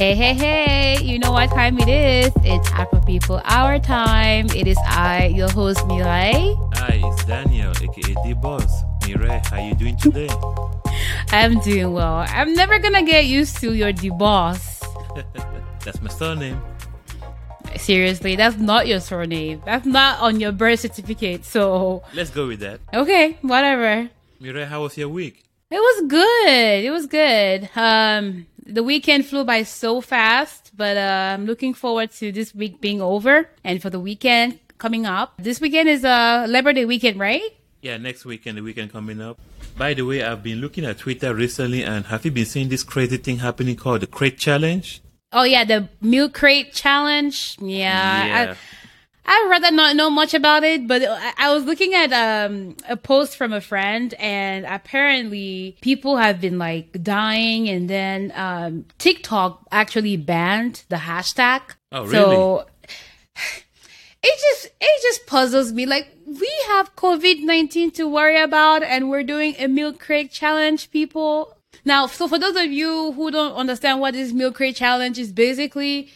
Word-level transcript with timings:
Hey, 0.00 0.14
hey, 0.14 0.32
hey, 0.32 1.02
you 1.02 1.18
know 1.18 1.30
what 1.30 1.50
time 1.50 1.78
it 1.78 1.86
is? 1.86 2.32
It's 2.42 2.72
Afro 2.72 3.00
People 3.00 3.42
Hour 3.44 3.78
time. 3.78 4.46
It 4.56 4.66
is 4.66 4.78
I, 4.88 5.26
your 5.26 5.50
host, 5.50 5.86
Mireille. 5.86 6.56
Hi, 6.76 7.02
it's 7.04 7.22
Daniel, 7.26 7.70
aka 7.70 8.14
D 8.24 8.32
Boss. 8.32 8.82
Mireille, 9.06 9.42
how 9.48 9.60
you 9.62 9.74
doing 9.74 9.98
today? 9.98 10.30
I'm 11.32 11.60
doing 11.60 11.92
well. 11.92 12.24
I'm 12.26 12.54
never 12.54 12.78
gonna 12.78 13.02
get 13.02 13.26
used 13.26 13.58
to 13.58 13.74
your 13.74 13.92
D 13.92 14.08
Boss. 14.08 14.80
That's 15.84 16.00
my 16.00 16.08
surname. 16.08 16.62
Seriously, 17.76 18.36
that's 18.36 18.56
not 18.56 18.86
your 18.86 19.00
surname. 19.00 19.60
That's 19.66 19.84
not 19.84 20.18
on 20.20 20.40
your 20.40 20.52
birth 20.52 20.80
certificate. 20.80 21.44
So 21.44 22.02
Let's 22.14 22.30
go 22.30 22.46
with 22.46 22.60
that. 22.60 22.80
okay, 22.94 23.36
whatever. 23.42 24.08
Mireille, 24.40 24.66
how 24.66 24.80
was 24.80 24.96
your 24.96 25.10
week? 25.10 25.44
It 25.70 25.78
was 25.78 26.08
good. 26.08 26.84
It 26.84 26.90
was 26.90 27.06
good. 27.06 27.68
Um, 27.76 28.46
the 28.70 28.82
weekend 28.82 29.26
flew 29.26 29.44
by 29.44 29.62
so 29.64 30.00
fast, 30.00 30.70
but 30.76 30.96
uh, 30.96 31.34
I'm 31.34 31.46
looking 31.46 31.74
forward 31.74 32.12
to 32.12 32.32
this 32.32 32.54
week 32.54 32.80
being 32.80 33.02
over 33.02 33.48
and 33.64 33.82
for 33.82 33.90
the 33.90 34.00
weekend 34.00 34.58
coming 34.78 35.06
up. 35.06 35.34
This 35.38 35.60
weekend 35.60 35.88
is 35.88 36.04
uh, 36.04 36.46
Labor 36.48 36.72
Day 36.72 36.84
weekend, 36.84 37.18
right? 37.18 37.42
Yeah, 37.82 37.96
next 37.96 38.24
weekend, 38.24 38.58
the 38.58 38.62
weekend 38.62 38.92
coming 38.92 39.20
up. 39.20 39.38
By 39.76 39.94
the 39.94 40.02
way, 40.02 40.22
I've 40.22 40.42
been 40.42 40.60
looking 40.60 40.84
at 40.84 40.98
Twitter 40.98 41.34
recently, 41.34 41.82
and 41.82 42.04
have 42.06 42.24
you 42.24 42.30
been 42.30 42.44
seeing 42.46 42.68
this 42.68 42.82
crazy 42.82 43.16
thing 43.16 43.38
happening 43.38 43.76
called 43.76 44.02
the 44.02 44.06
Crate 44.06 44.38
Challenge? 44.38 45.00
Oh 45.32 45.44
yeah, 45.44 45.64
the 45.64 45.88
milk 46.00 46.34
crate 46.34 46.72
challenge. 46.72 47.56
Yeah, 47.60 48.26
Yeah. 48.26 48.54
I, 48.54 48.56
I'd 49.26 49.48
rather 49.50 49.70
not 49.70 49.96
know 49.96 50.10
much 50.10 50.34
about 50.34 50.64
it, 50.64 50.86
but 50.86 51.02
I, 51.02 51.52
was 51.52 51.64
looking 51.64 51.94
at 51.94 52.12
um, 52.12 52.76
a 52.88 52.96
post 52.96 53.36
from 53.36 53.52
a 53.52 53.60
friend, 53.60 54.14
and 54.14 54.64
apparently 54.66 55.76
people 55.82 56.16
have 56.16 56.40
been 56.40 56.58
like 56.58 57.02
dying, 57.02 57.68
and 57.68 57.88
then 57.88 58.32
um, 58.34 58.86
TikTok 58.98 59.66
actually 59.70 60.16
banned 60.16 60.84
the 60.88 60.96
hashtag. 60.96 61.60
Oh, 61.92 62.04
really? 62.04 62.12
So 62.12 62.66
it 64.22 64.40
just 64.40 64.74
it 64.80 65.02
just 65.02 65.26
puzzles 65.26 65.72
me. 65.72 65.86
Like 65.86 66.08
we 66.26 66.50
have 66.68 66.96
COVID 66.96 67.42
nineteen 67.42 67.90
to 67.92 68.08
worry 68.08 68.40
about, 68.40 68.82
and 68.82 69.10
we're 69.10 69.24
doing 69.24 69.54
a 69.58 69.68
milk 69.68 70.00
crate 70.00 70.32
challenge, 70.32 70.90
people. 70.90 71.56
Now, 71.84 72.06
so 72.06 72.26
for 72.28 72.38
those 72.38 72.56
of 72.56 72.66
you 72.66 73.12
who 73.12 73.30
don't 73.30 73.54
understand 73.54 74.00
what 74.00 74.14
this 74.14 74.32
milk 74.32 74.56
crate 74.56 74.76
challenge 74.76 75.18
is, 75.18 75.32
basically 75.32 76.10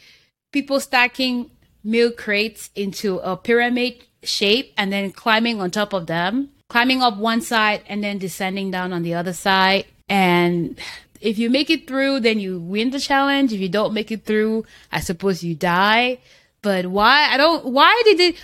people 0.52 0.80
stacking 0.80 1.50
milk 1.84 2.16
crates 2.16 2.70
into 2.74 3.18
a 3.18 3.36
pyramid 3.36 4.02
shape 4.22 4.72
and 4.76 4.92
then 4.92 5.12
climbing 5.12 5.60
on 5.60 5.70
top 5.70 5.92
of 5.92 6.06
them, 6.06 6.48
climbing 6.68 7.02
up 7.02 7.16
one 7.16 7.40
side 7.40 7.82
and 7.86 8.02
then 8.02 8.18
descending 8.18 8.70
down 8.70 8.92
on 8.92 9.02
the 9.02 9.14
other 9.14 9.32
side. 9.32 9.84
And 10.08 10.78
if 11.20 11.38
you 11.38 11.50
make 11.50 11.70
it 11.70 11.86
through, 11.86 12.20
then 12.20 12.40
you 12.40 12.58
win 12.58 12.90
the 12.90 13.00
challenge. 13.00 13.52
If 13.52 13.60
you 13.60 13.68
don't 13.68 13.94
make 13.94 14.10
it 14.10 14.24
through, 14.24 14.64
I 14.90 15.00
suppose 15.00 15.44
you 15.44 15.54
die. 15.54 16.18
But 16.62 16.86
why? 16.86 17.28
I 17.30 17.36
don't. 17.36 17.66
Why 17.66 18.02
did 18.04 18.20
it? 18.20 18.36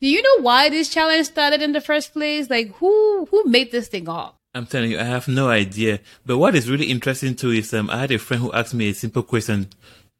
Do 0.00 0.08
you 0.08 0.22
know 0.22 0.42
why 0.42 0.68
this 0.68 0.88
challenge 0.88 1.26
started 1.26 1.62
in 1.62 1.72
the 1.72 1.80
first 1.80 2.12
place? 2.12 2.50
Like 2.50 2.74
who 2.76 3.26
who 3.30 3.44
made 3.44 3.70
this 3.70 3.88
thing 3.88 4.08
up? 4.08 4.36
I'm 4.54 4.66
telling 4.66 4.90
you, 4.90 4.98
I 4.98 5.04
have 5.04 5.28
no 5.28 5.50
idea. 5.50 6.00
But 6.24 6.38
what 6.38 6.54
is 6.54 6.70
really 6.70 6.86
interesting 6.86 7.34
too 7.34 7.50
is 7.50 7.72
um, 7.74 7.90
I 7.90 8.00
had 8.00 8.12
a 8.12 8.18
friend 8.18 8.42
who 8.42 8.52
asked 8.52 8.72
me 8.72 8.88
a 8.88 8.94
simple 8.94 9.22
question. 9.22 9.68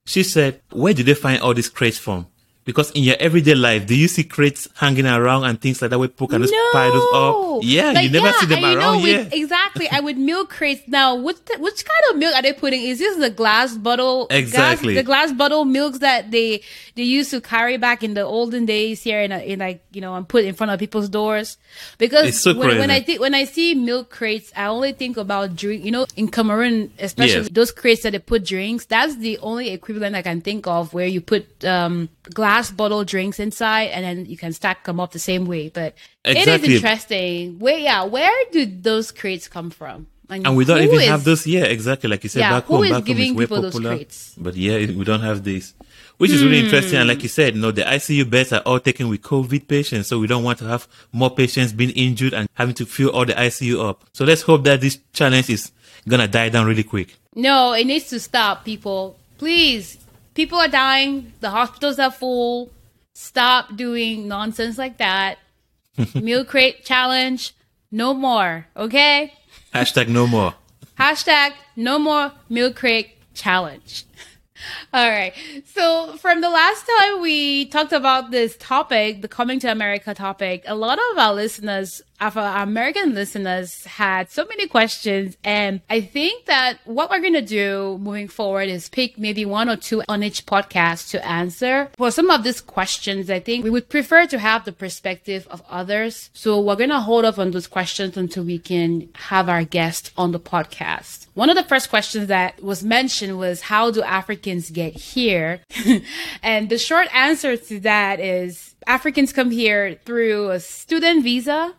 She 0.04 0.22
said, 0.22 0.60
"Where 0.70 0.92
did 0.92 1.06
they 1.06 1.14
find 1.14 1.40
all 1.40 1.54
these 1.54 1.70
crates 1.70 1.98
from?" 1.98 2.26
Because 2.66 2.90
in 2.90 3.04
your 3.04 3.14
everyday 3.20 3.54
life, 3.54 3.86
do 3.86 3.94
you 3.94 4.08
see 4.08 4.24
crates 4.24 4.68
hanging 4.74 5.06
around 5.06 5.44
and 5.44 5.58
things 5.58 5.80
like 5.80 5.90
that 5.92 5.98
where 6.00 6.08
people 6.08 6.26
can 6.26 6.42
just 6.42 6.52
pile 6.72 6.92
those 6.92 7.14
up? 7.14 7.62
Yeah, 7.62 7.92
Like, 7.92 8.04
you 8.04 8.10
never 8.10 8.32
see 8.38 8.46
them 8.46 8.60
know, 8.60 8.76
around. 8.76 9.02
yeah, 9.06 9.28
exactly. 9.32 9.88
I 9.88 10.00
would 10.06 10.18
milk 10.18 10.50
crates 10.50 10.82
now. 10.88 11.14
Which 11.14 11.38
which 11.60 11.84
kind 11.84 12.04
of 12.10 12.16
milk 12.18 12.34
are 12.34 12.42
they 12.42 12.52
putting? 12.52 12.82
Is 12.82 12.98
this 12.98 13.16
the 13.18 13.30
glass 13.30 13.76
bottle? 13.76 14.26
glass- 14.26 14.38
Exactly. 14.40 14.94
the 14.94 15.04
glass 15.04 15.30
bottle 15.32 15.64
milks 15.64 15.98
that 16.00 16.32
they 16.32 16.60
they 16.96 17.04
used 17.04 17.30
to 17.30 17.40
carry 17.40 17.76
back 17.76 18.02
in 18.02 18.14
the 18.14 18.22
olden 18.24 18.66
days 18.66 19.00
here 19.02 19.20
in, 19.20 19.30
a, 19.30 19.38
in 19.38 19.60
like 19.60 19.80
you 19.92 20.00
know 20.00 20.16
and 20.16 20.28
put 20.28 20.44
in 20.44 20.54
front 20.54 20.72
of 20.72 20.80
people's 20.80 21.08
doors. 21.08 21.58
Because 21.98 22.26
It's 22.30 22.40
so 22.40 22.52
when, 22.58 22.78
when 22.78 22.90
I 22.90 23.00
think 23.00 23.20
when 23.20 23.34
I 23.36 23.44
see 23.44 23.74
milk 23.76 24.10
crates, 24.10 24.50
I 24.56 24.66
only 24.66 24.92
think 24.92 25.16
about 25.18 25.54
drink. 25.54 25.84
You 25.84 25.92
know, 25.92 26.06
in 26.16 26.28
Cameroon, 26.28 26.90
especially 26.98 27.42
Yes. 27.46 27.48
those 27.52 27.70
crates 27.70 28.02
that 28.02 28.10
they 28.10 28.18
put 28.18 28.44
drinks. 28.44 28.86
That's 28.86 29.14
the 29.18 29.38
only 29.38 29.70
equivalent 29.70 30.16
I 30.16 30.22
can 30.22 30.40
think 30.40 30.66
of 30.66 30.92
where 30.92 31.06
you 31.06 31.20
put 31.20 31.64
um 31.64 32.08
glass 32.34 32.55
bottle 32.64 33.04
drinks 33.04 33.38
inside 33.38 33.88
and 33.94 34.04
then 34.04 34.26
you 34.26 34.36
can 34.36 34.52
stack 34.52 34.84
them 34.84 35.00
up 35.00 35.12
the 35.12 35.18
same 35.18 35.46
way. 35.46 35.68
But 35.68 35.94
it 36.24 36.36
Exactly. 36.38 36.74
is 36.74 36.82
interesting. 36.82 37.58
Where 37.58 37.78
yeah, 37.78 38.04
where 38.04 38.32
do 38.52 38.66
those 38.66 39.12
crates 39.12 39.48
come 39.48 39.70
from? 39.70 40.06
and 40.28 40.56
we 40.56 40.64
don't 40.64 40.82
even 40.82 41.00
is- 41.00 41.08
have 41.08 41.24
those. 41.24 41.46
Yeah, 41.46 41.64
exactly. 41.64 42.10
Like 42.10 42.22
you 42.24 42.28
said, 42.28 42.40
Yeah, 42.40 42.50
back 42.60 42.64
home, 42.64 42.88
back 42.88 43.06
home 43.06 43.18
is 43.18 43.32
way 43.32 43.46
popular. 43.46 43.98
But 44.38 44.56
yeah, 44.56 44.78
we 44.78 45.04
don't 45.04 45.20
have 45.20 45.44
this, 45.44 45.74
which 46.18 46.30
is 46.30 46.42
really 46.42 46.60
interesting. 46.60 46.94
Hmm. 46.94 47.00
And 47.02 47.08
like 47.08 47.22
you 47.22 47.28
said, 47.28 47.54
you 47.54 47.60
know, 47.62 47.70
the 47.70 47.82
ICU 47.82 48.28
beds 48.28 48.52
are 48.52 48.60
all 48.66 48.80
taken 48.80 49.08
with 49.08 49.22
COVID 49.22 49.68
patients, 49.68 50.08
so 50.08 50.18
we 50.18 50.26
don't 50.26 50.42
want 50.42 50.58
to 50.58 50.64
have 50.64 50.88
more 51.12 51.30
patients 51.30 51.72
being 51.72 51.90
injured 51.90 52.34
and 52.34 52.48
having 52.54 52.74
to 52.74 52.86
fill 52.86 53.10
all 53.10 53.24
the 53.24 53.34
ICU 53.34 53.88
up. 53.88 54.04
So 54.12 54.24
let's 54.24 54.42
hope 54.42 54.64
that 54.64 54.80
this 54.80 54.98
challenge 55.12 55.48
is 55.50 55.70
gonna 56.08 56.28
die 56.28 56.48
down 56.48 56.66
really 56.66 56.84
quick. 56.84 57.14
No, 57.34 57.72
it 57.72 57.86
needs 57.86 58.08
to 58.08 58.18
stop, 58.18 58.64
people. 58.64 59.16
Please. 59.38 59.98
People 60.36 60.58
are 60.58 60.68
dying. 60.68 61.32
The 61.40 61.48
hospitals 61.48 61.98
are 61.98 62.10
full. 62.10 62.70
Stop 63.14 63.74
doing 63.74 64.28
nonsense 64.28 64.76
like 64.76 64.98
that. 64.98 65.38
Meal 66.14 66.44
crate 66.44 66.84
challenge. 66.84 67.54
No 67.90 68.12
more. 68.12 68.66
Okay? 68.76 69.32
Hashtag 69.74 70.08
no 70.08 70.26
more. 70.26 70.54
Hashtag 70.98 71.52
no 71.74 71.98
more 71.98 72.32
meal 72.50 72.72
crate 72.72 73.16
challenge. 73.32 74.04
All 74.92 75.08
right. 75.08 75.32
So 75.64 76.16
from 76.18 76.42
the 76.42 76.50
last 76.50 76.86
time 76.86 77.22
we 77.22 77.66
talked 77.66 77.92
about 77.92 78.30
this 78.30 78.56
topic, 78.58 79.22
the 79.22 79.28
coming 79.28 79.58
to 79.60 79.72
America 79.72 80.12
topic, 80.12 80.64
a 80.66 80.74
lot 80.74 80.98
of 81.12 81.18
our 81.18 81.34
listeners, 81.34 82.02
our 82.20 82.62
American 82.62 83.14
listeners 83.14 83.84
had 83.84 84.30
so 84.30 84.44
many 84.46 84.66
questions. 84.66 85.36
And 85.44 85.80
I 85.90 86.00
think 86.00 86.46
that 86.46 86.78
what 86.84 87.10
we're 87.10 87.20
going 87.20 87.34
to 87.34 87.42
do 87.42 87.98
moving 88.00 88.28
forward 88.28 88.68
is 88.68 88.88
pick 88.88 89.18
maybe 89.18 89.44
one 89.44 89.68
or 89.68 89.76
two 89.76 90.02
on 90.08 90.22
each 90.22 90.46
podcast 90.46 91.10
to 91.10 91.26
answer. 91.26 91.88
For 91.96 92.10
some 92.10 92.30
of 92.30 92.44
these 92.44 92.60
questions, 92.60 93.30
I 93.30 93.40
think 93.40 93.64
we 93.64 93.70
would 93.70 93.88
prefer 93.88 94.26
to 94.26 94.38
have 94.38 94.64
the 94.64 94.72
perspective 94.72 95.46
of 95.50 95.62
others. 95.68 96.30
So 96.32 96.60
we're 96.60 96.76
going 96.76 96.90
to 96.90 97.00
hold 97.00 97.24
off 97.24 97.38
on 97.38 97.50
those 97.50 97.66
questions 97.66 98.16
until 98.16 98.44
we 98.44 98.58
can 98.58 99.08
have 99.14 99.48
our 99.48 99.64
guest 99.64 100.12
on 100.16 100.32
the 100.32 100.40
podcast. 100.40 101.26
One 101.34 101.50
of 101.50 101.56
the 101.56 101.64
first 101.64 101.90
questions 101.90 102.28
that 102.28 102.62
was 102.62 102.82
mentioned 102.82 103.38
was 103.38 103.60
how 103.62 103.90
do 103.90 104.02
Africans 104.02 104.70
get 104.70 104.94
here? 104.94 105.60
and 106.42 106.68
the 106.68 106.78
short 106.78 107.08
answer 107.14 107.56
to 107.56 107.80
that 107.80 108.20
is 108.20 108.74
Africans 108.86 109.32
come 109.32 109.50
here 109.50 109.98
through 110.04 110.50
a 110.50 110.60
student 110.60 111.22
visa 111.22 111.74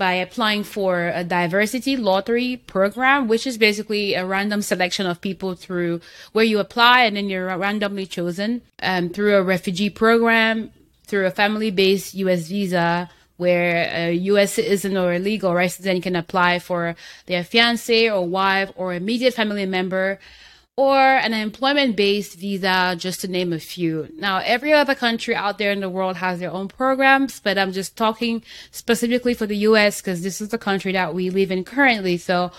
by 0.00 0.14
applying 0.14 0.64
for 0.64 1.08
a 1.08 1.22
diversity 1.22 1.94
lottery 1.94 2.56
program, 2.56 3.28
which 3.28 3.46
is 3.46 3.58
basically 3.58 4.14
a 4.14 4.24
random 4.24 4.62
selection 4.62 5.04
of 5.06 5.20
people 5.20 5.54
through 5.54 6.00
where 6.32 6.44
you 6.44 6.58
apply 6.58 7.02
and 7.02 7.16
then 7.16 7.28
you're 7.28 7.54
randomly 7.58 8.06
chosen 8.06 8.62
um, 8.82 9.10
through 9.10 9.36
a 9.36 9.42
refugee 9.42 9.90
program, 9.90 10.70
through 11.06 11.26
a 11.26 11.30
family 11.30 11.70
based 11.70 12.14
US 12.14 12.48
visa 12.48 13.10
where 13.36 13.90
a 13.92 14.14
US 14.32 14.54
citizen 14.54 14.96
or 14.96 15.12
a 15.12 15.18
legal 15.18 15.52
resident 15.52 16.02
can 16.02 16.16
apply 16.16 16.60
for 16.60 16.96
their 17.26 17.44
fiance 17.44 18.08
or 18.08 18.26
wife 18.26 18.72
or 18.76 18.94
immediate 18.94 19.34
family 19.34 19.66
member 19.66 20.18
or 20.80 20.96
an 20.96 21.34
employment 21.34 21.94
based 21.94 22.38
visa, 22.38 22.96
just 22.98 23.20
to 23.20 23.28
name 23.28 23.52
a 23.52 23.58
few. 23.58 24.08
Now, 24.16 24.38
every 24.38 24.72
other 24.72 24.94
country 24.94 25.34
out 25.34 25.58
there 25.58 25.72
in 25.72 25.80
the 25.80 25.90
world 25.90 26.16
has 26.16 26.40
their 26.40 26.50
own 26.50 26.68
programs, 26.68 27.38
but 27.38 27.58
I'm 27.58 27.72
just 27.72 27.98
talking 27.98 28.42
specifically 28.70 29.34
for 29.34 29.44
the 29.46 29.58
US 29.68 30.00
because 30.00 30.22
this 30.22 30.40
is 30.40 30.48
the 30.48 30.56
country 30.56 30.92
that 30.92 31.14
we 31.14 31.28
live 31.28 31.50
in 31.50 31.64
currently. 31.64 32.16
So, 32.16 32.50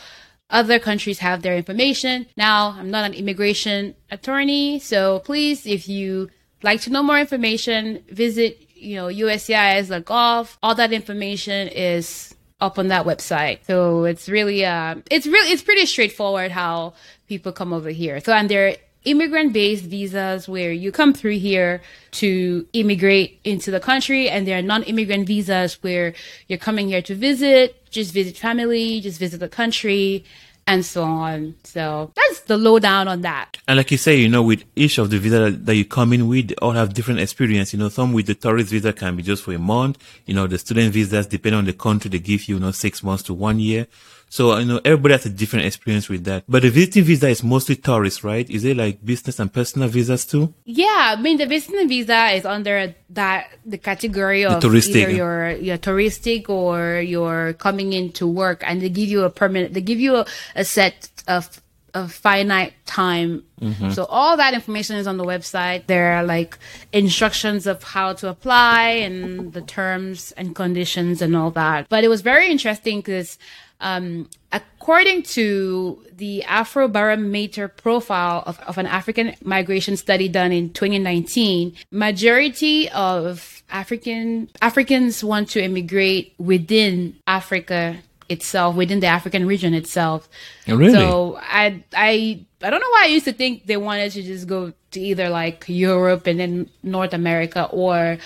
other 0.52 0.78
countries 0.78 1.18
have 1.18 1.42
their 1.42 1.58
information. 1.58 2.28
Now, 2.38 2.76
I'm 2.78 2.92
not 2.92 3.06
an 3.06 3.16
immigration 3.16 3.96
attorney, 4.12 4.78
so 4.78 5.18
please, 5.20 5.66
if 5.66 5.90
you 5.90 6.30
like 6.62 6.82
to 6.82 6.92
know 6.92 7.02
more 7.02 7.18
information, 7.18 8.04
visit, 8.08 8.60
you 8.76 8.98
know, 8.98 9.08
USCIS.gov. 9.08 10.58
All 10.62 10.76
that 10.76 10.94
information 10.94 11.70
is 11.70 12.36
up 12.62 12.78
on 12.78 12.90
that 12.90 13.06
website. 13.06 13.66
So 13.66 14.04
it's 14.06 14.30
really, 14.30 14.64
uh, 14.64 14.96
it's 15.10 15.26
really, 15.26 15.52
it's 15.52 15.64
pretty 15.64 15.88
straightforward 15.88 16.52
how 16.52 16.94
people 17.32 17.54
come 17.54 17.72
over 17.72 17.92
here. 18.02 18.20
So, 18.20 18.34
and 18.34 18.50
they're 18.52 18.76
immigrant 19.06 19.54
based 19.54 19.86
visas 19.86 20.50
where 20.50 20.74
you 20.84 20.92
come 20.92 21.14
through 21.14 21.40
here 21.50 21.82
to 22.12 22.68
immigrate 22.74 23.40
into 23.46 23.72
the 23.72 23.80
country 23.80 24.30
and 24.30 24.46
there 24.46 24.58
are 24.60 24.62
non-immigrant 24.74 25.26
visas 25.26 25.82
where 25.82 26.14
you're 26.48 26.60
coming 26.68 26.90
here 26.90 27.02
to 27.02 27.16
visit, 27.16 27.66
just 27.90 28.14
visit 28.14 28.36
family, 28.38 29.00
just 29.00 29.18
visit 29.18 29.40
the 29.40 29.54
country 29.62 30.26
and 30.68 30.86
so 30.86 31.04
on. 31.04 31.56
So 31.64 32.12
that's 32.16 32.42
the 32.42 32.58
lowdown 32.58 33.08
on 33.08 33.22
that. 33.22 33.58
And 33.68 33.78
like 33.78 33.92
you 33.92 33.98
say, 33.98 34.18
you 34.18 34.30
know, 34.30 34.44
with 34.44 34.64
each 34.76 34.98
of 34.98 35.10
the 35.10 35.18
visa 35.18 35.52
that 35.52 35.76
you 35.76 35.86
come 35.86 36.12
in 36.14 36.28
with, 36.28 36.54
all 36.62 36.74
have 36.74 36.94
different 36.94 37.22
experience. 37.22 37.74
You 37.74 37.80
know, 37.80 37.90
some 37.90 38.14
with 38.14 38.28
the 38.28 38.36
tourist 38.36 38.70
visa 38.70 38.92
can 38.94 39.16
be 39.16 39.24
just 39.24 39.42
for 39.44 39.54
a 39.54 39.60
month. 39.60 39.98
You 40.26 40.36
know, 40.36 40.48
the 40.48 40.58
student 40.58 40.94
visas, 40.94 41.28
depending 41.28 41.60
on 41.60 41.66
the 41.66 41.74
country, 41.74 42.10
they 42.10 42.20
give 42.20 42.48
you, 42.48 42.56
you 42.56 42.62
know, 42.62 42.72
six 42.72 43.02
months 43.02 43.24
to 43.24 43.34
one 43.34 43.60
year. 43.60 43.88
So, 44.32 44.58
you 44.58 44.66
know, 44.66 44.80
everybody 44.86 45.12
has 45.12 45.26
a 45.26 45.30
different 45.30 45.66
experience 45.66 46.08
with 46.08 46.24
that. 46.24 46.46
But 46.48 46.62
the 46.62 46.70
visiting 46.70 47.04
visa 47.04 47.28
is 47.28 47.44
mostly 47.44 47.76
tourists, 47.76 48.24
right? 48.24 48.50
Is 48.50 48.64
it 48.64 48.78
like 48.78 49.04
business 49.04 49.40
and 49.40 49.52
personal 49.52 49.90
visas 49.90 50.26
too? 50.26 50.54
Yeah, 50.64 51.16
I 51.18 51.22
mean 51.22 51.38
the 51.38 51.46
visiting 51.46 51.90
visa 51.90 52.30
is 52.30 52.46
under 52.46 52.96
that 53.10 53.50
the 53.66 53.78
category 53.78 54.46
of 54.46 54.64
touristic, 54.64 55.04
either 55.04 55.12
your 55.12 55.52
your 55.52 55.78
touristic 55.78 56.48
or 56.48 57.02
you're 57.02 57.52
coming 57.60 57.92
in 57.92 58.14
to 58.14 58.26
work, 58.26 58.64
and 58.66 58.82
they 58.82 58.88
give 58.88 59.10
you 59.10 59.24
a 59.24 59.30
permanent. 59.30 59.74
They 59.74 59.82
give 59.82 60.00
you 60.00 60.16
a, 60.16 60.26
a 60.56 60.64
set 60.64 61.10
of 61.28 61.62
a 61.94 62.08
finite 62.08 62.74
time. 62.86 63.44
Mm-hmm. 63.60 63.90
So 63.92 64.06
all 64.06 64.38
that 64.38 64.54
information 64.54 64.96
is 64.96 65.08
on 65.08 65.18
the 65.18 65.26
website. 65.26 65.88
There 65.88 66.14
are 66.14 66.24
like 66.24 66.58
instructions 66.94 67.68
of 67.68 67.84
how 67.84 68.14
to 68.14 68.30
apply 68.30 69.04
and 69.04 69.52
the 69.52 69.62
terms 69.62 70.32
and 70.38 70.56
conditions 70.56 71.22
and 71.22 71.36
all 71.36 71.52
that. 71.52 71.90
But 71.90 72.06
it 72.06 72.08
was 72.08 72.22
very 72.22 72.50
interesting 72.50 73.00
because 73.00 73.38
um, 73.82 74.30
according 74.52 75.24
to 75.24 76.02
the 76.16 76.44
Afrobarometer 76.48 77.76
profile 77.76 78.44
of, 78.46 78.60
of 78.62 78.78
an 78.78 78.86
African 78.86 79.36
migration 79.44 79.98
study 79.98 80.30
done 80.30 80.52
in 80.52 80.72
2019, 80.72 81.76
majority 81.92 82.90
of 82.92 83.64
African 83.70 84.50
Africans 84.62 85.24
want 85.24 85.50
to 85.50 85.64
immigrate 85.64 86.34
within 86.38 87.18
Africa 87.26 87.98
itself, 88.30 88.76
within 88.76 89.00
the 89.00 89.08
African 89.08 89.46
region 89.46 89.74
itself. 89.74 90.30
Oh, 90.68 90.76
really? 90.76 90.94
So 90.94 91.40
I 91.42 91.84
I 91.94 92.46
I 92.62 92.70
don't 92.70 92.80
know 92.80 92.90
why 92.90 93.04
I 93.04 93.08
used 93.08 93.26
to 93.26 93.34
think 93.34 93.66
they 93.66 93.78
wanted 93.78 94.12
to 94.14 94.24
just 94.24 94.48
go 94.48 94.74
to 94.92 95.00
either 95.00 95.30
like 95.30 95.66
Europe 95.68 96.28
and 96.28 96.40
then 96.40 96.70
North 96.84 97.14
America 97.14 97.68
or 97.72 98.18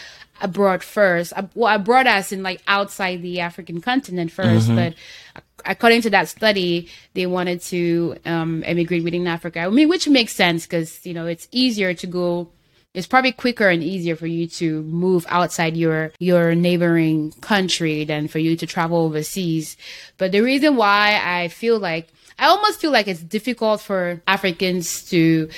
abroad 0.42 0.84
first. 0.84 1.34
Well, 1.54 1.76
abroad 1.76 2.08
as 2.08 2.32
in 2.32 2.44
like 2.44 2.62
outside 2.68 3.22
the 3.22 3.40
African 3.40 3.82
continent 3.82 4.32
1st 4.32 4.76
but 4.76 4.94
according 5.66 6.02
to 6.04 6.10
that 6.12 6.28
study, 6.30 6.90
they 7.14 7.26
wanted 7.26 7.62
to 7.62 8.18
um, 8.26 8.64
immigrate 8.64 9.04
within 9.04 9.28
Africa. 9.28 9.60
I 9.60 9.70
mean, 9.70 9.90
which 9.90 10.08
makes 10.08 10.34
sense 10.34 10.66
because 10.66 11.06
you 11.06 11.14
know 11.14 11.26
it's 11.26 11.48
easier 11.52 11.94
to 11.94 12.08
go. 12.08 12.50
It's 12.94 13.08
probably 13.08 13.34
quicker 13.34 13.68
and 13.68 13.84
easier 13.84 14.16
for 14.16 14.28
you 14.28 14.48
to 14.48 14.82
move 14.84 15.26
outside 15.28 15.76
your 15.76 16.12
your 16.20 16.56
neighboring 16.56 17.34
country 17.42 18.06
than 18.06 18.28
for 18.28 18.40
you 18.40 18.56
to 18.56 18.66
travel 18.66 19.00
overseas. 19.00 19.76
But 20.18 20.32
the 20.32 20.42
reason 20.42 20.78
why 20.78 21.20
I 21.24 21.50
feel 21.50 21.78
like 21.78 22.08
I 22.40 22.48
almost 22.48 22.80
feel 22.80 22.92
like 22.92 23.08
it's 23.08 23.22
difficult 23.22 23.82
for 23.82 24.22
Africans 24.28 25.10
to 25.10 25.50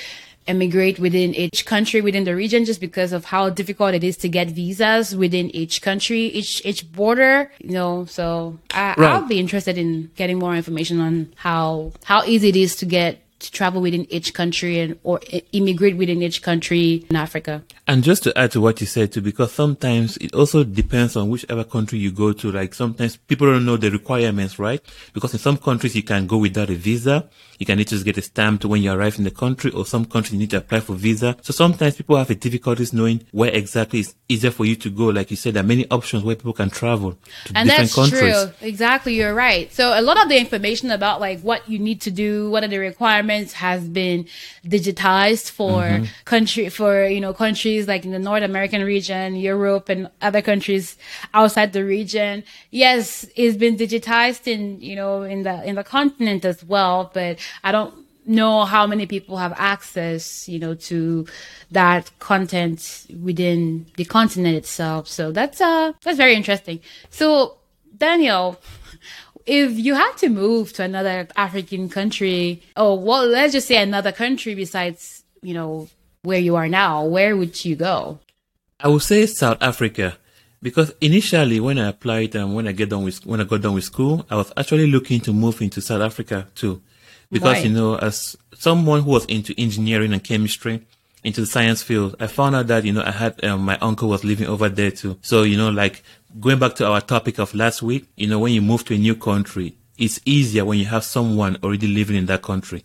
immigrate 0.48 0.98
within 1.00 1.34
each 1.36 1.66
country 1.66 2.00
within 2.02 2.24
the 2.24 2.36
region 2.36 2.66
just 2.66 2.80
because 2.80 3.12
of 3.12 3.26
how 3.26 3.50
difficult 3.50 3.94
it 3.94 4.04
is 4.04 4.16
to 4.18 4.30
get 4.30 4.48
visas 4.48 5.16
within 5.16 5.54
each 5.56 5.82
country 5.82 6.22
each 6.28 6.66
each 6.66 6.90
border 6.92 7.52
you 7.60 7.72
know 7.72 8.06
so 8.06 8.58
I, 8.74 8.96
Right. 8.98 9.12
i'll 9.12 9.28
be 9.28 9.40
interested 9.40 9.78
in 9.78 10.10
getting 10.16 10.40
more 10.40 10.56
information 10.56 11.00
on 11.02 11.34
how 11.36 11.92
how 12.06 12.24
easy 12.24 12.50
it 12.50 12.56
is 12.56 12.76
to 12.78 12.86
get 12.86 13.20
to 13.40 13.52
travel 13.52 13.82
within 13.82 14.06
each 14.12 14.34
country 14.34 14.80
and 14.80 14.98
or 15.04 15.20
immigrate 15.52 15.98
within 15.98 16.22
each 16.22 16.42
country 16.42 17.06
in 17.10 17.16
africa 17.16 17.64
And 17.90 18.04
just 18.04 18.24
to 18.24 18.38
add 18.38 18.52
to 18.52 18.60
what 18.60 18.82
you 18.82 18.88
said 18.88 19.14
too, 19.14 19.22
because 19.22 19.54
sometimes 19.54 20.18
it 20.18 20.36
also 20.36 20.66
depends 20.66 21.16
on 21.16 21.30
whichever 21.30 21.64
country 21.64 21.98
you 21.98 22.12
go 22.12 22.34
to. 22.34 22.52
Like 22.52 22.74
sometimes 22.74 23.16
people 23.16 23.48
don't 23.48 23.66
know 23.66 23.78
the 23.78 23.90
requirements, 23.90 24.60
right? 24.60 24.82
Because 25.14 25.32
in 25.34 25.40
some 25.40 25.56
countries 25.56 25.96
you 25.96 26.04
can 26.04 26.28
go 26.28 26.38
without 26.38 26.70
a 26.70 26.76
visa. 26.76 27.30
You 27.60 27.66
can 27.66 27.78
need 27.78 27.88
to 27.88 27.96
just 27.96 28.06
get 28.06 28.18
a 28.18 28.22
stamp 28.22 28.66
when 28.66 28.84
you 28.84 28.92
arrive 28.92 29.18
in 29.18 29.24
the 29.24 29.32
country, 29.32 29.72
or 29.72 29.86
some 29.86 30.04
countries 30.04 30.34
you 30.34 30.40
need 30.40 30.52
to 30.52 30.58
apply 30.58 30.82
for 30.82 30.96
visa. 30.96 31.38
So 31.42 31.54
sometimes 31.54 31.96
people 31.96 32.18
have 32.18 32.30
a 32.30 32.36
difficulties 32.36 32.92
knowing 32.92 33.26
where 33.32 33.52
exactly 33.52 34.02
is 34.02 34.16
easier 34.28 34.52
for 34.52 34.66
you 34.66 34.76
to 34.76 34.90
go. 34.90 35.06
Like 35.06 35.32
you 35.32 35.38
said, 35.38 35.54
there 35.54 35.64
are 35.64 35.68
many 35.68 35.90
options 35.90 36.26
where 36.26 36.36
people 36.36 36.54
can 36.54 36.70
travel 36.70 37.18
to 37.46 37.54
and 37.56 37.70
different 37.70 37.96
that's 37.96 38.10
true 38.10 38.68
exactly 38.68 39.16
you're 39.16 39.34
right 39.34 39.74
so 39.74 39.98
a 40.00 40.02
lot 40.02 40.22
of 40.22 40.30
the 40.30 40.38
information 40.38 40.92
about 40.92 41.20
like 41.20 41.40
what 41.42 41.68
you 41.70 41.80
need 41.80 42.02
to 42.02 42.12
do 42.12 42.50
what 42.52 42.64
are 42.64 42.68
the 42.68 42.78
requirements 42.78 43.27
has 43.54 43.88
been 43.88 44.26
digitized 44.66 45.50
for 45.52 45.68
Mm-hmm. 45.78 46.06
country 46.26 46.70
for 46.70 47.06
you 47.08 47.20
know 47.20 47.34
countries 47.34 47.88
like 47.88 48.06
in 48.06 48.12
the 48.12 48.20
north 48.20 48.44
american 48.44 48.84
region 48.84 49.36
europe 49.36 49.90
and 49.90 50.10
other 50.22 50.42
countries 50.42 50.98
outside 51.34 51.74
the 51.74 51.84
region. 51.84 52.44
Yes 52.72 53.26
it's 53.36 53.58
been 53.58 53.76
digitized 53.78 54.48
in 54.48 54.80
you 54.82 54.96
know 54.96 55.24
in 55.24 55.44
the 55.44 55.64
in 55.70 55.76
the 55.76 55.84
continent 55.84 56.46
as 56.46 56.64
well 56.64 57.12
but 57.14 57.38
i 57.64 57.72
don't 57.72 57.94
know 58.26 58.66
how 58.66 58.86
many 58.86 59.06
people 59.06 59.38
have 59.38 59.54
access 59.58 60.50
you 60.50 60.60
know 60.60 60.74
to 60.76 61.26
that 61.72 62.12
content 62.20 63.06
within 63.24 63.86
the 63.96 64.06
continent 64.06 64.56
itself. 64.56 65.08
So 65.08 65.32
that's 65.32 65.62
uh 65.62 65.94
that's 66.04 66.18
very 66.18 66.36
interesting. 66.36 66.80
So 67.10 67.58
daniel 67.98 68.60
if 69.48 69.78
you 69.80 69.96
had 69.96 70.14
to 70.18 70.30
move 70.30 70.74
to 70.74 70.84
another 70.84 71.28
african 71.36 71.90
country 71.90 72.62
oh 72.76 72.94
well 72.94 73.26
let's 73.26 73.54
just 73.54 73.68
say 73.68 73.82
another 73.82 74.12
country 74.12 74.54
besides 74.54 75.24
you 75.42 75.54
know 75.54 75.88
where 76.22 76.40
you 76.40 76.56
are 76.56 76.68
now 76.68 77.04
where 77.04 77.36
would 77.36 77.66
you 77.66 77.76
go 77.76 78.20
I 78.80 78.90
would 78.90 79.02
say 79.02 79.26
South 79.26 79.58
Africa 79.62 80.18
because 80.62 80.94
initially 81.02 81.60
when 81.60 81.80
I 81.80 81.90
applied 81.90 82.36
and 82.36 82.56
when 82.56 82.68
I 82.68 82.72
get 82.72 82.90
done 82.90 83.04
with 83.04 83.26
when 83.26 83.42
I 83.42 83.44
got 83.44 83.62
done 83.62 83.74
with 83.74 83.84
school, 83.84 84.26
I 84.30 84.36
was 84.36 84.52
actually 84.56 84.88
looking 84.88 85.20
to 85.22 85.34
move 85.34 85.62
into 85.62 85.82
South 85.82 86.02
Africa 86.02 86.48
too, 86.56 86.82
because 87.32 87.58
Why? 87.58 87.62
you 87.64 87.70
know 87.70 87.96
as 87.98 88.36
someone 88.56 89.02
who 89.02 89.12
was 89.12 89.26
into 89.26 89.54
engineering 89.60 90.14
and 90.14 90.24
chemistry, 90.24 90.86
into 91.24 91.42
the 91.42 91.48
science 91.48 91.82
field, 91.82 92.16
I 92.20 92.28
found 92.28 92.56
out 92.56 92.68
that 92.68 92.86
you 92.86 92.94
know 92.94 93.04
I 93.04 93.12
had 93.12 93.44
um, 93.44 93.62
my 93.62 93.78
uncle 93.80 94.10
was 94.10 94.24
living 94.24 94.48
over 94.48 94.70
there 94.70 94.92
too. 94.92 95.18
So 95.22 95.42
you 95.44 95.58
know 95.58 95.70
like 95.70 96.04
going 96.40 96.60
back 96.60 96.76
to 96.76 96.88
our 96.88 97.02
topic 97.02 97.40
of 97.40 97.54
last 97.54 97.82
week, 97.82 98.08
you 98.16 98.28
know 98.28 98.40
when 98.40 98.54
you 98.54 98.62
move 98.62 98.86
to 98.86 98.96
a 98.96 98.98
new 98.98 99.16
country, 99.16 99.78
it's 99.98 100.20
easier 100.26 100.66
when 100.66 100.80
you 100.80 100.86
have 100.86 101.04
someone 101.04 101.58
already 101.64 101.88
living 101.88 102.16
in 102.16 102.26
that 102.28 102.42
country. 102.42 102.84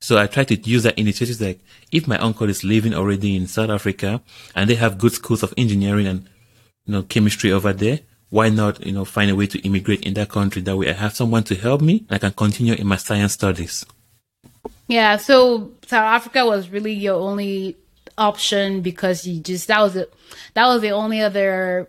So 0.00 0.18
I 0.18 0.26
try 0.26 0.44
to 0.44 0.56
use 0.56 0.82
that 0.82 0.98
initiative 0.98 1.40
like 1.40 1.60
if 1.90 2.06
my 2.06 2.18
uncle 2.18 2.48
is 2.48 2.64
living 2.64 2.94
already 2.94 3.36
in 3.36 3.46
South 3.46 3.70
Africa 3.70 4.20
and 4.54 4.68
they 4.68 4.74
have 4.74 4.98
good 4.98 5.12
schools 5.12 5.42
of 5.42 5.54
engineering 5.56 6.06
and 6.06 6.28
you 6.86 6.92
know 6.92 7.02
chemistry 7.02 7.52
over 7.52 7.72
there, 7.72 8.00
why 8.30 8.48
not 8.48 8.84
you 8.84 8.92
know 8.92 9.04
find 9.04 9.30
a 9.30 9.36
way 9.36 9.46
to 9.46 9.58
immigrate 9.60 10.02
in 10.02 10.14
that 10.14 10.28
country? 10.28 10.62
That 10.62 10.76
way 10.76 10.90
I 10.90 10.94
have 10.94 11.14
someone 11.14 11.44
to 11.44 11.54
help 11.54 11.80
me 11.80 12.04
and 12.08 12.16
I 12.16 12.18
can 12.18 12.32
continue 12.32 12.74
in 12.74 12.86
my 12.86 12.96
science 12.96 13.32
studies. 13.32 13.84
Yeah, 14.88 15.16
so 15.16 15.72
South 15.86 16.04
Africa 16.04 16.44
was 16.44 16.68
really 16.68 16.92
your 16.92 17.14
only 17.14 17.76
option 18.18 18.82
because 18.82 19.26
you 19.26 19.40
just 19.40 19.68
that 19.68 19.80
was 19.80 19.96
it. 19.96 20.12
That 20.54 20.66
was 20.66 20.82
the 20.82 20.90
only 20.90 21.20
other 21.20 21.88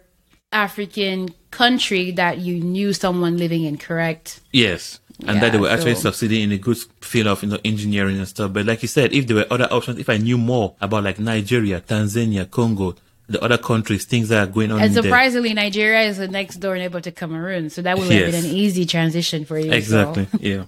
African 0.56 1.30
country 1.52 2.12
that 2.12 2.40
you 2.40 2.60
knew 2.60 2.94
someone 2.94 3.38
living 3.38 3.64
in, 3.64 3.78
correct? 3.78 4.42
Yes. 4.52 5.00
And 5.28 5.42
that 5.42 5.52
they 5.54 5.58
were 5.60 5.70
actually 5.70 5.96
so- 5.96 6.10
succeeding 6.12 6.42
in 6.44 6.52
a 6.52 6.58
good 6.58 6.78
field 7.02 7.28
of 7.28 7.42
you 7.44 7.50
know 7.50 7.60
engineering 7.64 8.18
and 8.18 8.28
stuff. 8.28 8.52
But 8.52 8.66
like 8.66 8.82
you 8.82 8.88
said, 8.90 9.14
if 9.14 9.28
there 9.28 9.38
were 9.38 9.48
other 9.50 9.68
options, 9.72 10.00
if 10.00 10.10
I 10.10 10.18
knew 10.18 10.38
more 10.38 10.76
about 10.82 11.04
like 11.06 11.20
Nigeria, 11.20 11.80
Tanzania, 11.80 12.50
Congo, 12.50 12.96
the 13.30 13.42
other 13.42 13.58
countries, 13.58 14.04
things 14.06 14.28
that 14.30 14.40
are 14.44 14.52
going 14.52 14.72
on 14.72 14.80
And 14.80 14.88
in 14.88 14.94
there. 14.94 15.04
surprisingly, 15.04 15.54
Nigeria 15.54 16.02
is 16.04 16.18
the 16.18 16.28
next 16.28 16.58
door 16.58 16.76
neighbor 16.78 17.00
to 17.02 17.12
Cameroon, 17.12 17.70
so 17.70 17.82
that 17.82 17.98
would 17.98 18.12
have 18.12 18.32
been 18.32 18.44
an 18.46 18.52
easy 18.52 18.86
transition 18.86 19.46
for 19.46 19.58
you. 19.58 19.70
so- 19.72 19.78
Exactly. 19.78 20.28
Yeah. 20.42 20.66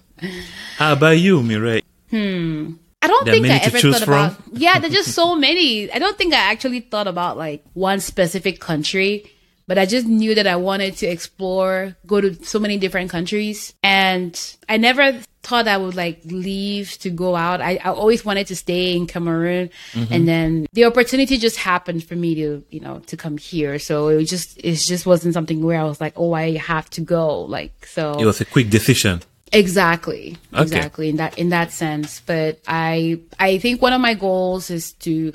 How 0.78 0.94
about 0.94 1.20
you, 1.20 1.42
Mireille? 1.44 1.82
Hmm. 2.10 2.74
I 3.02 3.08
don't 3.08 3.26
There 3.26 3.36
think 3.36 3.48
I 3.48 3.58
ever 3.58 3.80
thought 3.80 4.02
from? 4.04 4.14
about. 4.14 4.36
Yeah, 4.54 4.80
there's 4.80 4.94
just 4.94 5.12
so 5.14 5.36
many. 5.36 5.92
I 5.92 6.00
don't 6.00 6.18
think 6.18 6.34
I 6.34 6.38
actually 6.52 6.80
thought 6.80 7.06
about 7.08 7.38
like 7.38 7.64
one 7.74 8.00
specific 8.00 8.60
country, 8.60 9.30
but 9.68 9.78
I 9.78 9.86
just 9.86 10.08
knew 10.08 10.34
that 10.36 10.48
I 10.48 10.56
wanted 10.56 10.96
to 10.98 11.08
explore, 11.08 11.96
go 12.06 12.22
to 12.22 12.34
so 12.44 12.60
many 12.60 12.78
different 12.78 13.10
countries, 13.12 13.74
and 13.84 14.40
I 14.70 14.78
never 14.78 15.20
thought 15.44 15.68
I 15.68 15.78
would 15.78 15.96
like 15.96 16.20
leave 16.26 16.98
to 17.00 17.10
go 17.10 17.36
out. 17.36 17.62
I, 17.62 17.78
I 17.84 17.92
always 17.92 18.26
wanted 18.26 18.48
to 18.48 18.56
stay 18.56 18.96
in 18.96 19.08
Cameroon, 19.08 19.70
Mm-hmm. 19.94 20.14
and 20.14 20.28
then 20.28 20.68
the 20.74 20.86
opportunity 20.86 21.38
just 21.38 21.58
happened 21.58 22.04
for 22.04 22.16
me 22.16 22.36
to, 22.36 22.64
you 22.70 22.80
know, 22.80 23.00
to 23.08 23.16
come 23.18 23.38
here. 23.38 23.80
So 23.80 24.10
it 24.10 24.16
was 24.18 24.30
just, 24.30 24.58
it 24.58 24.76
just 24.76 25.06
wasn't 25.06 25.34
something 25.34 25.64
where 25.64 25.80
I 25.80 25.84
was 25.86 26.02
like, 26.02 26.14
oh, 26.18 26.34
I 26.34 26.58
have 26.58 26.90
to 26.92 27.02
go. 27.02 27.42
Like 27.42 27.86
so. 27.86 28.14
It 28.20 28.26
was 28.26 28.42
a 28.42 28.46
quick 28.46 28.70
decision. 28.70 29.22
Exactly. 29.54 30.38
Okay. 30.54 30.62
Exactly 30.64 31.08
in 31.08 31.16
that 31.18 31.38
in 31.38 31.50
that 31.50 31.72
sense. 31.72 32.22
But 32.26 32.60
I 32.68 33.22
I 33.40 33.60
think 33.60 33.82
one 33.82 33.94
of 33.94 34.02
my 34.02 34.14
goals 34.14 34.70
is 34.70 34.92
to 35.08 35.32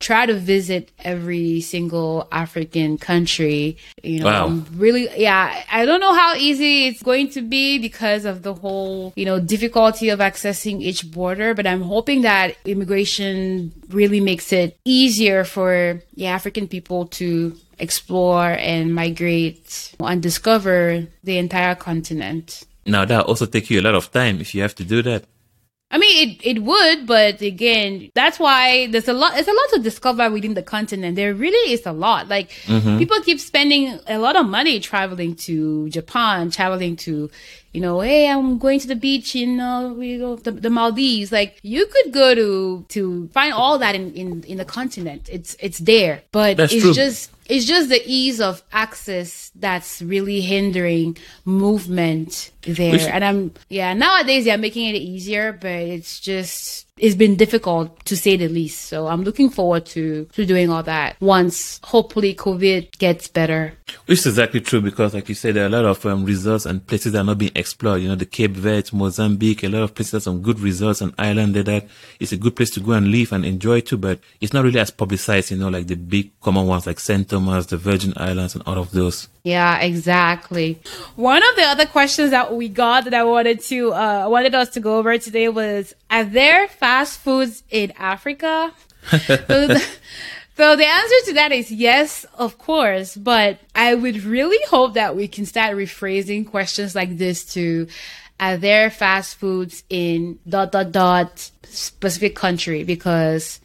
try 0.00 0.26
to 0.26 0.34
visit 0.34 0.90
every 1.00 1.60
single 1.60 2.28
African 2.30 2.98
country. 2.98 3.76
You 4.02 4.20
know, 4.20 4.26
Wow. 4.26 4.46
I'm 4.46 4.66
really 4.76 5.08
yeah, 5.16 5.64
I 5.70 5.84
don't 5.86 6.00
know 6.00 6.14
how 6.14 6.34
easy 6.34 6.86
it's 6.86 7.02
going 7.02 7.30
to 7.30 7.42
be 7.42 7.78
because 7.78 8.24
of 8.24 8.42
the 8.42 8.54
whole, 8.54 9.12
you 9.16 9.24
know, 9.24 9.40
difficulty 9.40 10.08
of 10.10 10.20
accessing 10.20 10.80
each 10.80 11.10
border, 11.10 11.54
but 11.54 11.66
I'm 11.66 11.82
hoping 11.82 12.22
that 12.22 12.56
immigration 12.64 13.72
really 13.88 14.20
makes 14.20 14.52
it 14.52 14.78
easier 14.84 15.44
for 15.44 16.00
the 16.14 16.26
African 16.26 16.68
people 16.68 17.06
to 17.06 17.56
explore 17.78 18.56
and 18.58 18.94
migrate 18.94 19.94
and 20.00 20.22
discover 20.22 21.06
the 21.24 21.38
entire 21.38 21.74
continent. 21.74 22.64
Now 22.86 23.04
that 23.04 23.26
also 23.26 23.46
take 23.46 23.68
you 23.70 23.80
a 23.80 23.82
lot 23.82 23.94
of 23.94 24.10
time 24.12 24.40
if 24.40 24.54
you 24.54 24.62
have 24.62 24.74
to 24.76 24.84
do 24.84 25.02
that. 25.02 25.24
I 25.90 25.96
mean, 25.96 26.28
it, 26.28 26.46
it 26.46 26.62
would, 26.64 27.06
but 27.06 27.40
again, 27.40 28.10
that's 28.14 28.38
why 28.38 28.88
there's 28.88 29.08
a 29.08 29.14
lot, 29.14 29.32
there's 29.32 29.48
a 29.48 29.52
lot 29.52 29.68
to 29.72 29.78
discover 29.80 30.30
within 30.30 30.52
the 30.52 30.62
continent. 30.62 31.16
There 31.16 31.32
really 31.32 31.72
is 31.72 31.86
a 31.86 31.92
lot. 31.92 32.28
Like, 32.28 32.50
Mm-hmm. 32.66 32.98
people 32.98 33.18
keep 33.22 33.40
spending 33.40 33.98
a 34.06 34.18
lot 34.18 34.36
of 34.36 34.46
money 34.46 34.80
traveling 34.80 35.34
to 35.46 35.88
Japan, 35.88 36.50
traveling 36.50 36.96
to, 36.96 37.30
you 37.72 37.80
know, 37.80 38.00
hey, 38.00 38.28
I'm 38.28 38.58
going 38.58 38.80
to 38.80 38.88
the 38.88 38.96
beach 38.96 39.36
in, 39.36 39.60
uh, 39.60 39.90
we 39.90 40.18
go, 40.18 40.36
the, 40.36 40.52
the 40.52 40.70
Maldives. 40.70 41.30
Like, 41.32 41.58
you 41.62 41.86
could 41.86 42.12
go 42.12 42.34
to, 42.34 42.84
to 42.88 43.28
find 43.28 43.52
all 43.52 43.78
that 43.78 43.94
in, 43.94 44.12
in, 44.14 44.42
in 44.44 44.56
the 44.58 44.64
continent. 44.64 45.28
It's, 45.30 45.56
it's 45.60 45.78
there, 45.78 46.22
but 46.32 46.56
That's 46.56 46.72
it's 46.72 46.82
true. 46.82 46.94
just, 46.94 47.30
it's 47.46 47.64
just 47.64 47.88
the 47.88 48.02
ease 48.04 48.40
of 48.40 48.62
access 48.72 49.50
that's 49.54 50.02
really 50.02 50.40
hindering 50.40 51.16
movement 51.44 52.50
there. 52.62 52.92
Which- 52.92 53.02
and 53.02 53.24
I'm, 53.24 53.54
yeah, 53.68 53.94
nowadays 53.94 54.44
they're 54.44 54.58
making 54.58 54.94
it 54.94 54.98
easier, 54.98 55.52
but 55.52 55.70
it's 55.70 56.20
just, 56.20 56.86
it's 56.98 57.14
been 57.14 57.36
difficult 57.36 58.04
to 58.06 58.16
say 58.16 58.36
the 58.36 58.48
least. 58.48 58.86
So 58.86 59.06
I'm 59.06 59.22
looking 59.22 59.50
forward 59.50 59.86
to, 59.86 60.24
to 60.32 60.44
doing 60.44 60.68
all 60.68 60.82
that 60.82 61.16
once 61.20 61.80
hopefully 61.84 62.34
COVID 62.34 62.98
gets 62.98 63.28
better. 63.28 63.74
Which 64.06 64.20
is 64.20 64.26
exactly 64.26 64.60
true 64.60 64.80
because, 64.80 65.14
like 65.14 65.28
you 65.28 65.34
said, 65.34 65.54
there 65.54 65.64
are 65.64 65.66
a 65.66 65.70
lot 65.70 65.84
of 65.84 66.04
um, 66.06 66.24
resorts 66.24 66.66
and 66.66 66.86
places 66.86 67.12
that 67.12 67.20
are 67.20 67.24
not 67.24 67.38
being 67.38 67.52
explored. 67.54 68.02
You 68.02 68.08
know, 68.08 68.14
the 68.14 68.26
Cape 68.26 68.52
Verde, 68.52 68.90
Mozambique, 68.92 69.64
a 69.64 69.68
lot 69.68 69.82
of 69.82 69.94
places 69.94 70.12
have 70.12 70.22
some 70.22 70.42
good 70.42 70.60
resorts 70.60 71.00
and 71.00 71.14
island 71.18 71.54
there 71.54 71.62
that 71.62 71.86
it's 72.20 72.32
a 72.32 72.36
good 72.36 72.56
place 72.56 72.70
to 72.70 72.80
go 72.80 72.92
and 72.92 73.08
live 73.10 73.32
and 73.32 73.44
enjoy 73.44 73.80
too, 73.80 73.96
but 73.96 74.20
it's 74.40 74.52
not 74.52 74.64
really 74.64 74.80
as 74.80 74.90
publicized, 74.90 75.50
you 75.50 75.56
know, 75.56 75.68
like 75.68 75.86
the 75.86 75.96
big 75.96 76.38
common 76.40 76.66
ones 76.66 76.86
like 76.86 77.00
St. 77.00 77.28
Thomas, 77.28 77.66
the 77.66 77.76
Virgin 77.76 78.12
Islands 78.16 78.54
and 78.54 78.62
all 78.66 78.78
of 78.78 78.90
those. 78.90 79.28
Yeah, 79.44 79.78
exactly. 79.78 80.78
One 81.16 81.42
of 81.42 81.56
the 81.56 81.62
other 81.62 81.86
questions 81.86 82.30
that 82.30 82.54
we 82.54 82.68
got 82.68 83.04
that 83.04 83.14
I 83.14 83.24
wanted 83.24 83.60
to 83.64 83.92
uh 83.94 84.28
wanted 84.28 84.54
us 84.54 84.68
to 84.70 84.80
go 84.80 84.98
over 84.98 85.16
today 85.16 85.48
was 85.48 85.94
are 86.10 86.24
there 86.24 86.68
fast 86.68 87.20
foods 87.20 87.62
in 87.70 87.92
Africa? 87.96 88.72
so, 89.08 89.36
the, 89.36 89.82
so 90.58 90.76
the 90.76 90.86
answer 90.86 91.14
to 91.26 91.32
that 91.34 91.52
is 91.52 91.70
yes, 91.70 92.26
of 92.34 92.58
course, 92.58 93.16
but 93.16 93.60
I 93.74 93.94
would 93.94 94.24
really 94.24 94.62
hope 94.68 94.94
that 94.94 95.16
we 95.16 95.28
can 95.28 95.46
start 95.46 95.76
rephrasing 95.76 96.46
questions 96.50 96.94
like 96.94 97.16
this 97.16 97.44
to 97.54 97.86
are 98.40 98.56
there 98.56 98.90
fast 98.90 99.36
foods 99.36 99.84
in 99.88 100.38
dot 100.48 100.72
dot 100.72 100.92
dot 100.92 101.50
specific 101.64 102.34
country? 102.34 102.84
Because 102.84 103.60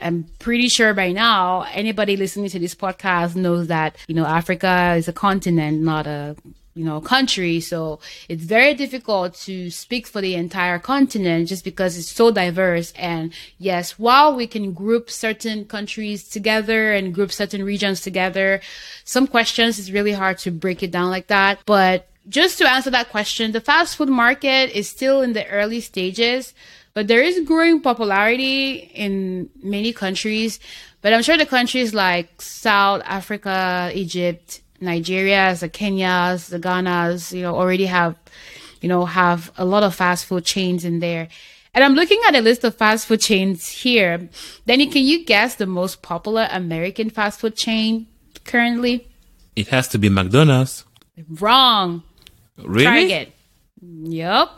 I'm 0.00 0.26
pretty 0.38 0.68
sure 0.68 0.94
by 0.94 1.12
now 1.12 1.62
anybody 1.72 2.16
listening 2.16 2.50
to 2.50 2.58
this 2.58 2.74
podcast 2.74 3.34
knows 3.36 3.68
that, 3.68 3.96
you 4.06 4.14
know, 4.14 4.26
Africa 4.26 4.94
is 4.96 5.08
a 5.08 5.12
continent, 5.12 5.82
not 5.82 6.06
a, 6.06 6.36
you 6.76 6.84
know, 6.84 7.00
country. 7.00 7.58
So 7.58 7.98
it's 8.28 8.44
very 8.44 8.74
difficult 8.74 9.34
to 9.46 9.70
speak 9.70 10.06
for 10.06 10.20
the 10.20 10.34
entire 10.34 10.78
continent 10.78 11.48
just 11.48 11.64
because 11.64 11.96
it's 11.96 12.10
so 12.10 12.30
diverse. 12.30 12.92
And 12.96 13.32
yes, 13.58 13.98
while 13.98 14.36
we 14.36 14.46
can 14.46 14.74
group 14.74 15.10
certain 15.10 15.64
countries 15.64 16.28
together 16.28 16.92
and 16.92 17.14
group 17.14 17.32
certain 17.32 17.64
regions 17.64 18.02
together, 18.02 18.60
some 19.04 19.26
questions 19.26 19.78
is 19.78 19.90
really 19.90 20.12
hard 20.12 20.36
to 20.38 20.50
break 20.50 20.82
it 20.82 20.90
down 20.90 21.10
like 21.10 21.28
that. 21.28 21.60
But 21.64 22.08
just 22.28 22.58
to 22.58 22.70
answer 22.70 22.90
that 22.90 23.08
question, 23.08 23.52
the 23.52 23.60
fast 23.60 23.96
food 23.96 24.10
market 24.10 24.70
is 24.76 24.88
still 24.88 25.22
in 25.22 25.32
the 25.32 25.48
early 25.48 25.80
stages 25.80 26.52
but 26.96 27.08
there 27.08 27.20
is 27.20 27.38
growing 27.44 27.82
popularity 27.82 28.90
in 28.94 29.50
many 29.62 29.92
countries. 29.92 30.58
But 31.02 31.12
I'm 31.12 31.22
sure 31.22 31.36
the 31.36 31.44
countries 31.44 31.92
like 31.92 32.40
South 32.40 33.02
Africa, 33.04 33.90
Egypt, 33.92 34.62
Nigeria, 34.80 35.54
the 35.54 35.68
Kenyas, 35.68 36.48
the 36.48 36.58
Ghanas, 36.58 37.32
you 37.32 37.42
know, 37.42 37.54
already 37.54 37.86
have, 37.86 38.16
you 38.80 38.88
know, 38.88 39.04
have 39.04 39.52
a 39.56 39.64
lot 39.64 39.82
of 39.82 39.94
fast 39.94 40.26
food 40.26 40.44
chains 40.44 40.84
in 40.84 41.00
there. 41.00 41.28
And 41.74 41.84
I'm 41.84 41.94
looking 41.94 42.20
at 42.26 42.34
a 42.34 42.40
list 42.40 42.64
of 42.64 42.74
fast 42.74 43.06
food 43.06 43.20
chains 43.20 43.68
here. 43.68 44.28
Danny, 44.66 44.86
can 44.86 45.02
you 45.02 45.24
guess 45.24 45.56
the 45.56 45.66
most 45.66 46.00
popular 46.00 46.48
American 46.50 47.10
fast 47.10 47.40
food 47.40 47.54
chain 47.54 48.06
currently? 48.44 49.06
It 49.54 49.68
has 49.68 49.88
to 49.88 49.98
be 49.98 50.08
McDonald's. 50.08 50.84
Wrong. 51.28 52.02
Really? 52.56 52.84
Try 52.84 53.00
hmm. 53.00 53.04
again. 53.06 53.32
Yep. 54.12 54.50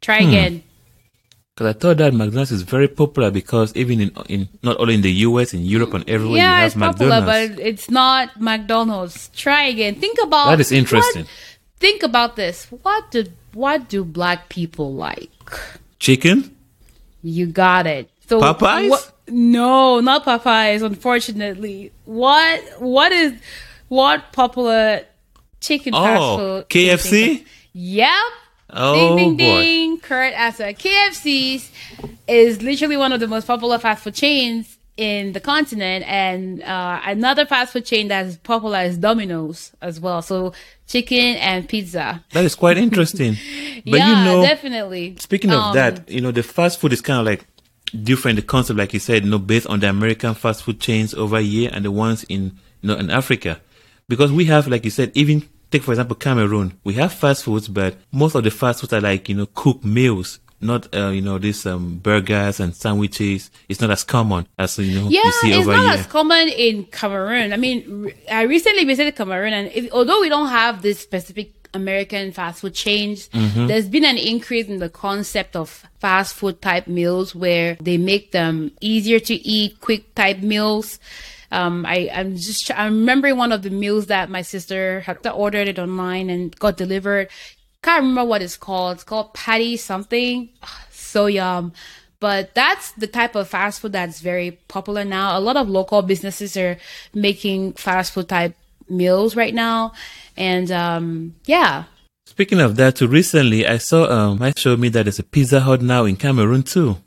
Try 0.00 0.18
again. 0.18 0.62
Because 1.60 1.76
I 1.76 1.78
thought 1.78 1.96
that 1.98 2.14
McDonald's 2.14 2.52
is 2.52 2.62
very 2.62 2.88
popular 2.88 3.30
because 3.30 3.76
even 3.76 4.00
in, 4.00 4.10
in 4.30 4.48
not 4.62 4.80
only 4.80 4.94
in 4.94 5.02
the 5.02 5.12
US, 5.28 5.52
in 5.52 5.60
Europe 5.66 5.92
and 5.92 6.08
everywhere 6.08 6.38
you 6.38 6.42
yeah, 6.42 6.60
have 6.60 6.66
it's 6.68 6.74
popular, 6.74 7.20
but 7.20 7.60
it's 7.60 7.90
not 7.90 8.40
McDonald's. 8.40 9.28
Try 9.36 9.64
again. 9.64 9.96
Think 9.96 10.16
about 10.22 10.46
That 10.46 10.60
is 10.60 10.72
interesting. 10.72 11.24
what- 11.24 11.30
think 11.78 12.02
about 12.02 12.36
this. 12.36 12.64
What 12.80 13.10
do 13.10 13.26
what 13.52 13.90
do 13.90 14.04
black 14.06 14.48
people 14.48 14.94
like? 14.94 15.28
Chicken? 15.98 16.56
You 17.22 17.44
got 17.48 17.86
it. 17.86 18.08
So 18.26 18.40
Popeyes? 18.40 18.88
what- 18.88 19.12
no, 19.28 20.00
not 20.00 20.24
Popeyes. 20.24 20.80
Unfortunately, 20.80 21.92
what 22.06 22.58
what 22.80 23.12
is 23.12 23.34
what 23.88 24.32
popular 24.32 25.02
chicken 25.60 25.92
oh, 25.94 26.04
fast 26.04 26.22
Oh, 26.22 26.36
food? 26.38 26.68
can 26.70 26.96
KFC? 26.96 27.44
Yep. 27.74 28.32
Oh 28.72 29.16
ding 29.16 29.36
ding 29.36 29.36
boy. 29.36 29.62
ding. 29.62 30.00
Correct 30.00 30.36
answer. 30.36 30.64
KFC's 30.72 31.70
is 32.28 32.62
literally 32.62 32.96
one 32.96 33.12
of 33.12 33.20
the 33.20 33.26
most 33.28 33.46
popular 33.46 33.78
fast 33.78 34.04
food 34.04 34.14
chains 34.14 34.76
in 34.96 35.32
the 35.32 35.40
continent, 35.40 36.04
and 36.06 36.62
uh, 36.62 37.00
another 37.04 37.46
fast 37.46 37.72
food 37.72 37.86
chain 37.86 38.08
that 38.08 38.26
is 38.26 38.36
popular 38.36 38.80
is 38.82 38.98
Domino's 38.98 39.72
as 39.80 39.98
well. 39.98 40.20
So 40.20 40.52
chicken 40.86 41.36
and 41.36 41.66
pizza. 41.68 42.22
That 42.32 42.44
is 42.44 42.54
quite 42.54 42.76
interesting. 42.76 43.36
But 43.86 43.96
yeah, 43.98 44.08
you 44.08 44.24
know, 44.26 44.42
definitely. 44.42 45.16
Speaking 45.18 45.50
of 45.50 45.60
Um, 45.60 45.74
that, 45.74 46.10
you 46.10 46.20
know, 46.20 46.30
the 46.32 46.42
fast 46.42 46.78
food 46.80 46.92
is 46.92 47.00
kind 47.00 47.18
of 47.18 47.24
like 47.24 47.46
different. 48.04 48.36
The 48.36 48.42
concept, 48.42 48.78
like 48.78 48.92
you 48.92 49.00
said, 49.00 49.24
you 49.24 49.30
know, 49.30 49.38
based 49.38 49.66
on 49.68 49.80
the 49.80 49.88
American 49.88 50.34
fast 50.34 50.64
food 50.64 50.80
chains 50.80 51.14
over 51.14 51.40
here 51.40 51.70
and 51.72 51.82
the 51.86 51.90
ones 51.90 52.24
in, 52.28 52.58
you 52.82 52.88
know, 52.88 52.96
in 52.96 53.08
Africa. 53.10 53.58
Because 54.06 54.32
we 54.32 54.44
have, 54.46 54.68
like 54.68 54.84
you 54.84 54.90
said, 54.90 55.12
even 55.14 55.48
take, 55.70 55.82
for 55.82 55.92
example, 55.92 56.16
Cameroon. 56.16 56.78
We 56.84 56.94
have 56.94 57.12
fast 57.12 57.44
foods, 57.44 57.68
but 57.68 57.96
most 58.12 58.34
of 58.34 58.44
the 58.44 58.50
fast 58.50 58.80
foods 58.80 58.92
are 58.92 59.00
like, 59.00 59.28
you 59.28 59.34
know, 59.36 59.46
cooked 59.46 59.84
meals. 59.84 60.38
Not, 60.62 60.94
uh, 60.94 61.08
you 61.08 61.22
know, 61.22 61.38
these, 61.38 61.64
um, 61.64 61.96
burgers 62.02 62.60
and 62.60 62.74
sandwiches. 62.74 63.50
It's 63.68 63.80
not 63.80 63.90
as 63.90 64.04
common 64.04 64.46
as, 64.58 64.76
you 64.78 65.00
know, 65.00 65.08
Yeah, 65.08 65.22
you 65.24 65.32
see 65.32 65.48
it's 65.52 65.58
over 65.66 65.72
not 65.72 65.82
here. 65.94 66.00
as 66.00 66.06
common 66.06 66.48
in 66.48 66.84
Cameroon. 66.84 67.54
I 67.54 67.56
mean, 67.56 67.84
re- 68.02 68.14
I 68.30 68.42
recently 68.42 68.84
visited 68.84 69.16
Cameroon, 69.16 69.54
and 69.54 69.70
if, 69.74 69.90
although 69.92 70.20
we 70.20 70.28
don't 70.28 70.48
have 70.48 70.82
this 70.82 70.98
specific 71.00 71.54
American 71.72 72.30
fast 72.32 72.60
food 72.60 72.74
chains, 72.74 73.28
Mm-hmm. 73.32 73.68
there's 73.68 73.88
been 73.88 74.04
an 74.04 74.18
increase 74.18 74.66
in 74.66 74.80
the 74.80 74.90
concept 74.90 75.56
of 75.56 75.84
fast 75.98 76.34
food 76.34 76.60
type 76.60 76.86
meals 76.88 77.34
where 77.34 77.76
they 77.80 77.96
make 77.96 78.32
them 78.32 78.70
easier 78.82 79.18
to 79.20 79.34
eat, 79.34 79.80
quick 79.80 80.14
type 80.14 80.40
meals. 80.40 80.98
Um, 81.50 81.84
I, 81.86 82.10
I'm 82.12 82.36
just, 82.36 82.70
I'm 82.78 83.00
remembering 83.00 83.36
one 83.36 83.52
of 83.52 83.62
the 83.62 83.70
meals 83.70 84.06
that 84.06 84.30
my 84.30 84.42
sister 84.42 85.00
had 85.00 85.26
ordered 85.26 85.68
it 85.68 85.78
online 85.78 86.30
and 86.30 86.56
got 86.58 86.76
delivered. 86.76 87.28
Can't 87.82 88.02
remember 88.02 88.24
what 88.24 88.42
it's 88.42 88.56
called. 88.56 88.96
It's 88.96 89.04
called 89.04 89.34
patty 89.34 89.76
something. 89.76 90.50
So 90.92 91.26
yum. 91.26 91.72
But 92.20 92.54
that's 92.54 92.92
the 92.92 93.08
type 93.08 93.34
of 93.34 93.48
fast 93.48 93.80
food 93.80 93.90
that's 93.92 94.20
very 94.20 94.52
popular 94.68 95.04
now. 95.04 95.36
A 95.36 95.40
lot 95.40 95.56
of 95.56 95.68
local 95.68 96.02
businesses 96.02 96.56
are 96.56 96.76
making 97.12 97.72
fast 97.72 98.12
food 98.12 98.28
type 98.28 98.54
meals 98.88 99.34
right 99.34 99.52
now. 99.52 99.92
And 100.36 100.70
um, 100.70 101.34
yeah, 101.46 101.84
Speaking 102.30 102.60
of 102.60 102.76
that, 102.76 102.94
too, 102.94 103.08
recently 103.08 103.66
I 103.66 103.78
saw, 103.78 104.08
um, 104.08 104.40
I 104.40 104.52
showed 104.56 104.78
me 104.78 104.88
that 104.90 105.02
there's 105.02 105.18
a 105.18 105.24
Pizza 105.24 105.58
Hut 105.60 105.82
now 105.82 106.04
in 106.04 106.14
Cameroon 106.14 106.62
too. 106.62 106.98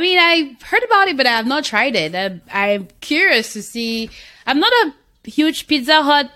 Mean 0.00 0.18
I 0.18 0.56
heard 0.64 0.82
about 0.82 1.08
it, 1.08 1.16
but 1.16 1.26
I 1.26 1.36
have 1.36 1.46
not 1.46 1.64
tried 1.64 1.94
it. 1.94 2.14
I, 2.14 2.40
I'm 2.52 2.88
curious 3.00 3.52
to 3.52 3.62
see. 3.62 4.10
I'm 4.46 4.58
not 4.58 4.72
a 4.72 4.94
huge 5.30 5.66
Pizza 5.66 6.02
Hut 6.02 6.30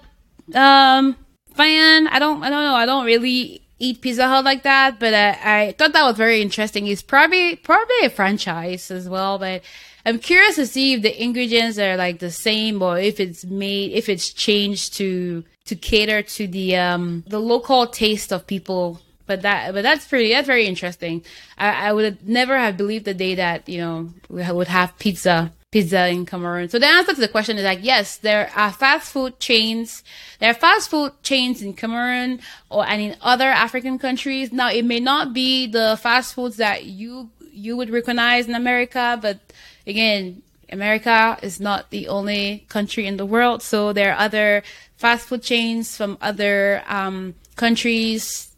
um 0.55 1.17
fan. 1.55 2.09
I 2.09 2.19
don't 2.19 2.43
I 2.43 2.51
don't 2.51 2.65
know. 2.65 2.75
I 2.75 2.87
don't 2.87 3.07
really 3.07 3.63
eat 3.79 4.01
Pizza 4.01 4.29
Hut 4.29 4.45
like 4.45 4.63
that, 4.63 5.01
but 5.01 5.15
I, 5.15 5.67
I 5.67 5.73
thought 5.73 5.93
that 5.93 6.05
was 6.05 6.17
very 6.17 6.43
interesting. 6.43 6.87
It's 6.87 7.03
probably 7.03 7.57
probably 7.57 8.01
a 8.03 8.11
franchise 8.11 8.91
as 8.91 9.09
well, 9.09 9.39
but 9.39 9.63
I'm 10.07 10.19
curious 10.19 10.57
to 10.57 10.67
see 10.67 10.95
if 10.95 11.03
the 11.03 11.23
ingredients 11.23 11.79
are 11.79 11.97
like 11.97 12.19
the 12.19 12.31
same 12.31 12.83
or 12.83 12.99
if 12.99 13.19
it's 13.19 13.45
made 13.45 13.93
if 13.93 14.09
it's 14.09 14.33
changed 14.33 14.95
to 14.95 15.45
to 15.65 15.75
cater 15.75 16.23
to 16.23 16.47
the 16.47 16.77
um 16.77 17.25
the 17.27 17.41
local 17.41 17.87
taste 17.87 18.33
of 18.33 18.47
people 18.47 19.01
but 19.27 19.43
that 19.43 19.75
but 19.75 19.83
that's 19.83 20.07
pretty 20.07 20.31
that's 20.31 20.47
very 20.47 20.67
interesting. 20.67 21.25
I, 21.59 21.89
I 21.89 21.93
would 21.93 22.27
never 22.29 22.57
have 22.59 22.77
believed 22.77 23.05
the 23.05 23.15
day 23.15 23.35
that 23.37 23.69
you 23.69 23.79
know 23.79 24.11
we 24.29 24.43
would 24.51 24.69
have 24.69 24.99
pizza 24.99 25.53
pizza 25.71 26.09
in 26.09 26.25
cameroon. 26.25 26.69
So 26.69 26.79
the 26.79 26.87
answer 26.87 27.15
to 27.15 27.21
the 27.21 27.29
question 27.29 27.59
is 27.59 27.65
like 27.65 27.81
yes 27.83 28.19
there 28.19 28.51
are 28.55 28.73
fast 28.73 29.13
food 29.13 29.41
chains 29.41 30.03
there 30.39 30.51
are 30.51 30.55
fast 30.55 30.91
food 30.91 31.13
chains 31.23 31.63
in 31.63 31.75
cameroon 31.75 32.41
or 32.71 32.87
and 32.87 33.01
in 33.01 33.17
other 33.21 33.49
african 33.49 33.99
countries. 33.99 34.53
Now 34.53 34.71
it 34.71 34.85
may 34.85 35.01
not 35.01 35.33
be 35.33 35.67
the 35.67 35.99
fast 36.01 36.35
foods 36.35 36.57
that 36.57 36.85
you 36.85 37.31
you 37.53 37.77
would 37.77 37.89
recognize 37.91 38.49
in 38.49 38.55
america 38.57 39.17
but 39.23 39.39
again 39.87 40.43
America 40.71 41.39
is 41.43 41.61
not 41.61 41.91
the 41.91 42.09
only 42.09 42.65
country 42.69 43.07
in 43.07 43.17
the 43.17 43.27
world, 43.27 43.63
so 43.63 43.93
there 43.93 44.13
are 44.13 44.19
other 44.19 44.63
fast 44.97 45.29
food 45.29 45.43
chains 45.43 45.97
from 45.97 46.19
other 46.21 46.83
um, 46.89 47.35
countries. 47.57 48.54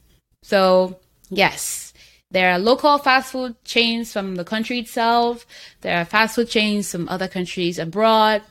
So 0.47 1.01
yes, 1.29 1.93
There 2.31 2.51
are 2.51 2.59
local 2.59 2.99
fast 2.99 3.33
food 3.33 3.55
chains 3.65 4.13
from 4.13 4.35
the 4.35 4.45
country 4.45 4.81
itself. 4.81 5.47
There 5.83 5.97
are 5.97 6.05
fast 6.05 6.35
food 6.35 6.49
chains 6.51 6.91
from 6.91 7.09
other 7.09 7.29
countries 7.29 7.79
abroad. 7.79 8.43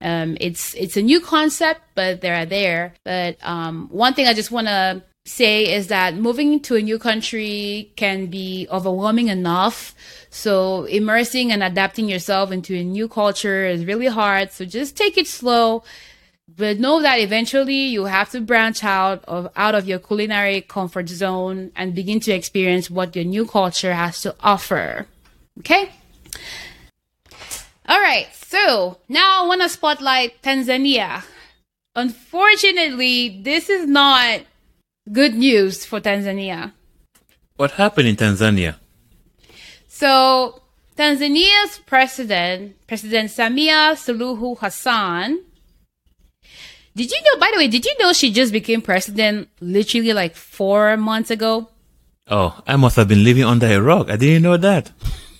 Um, 0.00 0.36
it's 0.40 0.74
it's 0.74 0.96
a 0.98 1.02
new 1.02 1.20
concept, 1.20 1.80
but 1.94 2.20
they 2.20 2.30
are 2.30 2.44
there. 2.44 2.94
But 3.04 3.38
um, 3.42 3.88
one 3.90 4.12
thing 4.14 4.26
I 4.28 4.34
just 4.34 4.50
want 4.50 4.66
to 4.68 5.02
say 5.24 5.74
is 5.74 5.86
that 5.88 6.16
moving 6.16 6.60
to 6.68 6.76
a 6.76 6.82
new 6.82 6.98
country 6.98 7.90
can 7.96 8.26
be 8.26 8.68
overwhelming 8.70 9.28
enough. 9.28 9.94
So 10.28 10.84
immersing 10.84 11.50
and 11.50 11.62
adapting 11.62 12.08
yourself 12.10 12.52
into 12.52 12.74
a 12.76 12.84
new 12.84 13.08
culture 13.08 13.64
is 13.64 13.86
really 13.86 14.08
hard. 14.08 14.52
So 14.52 14.66
just 14.66 14.96
take 14.96 15.16
it 15.16 15.26
slow 15.26 15.82
but 16.56 16.78
know 16.78 17.00
that 17.02 17.20
eventually 17.20 17.86
you 17.86 18.04
have 18.04 18.30
to 18.30 18.40
branch 18.40 18.84
out 18.84 19.24
of 19.24 19.48
out 19.56 19.74
of 19.74 19.86
your 19.86 19.98
culinary 19.98 20.60
comfort 20.60 21.08
zone 21.08 21.72
and 21.74 21.94
begin 21.94 22.20
to 22.20 22.32
experience 22.32 22.90
what 22.90 23.16
your 23.16 23.24
new 23.24 23.46
culture 23.46 23.94
has 23.94 24.20
to 24.22 24.34
offer. 24.40 25.06
Okay? 25.60 25.90
All 27.86 28.00
right. 28.00 28.28
So, 28.34 28.98
now 29.08 29.44
I 29.44 29.46
want 29.46 29.62
to 29.62 29.68
spotlight 29.68 30.42
Tanzania. 30.42 31.24
Unfortunately, 31.96 33.40
this 33.42 33.68
is 33.68 33.86
not 33.86 34.40
good 35.10 35.34
news 35.34 35.84
for 35.84 36.00
Tanzania. 36.00 36.72
What 37.56 37.72
happened 37.72 38.08
in 38.08 38.16
Tanzania? 38.16 38.76
So, 39.88 40.62
Tanzania's 40.96 41.78
president, 41.86 42.74
President 42.86 43.30
Samia 43.30 43.94
Suluhu 43.94 44.58
Hassan, 44.58 45.40
did 46.96 47.10
you 47.10 47.20
know, 47.20 47.40
by 47.40 47.50
the 47.52 47.58
way, 47.58 47.68
did 47.68 47.84
you 47.84 47.94
know 47.98 48.12
she 48.12 48.32
just 48.32 48.52
became 48.52 48.80
president 48.80 49.48
literally 49.60 50.12
like 50.12 50.36
four 50.36 50.96
months 50.96 51.30
ago? 51.30 51.68
Oh, 52.28 52.58
I 52.66 52.76
must 52.76 52.96
have 52.96 53.08
been 53.08 53.24
living 53.24 53.44
under 53.44 53.66
a 53.66 53.80
rock. 53.80 54.10
I 54.10 54.16
didn't 54.16 54.42
know 54.42 54.56
that. 54.56 54.92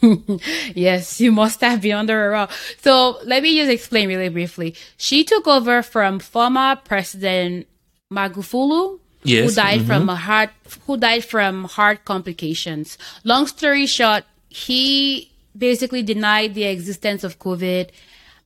yes, 0.75 1.21
you 1.21 1.33
must 1.33 1.61
have 1.61 1.81
been 1.81 1.97
under 1.97 2.27
a 2.27 2.31
rock. 2.31 2.53
So 2.81 3.19
let 3.25 3.43
me 3.43 3.57
just 3.57 3.71
explain 3.71 4.09
really 4.09 4.29
briefly. 4.29 4.75
She 4.97 5.25
took 5.25 5.47
over 5.47 5.83
from 5.83 6.19
former 6.19 6.77
President 6.77 7.67
Magufuli, 8.13 8.99
Yes, 9.23 9.49
who 9.49 9.55
died 9.55 9.81
mhm. 9.81 9.87
from 9.87 10.09
a 10.11 10.17
heart 10.17 10.51
who 10.87 10.99
died 10.99 11.25
from 11.25 11.65
heart 11.65 12.05
complications. 12.05 12.99
Long 13.25 13.47
story 13.47 13.87
short, 13.87 14.25
he 14.51 15.33
basically 15.57 16.03
denied 16.03 16.55
the 16.55 16.65
existence 16.65 17.25
of 17.25 17.39
COVID 17.39 17.89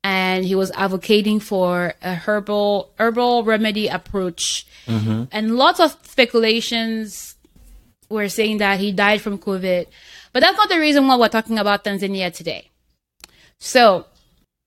and 0.04 0.44
he 0.44 0.54
was 0.54 0.70
advocating 0.72 1.40
for 1.40 1.94
a 2.02 2.14
herbal 2.14 2.92
herbal 2.98 3.44
remedy 3.44 3.88
approach. 3.88 4.66
And 5.32 5.56
lots 5.56 5.80
of 5.80 5.96
speculations 6.02 7.36
were 8.08 8.28
saying 8.28 8.58
that 8.58 8.80
he 8.80 8.92
died 8.92 9.20
from 9.20 9.38
COVID. 9.38 9.86
But 10.32 10.40
that's 10.40 10.56
not 10.56 10.68
the 10.68 10.78
reason 10.78 11.06
why 11.06 11.16
we're 11.16 11.28
talking 11.28 11.58
about 11.58 11.84
Tanzania 11.84 12.32
today. 12.32 12.70
So, 13.58 14.06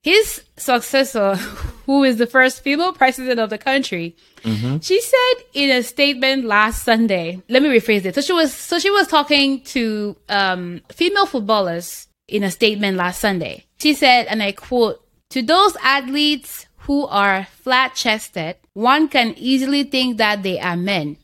his 0.02 0.42
successor, 0.56 1.34
who 1.86 2.04
is 2.04 2.18
the 2.18 2.26
first 2.26 2.62
female 2.62 2.92
president 2.92 3.40
of 3.40 3.50
the 3.50 3.58
country, 3.58 4.16
she 4.80 5.00
said 5.00 5.34
in 5.54 5.70
a 5.70 5.82
statement 5.82 6.44
last 6.44 6.84
Sunday. 6.84 7.42
Let 7.48 7.62
me 7.62 7.68
rephrase 7.68 8.04
it. 8.04 8.14
So 8.14 8.20
she 8.20 8.32
was 8.32 8.52
so 8.52 8.78
she 8.78 8.90
was 8.90 9.06
talking 9.06 9.62
to 9.62 10.16
um, 10.28 10.80
female 10.90 11.26
footballers 11.26 12.08
in 12.28 12.42
a 12.42 12.50
statement 12.50 12.96
last 12.96 13.20
Sunday. 13.20 13.66
She 13.80 13.94
said, 13.94 14.26
and 14.26 14.42
I 14.42 14.52
quote: 14.52 15.01
"To 15.32 15.40
those 15.40 15.76
athletes 15.82 16.66
who 16.84 17.06
are 17.06 17.46
flat-chested, 17.62 18.56
one 18.74 19.08
can 19.08 19.34
easily 19.38 19.82
think 19.82 20.18
that 20.18 20.42
they 20.42 20.60
are 20.60 20.76
men." 20.76 21.16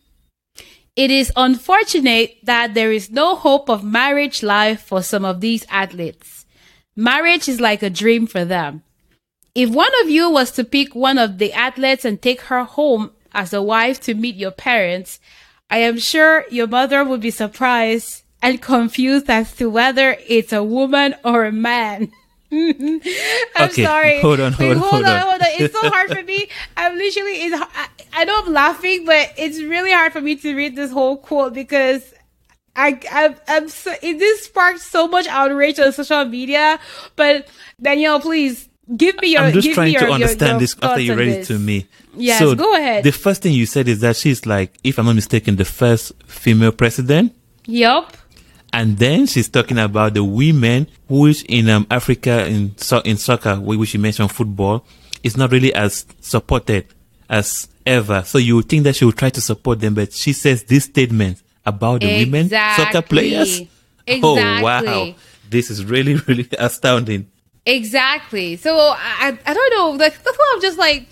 It 0.96 1.10
is 1.10 1.30
unfortunate 1.36 2.38
that 2.42 2.72
there 2.72 2.90
is 2.90 3.10
no 3.10 3.36
hope 3.36 3.68
of 3.68 3.84
marriage 3.84 4.42
life 4.42 4.80
for 4.80 5.02
some 5.02 5.24
of 5.24 5.40
these 5.40 5.66
athletes. 5.70 6.46
Marriage 6.96 7.48
is 7.48 7.60
like 7.60 7.82
a 7.82 7.90
dream 7.90 8.26
for 8.26 8.44
them. 8.44 8.82
If 9.54 9.68
one 9.70 9.92
of 10.02 10.08
you 10.08 10.30
was 10.30 10.50
to 10.52 10.64
pick 10.64 10.94
one 10.94 11.18
of 11.18 11.36
the 11.36 11.52
athletes 11.52 12.06
and 12.06 12.20
take 12.20 12.40
her 12.42 12.64
home 12.64 13.12
as 13.32 13.52
a 13.52 13.62
wife 13.62 14.00
to 14.00 14.14
meet 14.14 14.36
your 14.36 14.50
parents, 14.50 15.20
I 15.70 15.78
am 15.78 15.98
sure 15.98 16.46
your 16.50 16.66
mother 16.66 17.04
would 17.04 17.20
be 17.20 17.30
surprised 17.30 18.22
and 18.40 18.62
confused 18.62 19.28
as 19.28 19.54
to 19.56 19.68
whether 19.68 20.16
it's 20.26 20.52
a 20.52 20.64
woman 20.64 21.14
or 21.22 21.44
a 21.44 21.52
man. 21.52 22.10
Mm-hmm. 22.50 23.08
I'm 23.56 23.70
Okay, 23.70 23.84
sorry. 23.84 24.20
hold 24.22 24.40
on, 24.40 24.54
Wait, 24.58 24.76
hold 24.76 24.76
on, 24.76 24.80
hold 24.90 25.04
on. 25.04 25.20
hold 25.20 25.42
on. 25.42 25.48
It's 25.58 25.74
so 25.74 25.90
hard 25.90 26.10
for 26.10 26.22
me. 26.22 26.48
I'm 26.76 26.96
literally, 26.96 27.32
it's, 27.32 27.60
I, 27.60 27.88
I 28.12 28.24
know 28.24 28.42
I'm 28.44 28.52
laughing, 28.52 29.04
but 29.04 29.32
it's 29.36 29.60
really 29.60 29.92
hard 29.92 30.12
for 30.12 30.20
me 30.20 30.36
to 30.36 30.54
read 30.54 30.76
this 30.76 30.90
whole 30.90 31.16
quote 31.16 31.52
because 31.54 32.14
I, 32.74 33.00
I, 33.10 33.36
I'm 33.48 33.68
so, 33.68 33.92
it, 34.02 34.18
this 34.18 34.44
sparked 34.44 34.80
so 34.80 35.08
much 35.08 35.26
outrage 35.26 35.78
on 35.78 35.92
social 35.92 36.24
media. 36.24 36.78
But 37.16 37.48
Danielle, 37.80 38.20
please 38.20 38.68
give 38.96 39.20
me 39.20 39.32
your. 39.32 39.42
I'm 39.42 39.52
just 39.52 39.72
trying 39.74 39.92
your, 39.92 40.02
to 40.02 40.12
understand 40.12 40.52
your 40.52 40.60
this 40.60 40.76
after 40.80 41.00
you 41.00 41.14
read 41.14 41.28
it 41.28 41.46
to 41.46 41.58
me. 41.58 41.86
Yes, 42.14 42.38
so 42.38 42.54
go 42.54 42.74
ahead. 42.74 43.04
The 43.04 43.12
first 43.12 43.42
thing 43.42 43.52
you 43.52 43.66
said 43.66 43.88
is 43.88 44.00
that 44.00 44.16
she's 44.16 44.46
like, 44.46 44.72
if 44.82 44.98
I'm 44.98 45.06
not 45.06 45.14
mistaken, 45.14 45.56
the 45.56 45.64
first 45.64 46.12
female 46.26 46.72
president. 46.72 47.34
Yup. 47.66 48.16
And 48.72 48.98
then 48.98 49.26
she's 49.26 49.48
talking 49.48 49.78
about 49.78 50.14
the 50.14 50.22
women, 50.22 50.86
which 51.08 51.42
in 51.44 51.68
um, 51.70 51.86
Africa, 51.90 52.46
in 52.46 52.76
so- 52.76 53.00
in 53.00 53.16
soccer, 53.16 53.56
whi- 53.56 53.76
which 53.76 53.94
you 53.94 54.00
mentioned 54.00 54.30
football, 54.30 54.84
is 55.22 55.36
not 55.36 55.50
really 55.52 55.72
as 55.74 56.04
supported 56.20 56.86
as 57.30 57.68
ever. 57.86 58.22
So 58.24 58.38
you 58.38 58.56
would 58.56 58.68
think 58.68 58.84
that 58.84 58.96
she 58.96 59.04
would 59.04 59.16
try 59.16 59.30
to 59.30 59.40
support 59.40 59.80
them, 59.80 59.94
but 59.94 60.12
she 60.12 60.32
says 60.32 60.64
this 60.64 60.84
statement 60.84 61.42
about 61.64 62.00
the 62.02 62.08
women 62.24 62.48
soccer 62.76 63.02
players. 63.02 63.62
Oh 64.22 64.34
wow, 64.62 65.14
this 65.50 65.70
is 65.70 65.84
really 65.84 66.14
really 66.26 66.46
astounding. 66.58 67.30
Exactly. 67.66 68.56
So 68.56 68.74
I, 68.76 69.38
I 69.44 69.54
don't 69.54 69.70
know. 69.76 69.90
Like 69.90 70.22
that's 70.22 70.36
why 70.38 70.52
I'm 70.54 70.62
just 70.62 70.78
like, 70.78 71.06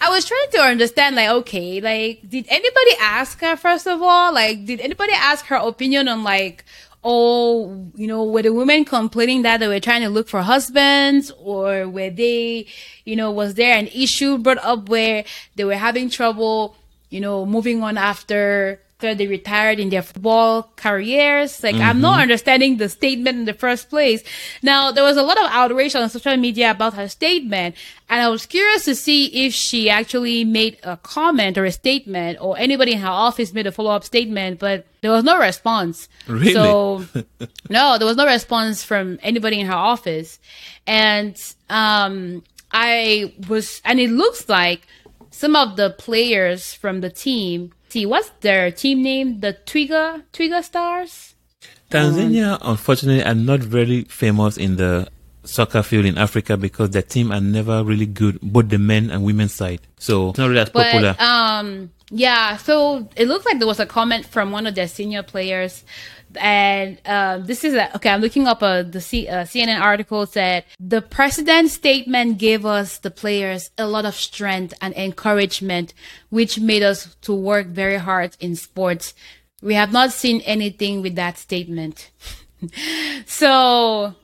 I 0.00 0.08
was 0.10 0.24
trying 0.24 0.50
to 0.52 0.58
understand. 0.60 1.16
Like, 1.16 1.28
okay, 1.30 1.80
like, 1.80 2.20
did 2.28 2.46
anybody 2.48 2.90
ask 3.00 3.40
her 3.40 3.56
first 3.56 3.86
of 3.88 4.00
all? 4.00 4.32
Like, 4.32 4.64
did 4.64 4.80
anybody 4.80 5.12
ask 5.14 5.46
her 5.46 5.56
opinion 5.56 6.06
on 6.08 6.22
like, 6.22 6.64
oh, 7.08 7.88
you 7.94 8.08
know, 8.08 8.24
were 8.24 8.42
the 8.42 8.52
women 8.52 8.84
complaining 8.84 9.42
that 9.42 9.60
they 9.60 9.68
were 9.68 9.78
trying 9.78 10.02
to 10.02 10.08
look 10.08 10.28
for 10.28 10.42
husbands, 10.42 11.30
or 11.38 11.88
were 11.88 12.10
they, 12.10 12.66
you 13.04 13.14
know, 13.14 13.30
was 13.30 13.54
there 13.54 13.78
an 13.78 13.86
issue 13.86 14.36
brought 14.38 14.58
up 14.58 14.88
where 14.88 15.24
they 15.54 15.64
were 15.64 15.76
having 15.76 16.10
trouble, 16.10 16.76
you 17.08 17.20
know, 17.20 17.46
moving 17.46 17.80
on 17.80 17.96
after 17.96 18.80
after 18.96 19.14
they 19.14 19.26
retired 19.26 19.78
in 19.78 19.90
their 19.90 20.00
football 20.00 20.70
careers. 20.76 21.62
Like, 21.62 21.76
I'm 21.76 22.00
not 22.00 22.20
understanding 22.20 22.78
the 22.78 22.88
statement 22.88 23.36
in 23.36 23.44
the 23.44 23.52
first 23.52 23.90
place. 23.90 24.24
Now, 24.62 24.90
there 24.90 25.04
was 25.04 25.18
a 25.18 25.22
lot 25.22 25.36
of 25.36 25.50
outrage 25.50 25.94
on 25.94 26.08
social 26.08 26.36
media 26.38 26.70
about 26.70 26.94
her 26.94 27.06
statement, 27.06 27.76
and 28.08 28.22
I 28.22 28.30
was 28.30 28.46
curious 28.46 28.86
to 28.86 28.94
see 28.94 29.26
if 29.46 29.52
she 29.52 29.90
actually 29.90 30.44
made 30.44 30.78
a 30.82 30.96
comment 30.96 31.58
or 31.58 31.66
a 31.66 31.72
statement, 31.72 32.38
or 32.40 32.56
anybody 32.56 32.92
in 32.92 33.00
her 33.00 33.08
office 33.08 33.52
made 33.52 33.66
a 33.66 33.72
follow 33.72 33.90
up 33.90 34.02
statement, 34.02 34.60
but 34.60 34.86
there 35.02 35.10
was 35.10 35.24
no 35.24 35.38
response. 35.38 36.08
Really? 36.26 36.54
So, 36.54 37.04
no, 37.68 37.98
there 37.98 38.06
was 38.06 38.16
no 38.16 38.24
response 38.24 38.82
from 38.82 39.18
anybody 39.22 39.60
in 39.60 39.66
her 39.66 39.74
office. 39.74 40.38
And 40.86 41.36
um 41.68 42.42
I 42.72 43.34
was 43.48 43.82
and 43.84 44.00
it 44.00 44.10
looks 44.10 44.48
like 44.48 44.86
some 45.30 45.54
of 45.54 45.76
the 45.76 45.90
players 45.90 46.72
from 46.72 47.00
the 47.02 47.10
team 47.10 47.72
see 47.96 48.04
what's 48.04 48.28
their 48.40 48.70
team 48.70 49.02
name? 49.02 49.40
The 49.40 49.56
Twiga 49.64 50.22
Twiga 50.32 50.62
Stars? 50.62 51.34
Tanzania, 51.90 52.58
unfortunately, 52.60 53.24
are 53.24 53.34
not 53.34 53.60
very 53.60 54.04
famous 54.04 54.58
in 54.58 54.76
the 54.76 55.08
soccer 55.44 55.82
field 55.82 56.04
in 56.04 56.18
Africa 56.18 56.56
because 56.56 56.90
their 56.90 57.02
team 57.02 57.32
are 57.32 57.40
never 57.40 57.84
really 57.84 58.04
good, 58.04 58.38
both 58.42 58.68
the 58.68 58.78
men 58.78 59.10
and 59.10 59.24
women's 59.24 59.54
side. 59.54 59.80
So 59.98 60.30
it's 60.30 60.38
not 60.38 60.48
really 60.48 60.60
as 60.60 60.70
popular. 60.70 61.14
But 61.16 61.24
um, 61.24 61.90
yeah. 62.10 62.58
So 62.58 63.08
it 63.16 63.28
looks 63.28 63.46
like 63.46 63.58
there 63.58 63.66
was 63.66 63.80
a 63.80 63.86
comment 63.86 64.26
from 64.26 64.50
one 64.50 64.66
of 64.66 64.74
their 64.74 64.88
senior 64.88 65.22
players, 65.22 65.84
and 66.38 67.00
uh, 67.04 67.38
this 67.38 67.64
is 67.64 67.74
a, 67.74 67.94
okay. 67.96 68.10
I'm 68.10 68.20
looking 68.20 68.46
up 68.46 68.62
a 68.62 68.82
the 68.88 69.00
C, 69.00 69.28
uh, 69.28 69.44
CNN 69.44 69.80
article 69.80 70.26
said 70.26 70.64
the 70.78 71.02
president's 71.02 71.74
statement 71.74 72.38
gave 72.38 72.64
us 72.64 72.98
the 72.98 73.10
players 73.10 73.70
a 73.78 73.86
lot 73.86 74.04
of 74.04 74.14
strength 74.14 74.74
and 74.80 74.94
encouragement, 74.94 75.94
which 76.30 76.60
made 76.60 76.82
us 76.82 77.16
to 77.22 77.34
work 77.34 77.68
very 77.68 77.98
hard 77.98 78.36
in 78.40 78.56
sports. 78.56 79.14
We 79.62 79.74
have 79.74 79.92
not 79.92 80.12
seen 80.12 80.40
anything 80.42 81.02
with 81.02 81.14
that 81.16 81.38
statement. 81.38 82.10
so 83.26 84.14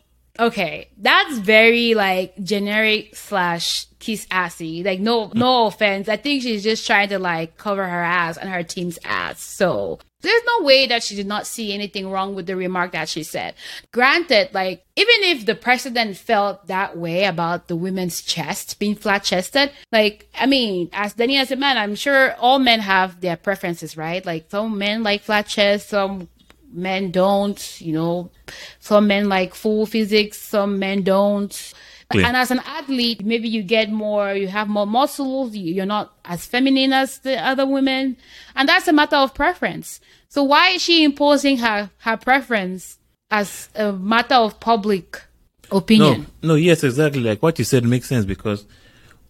okay 0.41 0.89
that's 0.97 1.39
very 1.39 1.95
like 1.95 2.35
generic 2.43 3.15
slash 3.15 3.87
kiss 3.99 4.27
assy 4.31 4.83
like 4.83 4.99
no 4.99 5.31
no 5.35 5.67
offense 5.67 6.09
i 6.09 6.17
think 6.17 6.43
she's 6.43 6.63
just 6.63 6.87
trying 6.87 7.09
to 7.09 7.19
like 7.19 7.59
cover 7.59 7.87
her 7.87 8.03
ass 8.03 8.39
and 8.39 8.49
her 8.49 8.63
team's 8.63 8.99
ass 9.05 9.43
so 9.43 9.99
there's 10.23 10.43
no 10.47 10.65
way 10.65 10.87
that 10.87 11.03
she 11.03 11.15
did 11.15 11.27
not 11.27 11.47
see 11.47 11.73
anything 11.73 12.11
wrong 12.11 12.35
with 12.35 12.47
the 12.47 12.57
remark 12.57 12.93
that 12.93 13.09
she 13.09 13.23
said 13.23 13.55
granted 13.93 14.49
like 14.53 14.85
even 14.97 15.15
if 15.21 15.47
the 15.47 15.55
president 15.55 16.17
felt 16.17 16.67
that 16.67 16.97
way 16.97 17.25
about 17.25 17.69
the 17.69 17.77
women's 17.77 18.23
chest 18.23 18.79
being 18.79 18.95
flat 18.95 19.23
chested 19.23 19.71
like 19.91 20.29
i 20.39 20.47
mean 20.47 20.89
as 20.93 21.15
danny 21.15 21.37
as 21.37 21.51
a 21.51 21.57
man 21.57 21.77
i'm 21.77 21.95
sure 21.95 22.35
all 22.37 22.59
men 22.59 22.81
have 22.81 23.21
their 23.21 23.37
preferences 23.37 23.97
right 23.97 24.25
like 24.25 24.51
some 24.51 24.79
men 24.79 25.03
like 25.03 25.23
flat 25.23 25.47
chest 25.47 25.89
some 25.89 26.29
men 26.73 27.11
don't. 27.11 27.81
You 27.81 27.93
know, 27.93 28.31
some 28.81 29.07
men 29.07 29.29
like 29.29 29.55
full 29.55 29.87
physics, 29.87 30.39
some 30.39 30.79
men 30.79 31.03
don't. 31.03 31.75
Clear. 32.13 32.27
And 32.27 32.37
as 32.37 32.51
an 32.51 32.61
athlete, 32.67 33.25
maybe 33.25 33.49
you 33.49 33.63
get 33.63 33.91
more, 33.91 34.33
you 34.35 34.49
have 34.49 34.69
more 34.69 34.87
muscles, 34.87 35.55
you- 35.57 35.75
you're 35.75 35.87
not 35.87 36.13
as 36.25 36.47
feminine 36.47 36.93
as 36.93 37.19
the 37.19 37.37
other 37.45 37.67
women. 37.67 38.17
And 38.55 38.69
that's 38.69 38.89
a 38.89 38.93
matter 38.93 39.17
of 39.17 39.35
preference. 39.35 40.01
So 40.29 40.43
why 40.43 40.71
is 40.71 40.83
she 40.83 41.05
imposing 41.05 41.59
her, 41.59 41.91
her 41.99 42.17
preference 42.17 42.99
as 43.31 43.69
a 43.75 43.93
matter 43.93 44.37
of 44.37 44.61
public 44.61 45.21
opinion? 45.71 46.27
No, 46.43 46.49
no, 46.49 46.55
yes, 46.55 46.85
exactly. 46.85 47.21
Like 47.23 47.43
what 47.43 47.59
you 47.59 47.65
said 47.65 47.85
makes 47.85 48.09
sense 48.09 48.25
because 48.25 48.65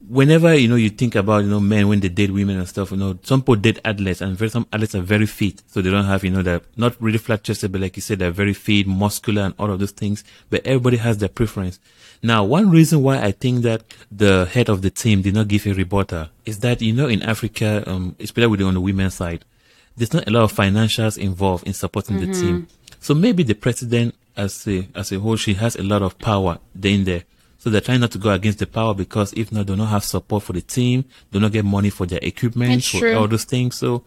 whenever 0.09 0.53
you 0.55 0.67
know 0.69 0.75
you 0.75 0.91
think 0.91 1.15
about 1.15 1.45
you 1.45 1.49
know 1.51 1.61
men 1.61 1.87
when 1.89 2.01
they 2.01 2.09
date 2.09 2.31
women 2.33 2.59
and 2.59 2.69
stuff, 2.69 2.91
you 2.91 2.97
know 2.97 3.19
some 3.23 3.41
people 3.41 3.57
date 3.57 3.79
athletes 3.85 4.21
and 4.21 4.37
very, 4.37 4.51
some 4.51 4.67
athletes 4.73 4.95
are 4.95 5.01
very 5.03 5.27
fit, 5.27 5.63
so 5.69 5.81
they 5.81 5.91
don't 5.91 6.05
have 6.05 6.25
you 6.25 6.31
know 6.31 6.43
they're 6.43 6.61
not 6.77 7.01
really 7.01 7.19
flat 7.19 7.43
chested, 7.45 7.71
but 7.73 7.81
like 7.81 7.97
you 7.97 8.03
said, 8.03 8.19
they're 8.19 8.31
very 8.31 8.55
fit, 8.55 8.87
muscular, 8.87 9.43
and 9.43 9.55
all 9.59 9.71
of 9.71 9.79
those 9.79 9.93
things. 9.93 10.25
But 10.51 10.67
everybody 10.67 10.97
has 10.99 11.19
their 11.19 11.29
preference. 11.29 11.79
Now, 12.23 12.45
one 12.45 12.71
reason 12.71 13.03
why 13.03 13.21
I 13.21 13.33
think 13.33 13.63
that 13.63 13.83
the 14.11 14.47
head 14.47 14.69
of 14.69 14.83
the 14.83 14.91
team 14.91 15.23
did 15.23 15.35
not 15.35 15.49
give 15.49 15.67
a 15.67 15.73
rebuttal 15.75 16.29
is 16.45 16.61
that 16.61 16.81
you 16.81 16.93
know 16.93 17.09
in 17.09 17.21
Africa, 17.23 17.83
um, 17.87 18.15
especially 18.21 18.47
with 18.47 18.63
on 18.63 18.75
the 18.75 18.81
women's 18.81 19.15
side, 19.15 19.45
there's 19.97 20.13
not 20.13 20.29
a 20.29 20.31
lot 20.31 20.45
of 20.45 20.53
financials 20.53 21.19
involved 21.19 21.67
in 21.67 21.73
supporting 21.73 22.19
the 22.19 22.33
team. 22.33 22.69
So 23.01 23.15
maybe 23.15 23.43
the 23.43 23.55
president, 23.55 24.15
as 24.37 24.67
a 24.69 24.89
as 24.95 25.11
a 25.11 25.19
whole, 25.19 25.37
she 25.37 25.55
has 25.55 25.75
a 25.75 25.83
lot 25.83 26.03
of 26.03 26.19
power 26.19 26.59
there 26.75 26.93
in 26.93 27.05
there. 27.05 27.25
So 27.59 27.71
they're 27.71 27.81
trying 27.81 28.01
not 28.01 28.13
to 28.13 28.19
go 28.19 28.31
against 28.31 28.59
the 28.59 28.67
power 28.67 28.95
because 28.95 29.33
if 29.35 29.53
not, 29.53 29.67
they'll 29.67 29.77
not 29.77 29.91
have 29.91 30.05
support 30.05 30.45
for 30.45 30.53
the 30.53 30.63
team. 30.63 31.05
They'll 31.31 31.43
not 31.43 31.53
get 31.53 31.65
money 31.65 31.91
for 31.91 32.07
their 32.07 32.19
equipment, 32.23 32.85
for 32.85 32.99
true. 32.99 33.15
all 33.15 33.29
those 33.29 33.45
things. 33.45 33.77
So, 33.77 34.05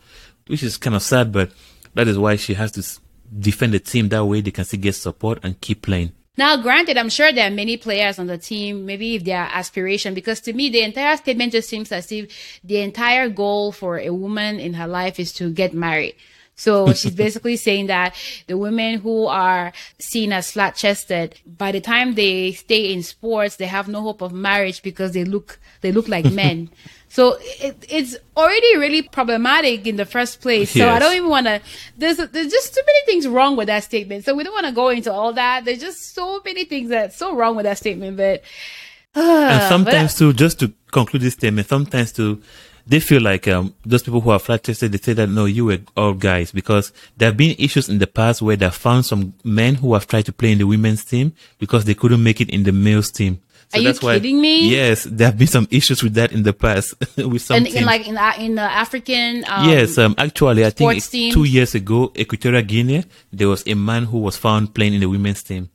which 0.48 0.64
is 0.64 0.78
kind 0.78 0.96
of 0.96 1.04
sad, 1.04 1.32
but 1.32 1.52
that 1.94 2.08
is 2.08 2.18
why 2.18 2.38
she 2.38 2.54
has 2.54 2.72
to 2.74 3.02
defend 3.40 3.74
the 3.74 3.80
team. 3.80 4.10
That 4.10 4.26
way 4.26 4.42
they 4.42 4.52
can 4.52 4.66
still 4.66 4.80
get 4.80 4.96
support 4.96 5.40
and 5.44 5.60
keep 5.60 5.84
playing. 5.84 6.14
Now, 6.38 6.58
granted, 6.58 6.98
I'm 6.98 7.10
sure 7.10 7.32
there 7.32 7.48
are 7.48 7.54
many 7.54 7.78
players 7.78 8.20
on 8.20 8.28
the 8.28 8.38
team, 8.38 8.86
maybe 8.86 9.16
if 9.16 9.24
their 9.24 9.48
aspiration, 9.52 10.14
because 10.14 10.42
to 10.42 10.54
me, 10.54 10.70
the 10.70 10.82
entire 10.82 11.16
statement 11.16 11.54
just 11.54 11.70
seems 11.70 11.92
as 11.94 12.12
if 12.12 12.60
the 12.62 12.80
entire 12.80 13.30
goal 13.30 13.72
for 13.72 14.00
a 14.00 14.10
woman 14.10 14.60
in 14.60 14.74
her 14.74 14.88
life 14.88 15.18
is 15.20 15.32
to 15.34 15.50
get 15.50 15.74
married. 15.74 16.16
So 16.56 16.94
she's 16.94 17.16
basically 17.16 17.58
saying 17.58 17.88
that 17.88 18.16
the 18.48 18.58
women 18.58 19.00
who 19.00 19.26
are 19.26 19.74
seen 20.00 20.32
as 20.34 20.52
flat 20.52 20.76
chested, 20.76 21.40
by 21.46 21.72
the 21.72 21.82
time 21.82 22.16
they 22.16 22.54
stay 22.54 22.92
in 22.94 23.04
sports, 23.04 23.58
they 23.58 23.68
have 23.68 23.88
no 23.88 24.02
hope 24.02 24.22
of 24.22 24.34
marriage 24.34 24.82
because 24.82 25.12
they 25.12 25.26
look, 25.26 25.60
they 25.82 25.92
look 25.92 26.08
like 26.08 26.26
men. 26.32 26.70
So 27.16 27.38
it, 27.40 27.86
it's 27.88 28.18
already 28.36 28.78
really 28.78 29.02
problematic 29.02 29.88
in 29.88 29.96
the 29.96 30.06
first 30.06 30.42
place. 30.42 30.72
So 30.72 30.90
I 30.90 31.00
don't 31.00 31.16
even 31.16 31.30
want 31.30 31.46
to. 31.46 31.62
There's 31.98 32.18
there's 32.18 32.52
just 32.52 32.74
too 32.74 32.82
many 32.86 33.06
things 33.06 33.26
wrong 33.26 33.56
with 33.56 33.68
that 33.68 33.86
statement. 33.86 34.26
So 34.26 34.36
we 34.36 34.44
don't 34.44 34.54
want 34.54 34.66
to 34.66 34.74
go 34.74 34.90
into 34.90 35.14
all 35.14 35.32
that. 35.32 35.64
There's 35.64 35.80
just 35.80 36.14
so 36.14 36.42
many 36.44 36.66
things 36.66 36.90
that's 36.90 37.16
so 37.16 37.34
wrong 37.34 37.56
with 37.56 37.64
that 37.64 37.78
statement. 37.78 38.18
But 38.18 38.44
and 39.16 39.62
uh, 39.62 39.70
sometimes 39.70 40.18
too, 40.18 40.34
just 40.34 40.60
to 40.60 40.74
conclude 40.92 41.22
this 41.22 41.36
statement, 41.36 41.70
sometimes 41.70 42.12
too, 42.12 42.42
they 42.88 43.00
feel 43.00 43.22
like 43.22 43.48
um, 43.48 43.74
those 43.86 44.04
people 44.04 44.22
who 44.22 44.30
are 44.30 44.40
flat 44.40 44.64
chested, 44.64 44.92
they 44.92 44.98
say 44.98 45.14
that 45.14 45.28
no, 45.28 45.46
you 45.46 45.66
were 45.66 45.80
all 45.98 46.14
guys 46.14 46.52
because 46.52 46.92
there 47.18 47.30
have 47.30 47.38
been 47.38 47.56
issues 47.58 47.90
in 47.90 47.98
the 47.98 48.08
past 48.08 48.42
where 48.42 48.56
they 48.56 48.70
found 48.70 49.06
some 49.06 49.34
men 49.44 49.76
who 49.76 49.94
have 49.94 50.08
tried 50.08 50.26
to 50.26 50.34
play 50.34 50.52
in 50.52 50.58
the 50.60 50.68
women's 50.68 51.04
team 51.04 51.34
because 51.58 51.86
they 51.86 51.94
couldn't 51.96 52.22
make 52.24 52.42
it 52.42 52.50
in 52.50 52.64
the 52.64 52.72
males 52.72 53.12
team. 53.12 53.40
So 53.70 53.80
Are 53.80 53.82
you 53.82 53.88
that's 53.88 54.02
why, 54.04 54.14
kidding 54.20 54.40
me? 54.40 54.70
Yes, 54.70 55.06
there 55.06 55.26
have 55.28 55.40
been 55.40 55.48
some 55.48 55.68
issues 55.72 56.04
with 56.04 56.14
that 56.14 56.32
in 56.32 56.44
the 56.44 56.54
past 56.54 56.94
with 57.18 57.42
some 57.42 57.58
and 57.58 57.68
in 57.68 57.84
like 57.84 58.08
in 58.08 58.14
the- 58.14 58.36
in 58.40 58.54
the 58.56 58.62
African 58.62 59.44
um, 59.48 59.68
yes, 59.68 59.98
um, 59.98 60.14
actually, 60.20 60.64
I 60.64 60.70
think 60.70 61.02
two 61.04 61.46
years 61.46 61.74
ago, 61.74 62.12
Equatorial 62.16 62.62
Guinea, 62.62 63.06
there 63.34 63.48
was 63.48 63.64
a 63.68 63.74
man 63.74 64.04
who 64.04 64.20
was 64.20 64.38
found 64.38 64.76
playing 64.76 64.94
in 64.94 65.00
the 65.00 65.10
women's 65.10 65.42
team. 65.42 65.72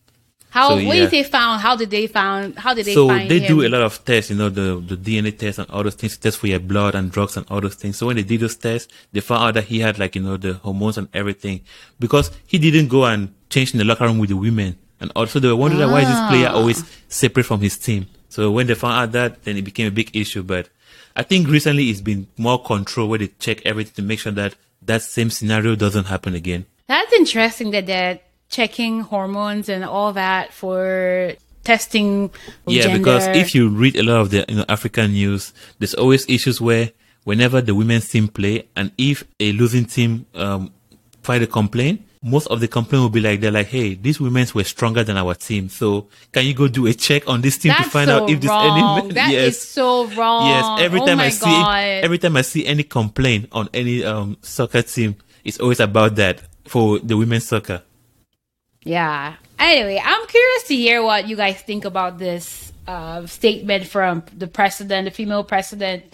How 0.50 0.70
so, 0.70 0.76
yeah. 0.78 0.92
you 0.94 1.08
say 1.08 1.22
found 1.22 1.60
how 1.62 1.74
did 1.76 1.90
they 1.90 2.06
found 2.06 2.58
how 2.58 2.74
did 2.74 2.84
they 2.86 2.94
so 2.94 3.08
find 3.08 3.30
they 3.30 3.38
him? 3.40 3.48
do 3.48 3.66
a 3.66 3.68
lot 3.68 3.82
of 3.82 4.04
tests, 4.04 4.30
you 4.30 4.36
know, 4.36 4.48
the 4.48 4.82
the 4.86 4.96
DNA 4.96 5.36
tests 5.36 5.58
and 5.58 5.70
all 5.70 5.82
those 5.82 5.94
things, 5.94 6.16
tests 6.16 6.38
for 6.40 6.48
your 6.48 6.60
blood 6.60 6.94
and 6.94 7.10
drugs 7.10 7.36
and 7.36 7.46
all 7.50 7.60
those 7.60 7.74
things. 7.76 7.96
So 7.96 8.06
when 8.06 8.16
they 8.16 8.22
did 8.24 8.40
those 8.40 8.56
tests, 8.56 8.92
they 9.12 9.20
found 9.20 9.42
out 9.44 9.54
that 9.54 9.64
he 9.64 9.80
had 9.80 9.98
like 9.98 10.14
you 10.16 10.22
know 10.22 10.36
the 10.36 10.54
hormones 10.54 10.98
and 10.98 11.08
everything 11.14 11.60
because 11.98 12.30
he 12.46 12.58
didn't 12.58 12.88
go 12.88 13.04
and 13.04 13.32
change 13.48 13.72
in 13.72 13.78
the 13.78 13.84
locker 13.84 14.06
room 14.06 14.18
with 14.18 14.30
the 14.30 14.36
women, 14.36 14.76
and 15.00 15.10
also 15.16 15.38
they 15.40 15.48
were 15.48 15.56
wondering 15.56 15.90
why 15.90 16.00
is 16.02 16.08
this 16.08 16.28
player 16.28 16.48
Ah. 16.50 16.54
always 16.56 16.84
separate 17.08 17.46
from 17.46 17.60
his 17.60 17.78
team. 17.78 18.06
So 18.28 18.50
when 18.50 18.66
they 18.66 18.74
found 18.74 18.94
out 19.00 19.12
that, 19.12 19.42
then 19.44 19.56
it 19.56 19.62
became 19.62 19.86
a 19.88 19.90
big 19.90 20.14
issue. 20.16 20.42
But 20.44 20.68
I 21.16 21.22
think 21.24 21.48
recently 21.48 21.90
it's 21.90 22.00
been 22.00 22.26
more 22.36 22.62
control 22.62 23.08
where 23.08 23.18
they 23.18 23.28
check 23.38 23.64
everything 23.66 23.94
to 23.96 24.02
make 24.02 24.20
sure 24.20 24.32
that 24.32 24.54
that 24.82 25.02
same 25.02 25.30
scenario 25.30 25.74
doesn't 25.74 26.04
happen 26.06 26.34
again. 26.34 26.66
That's 26.86 27.12
interesting 27.12 27.70
that 27.72 27.86
they're 27.86 28.20
checking 28.50 29.00
hormones 29.00 29.68
and 29.68 29.84
all 29.84 30.12
that 30.12 30.52
for 30.52 31.32
testing. 31.64 32.30
Yeah, 32.66 32.82
gender. 32.82 32.98
because 32.98 33.26
if 33.28 33.54
you 33.54 33.68
read 33.68 33.96
a 33.96 34.02
lot 34.02 34.20
of 34.20 34.30
the 34.30 34.44
you 34.48 34.56
know, 34.56 34.64
African 34.68 35.12
news, 35.12 35.52
there's 35.78 35.94
always 35.94 36.28
issues 36.28 36.60
where 36.60 36.90
whenever 37.24 37.60
the 37.60 37.74
women's 37.74 38.08
team 38.08 38.28
play, 38.28 38.66
and 38.76 38.92
if 38.98 39.24
a 39.38 39.52
losing 39.52 39.84
team 39.84 40.26
um, 40.34 40.72
file 41.22 41.42
a 41.42 41.46
complaint, 41.46 42.02
most 42.22 42.48
of 42.48 42.60
the 42.60 42.68
complaint 42.68 43.02
will 43.02 43.08
be 43.08 43.20
like 43.20 43.40
they're 43.40 43.50
like, 43.50 43.68
"Hey, 43.68 43.94
these 43.94 44.20
women 44.20 44.46
were 44.54 44.64
stronger 44.64 45.02
than 45.02 45.16
our 45.16 45.34
team, 45.34 45.68
so 45.68 46.08
can 46.32 46.44
you 46.44 46.52
go 46.52 46.68
do 46.68 46.86
a 46.86 46.92
check 46.92 47.26
on 47.28 47.40
this 47.40 47.56
team 47.56 47.70
that's 47.70 47.84
to 47.84 47.90
find 47.90 48.08
so 48.08 48.24
out 48.24 48.30
if 48.30 48.40
there's 48.40 48.50
wrong. 48.50 48.78
any?" 48.78 49.08
men?" 49.08 49.14
That 49.14 49.28
is 49.28 49.56
yes, 49.56 49.58
so 49.58 50.06
wrong. 50.08 50.48
yes. 50.48 50.84
Every 50.84 51.00
oh 51.00 51.06
time 51.06 51.20
I 51.20 51.30
see, 51.30 51.62
every 52.04 52.18
time 52.18 52.36
I 52.36 52.42
see 52.42 52.66
any 52.66 52.82
complaint 52.82 53.48
on 53.52 53.68
any 53.72 54.04
um, 54.04 54.36
soccer 54.42 54.82
team, 54.82 55.16
it's 55.44 55.58
always 55.60 55.80
about 55.80 56.16
that 56.16 56.42
for 56.66 56.98
the 56.98 57.16
women's 57.16 57.46
soccer. 57.46 57.82
Yeah. 58.82 59.36
Anyway, 59.58 60.00
I'm 60.02 60.26
curious 60.26 60.62
to 60.64 60.74
hear 60.74 61.02
what 61.02 61.28
you 61.28 61.36
guys 61.36 61.60
think 61.60 61.84
about 61.84 62.18
this 62.18 62.72
uh, 62.86 63.26
statement 63.26 63.86
from 63.86 64.24
the 64.36 64.46
president, 64.46 65.04
the 65.04 65.10
female 65.10 65.44
president. 65.44 66.04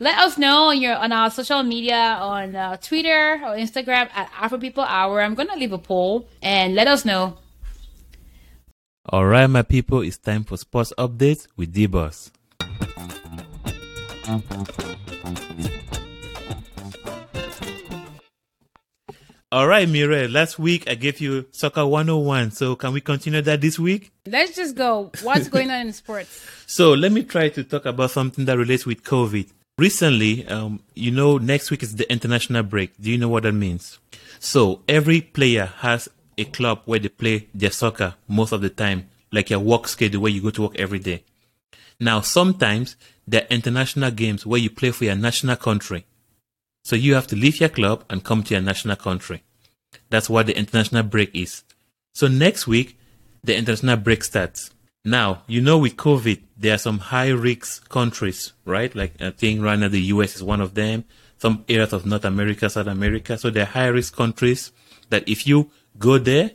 Let 0.00 0.18
us 0.18 0.38
know 0.38 0.70
on 0.70 0.80
your 0.80 0.96
on 0.96 1.12
our 1.12 1.30
social 1.30 1.62
media 1.62 2.18
on 2.20 2.54
uh, 2.56 2.76
Twitter 2.78 3.34
or 3.42 3.54
Instagram 3.56 4.10
at 4.14 4.30
Afro 4.38 4.58
People 4.58 4.84
Hour. 4.84 5.22
I'm 5.22 5.34
gonna 5.34 5.56
leave 5.56 5.72
a 5.72 5.78
poll 5.78 6.28
and 6.42 6.74
let 6.74 6.86
us 6.88 7.04
know. 7.04 7.38
All 9.06 9.26
right, 9.26 9.46
my 9.46 9.62
people, 9.62 10.00
it's 10.00 10.16
time 10.16 10.44
for 10.44 10.56
sports 10.56 10.92
updates 10.96 11.46
with 11.56 11.74
D-Boss. 11.74 12.32
All 19.54 19.68
right, 19.68 19.88
Mire, 19.88 20.26
last 20.26 20.58
week 20.58 20.90
I 20.90 20.96
gave 20.96 21.20
you 21.20 21.46
Soccer 21.52 21.86
101. 21.86 22.50
So 22.50 22.74
can 22.74 22.92
we 22.92 23.00
continue 23.00 23.40
that 23.40 23.60
this 23.60 23.78
week? 23.78 24.10
Let's 24.26 24.56
just 24.56 24.74
go. 24.74 25.12
What's 25.22 25.46
going 25.46 25.70
on 25.70 25.86
in 25.86 25.92
sports? 26.02 26.44
So 26.66 26.92
let 26.92 27.12
me 27.12 27.22
try 27.22 27.50
to 27.50 27.62
talk 27.62 27.86
about 27.86 28.10
something 28.10 28.46
that 28.46 28.58
relates 28.58 28.84
with 28.84 29.04
COVID. 29.04 29.48
Recently, 29.78 30.44
um, 30.48 30.80
you 30.94 31.12
know, 31.12 31.38
next 31.38 31.70
week 31.70 31.84
is 31.84 31.94
the 31.94 32.10
international 32.10 32.64
break. 32.64 33.00
Do 33.00 33.12
you 33.12 33.16
know 33.16 33.28
what 33.28 33.44
that 33.44 33.52
means? 33.52 34.00
So 34.40 34.82
every 34.88 35.20
player 35.20 35.66
has 35.66 36.08
a 36.36 36.46
club 36.46 36.80
where 36.86 36.98
they 36.98 37.08
play 37.08 37.46
their 37.54 37.70
soccer 37.70 38.16
most 38.26 38.50
of 38.50 38.60
the 38.60 38.70
time, 38.70 39.08
like 39.30 39.50
your 39.50 39.60
work 39.60 39.86
schedule 39.86 40.22
where 40.22 40.32
you 40.32 40.42
go 40.42 40.50
to 40.50 40.62
work 40.62 40.80
every 40.80 40.98
day. 40.98 41.22
Now, 42.00 42.22
sometimes 42.22 42.96
there 43.28 43.42
are 43.42 43.54
international 43.54 44.10
games 44.10 44.44
where 44.44 44.58
you 44.58 44.70
play 44.70 44.90
for 44.90 45.04
your 45.04 45.14
national 45.14 45.54
country. 45.54 46.06
So 46.84 46.96
you 46.96 47.14
have 47.14 47.26
to 47.28 47.36
leave 47.36 47.60
your 47.60 47.70
club 47.70 48.04
and 48.10 48.22
come 48.22 48.42
to 48.44 48.54
your 48.54 48.62
national 48.62 48.96
country. 48.96 49.42
That's 50.10 50.28
what 50.28 50.46
the 50.46 50.56
international 50.56 51.02
break 51.02 51.34
is. 51.34 51.64
So 52.12 52.28
next 52.28 52.66
week, 52.66 52.98
the 53.42 53.56
international 53.56 53.96
break 53.96 54.22
starts. 54.22 54.70
Now, 55.04 55.42
you 55.46 55.60
know, 55.60 55.78
with 55.78 55.96
COVID, 55.96 56.42
there 56.56 56.74
are 56.74 56.78
some 56.78 56.98
high 56.98 57.28
risk 57.30 57.88
countries, 57.88 58.52
right? 58.64 58.94
Like 58.94 59.20
I 59.20 59.30
think 59.30 59.62
right 59.62 59.78
now 59.78 59.88
the 59.88 60.00
US 60.14 60.36
is 60.36 60.42
one 60.42 60.60
of 60.60 60.74
them. 60.74 61.04
Some 61.38 61.64
areas 61.68 61.92
of 61.92 62.06
North 62.06 62.24
America, 62.24 62.70
South 62.70 62.86
America. 62.86 63.36
So 63.38 63.50
they're 63.50 63.64
high 63.64 63.88
risk 63.88 64.14
countries 64.14 64.70
that 65.10 65.28
if 65.28 65.46
you 65.46 65.70
go 65.98 66.18
there, 66.18 66.52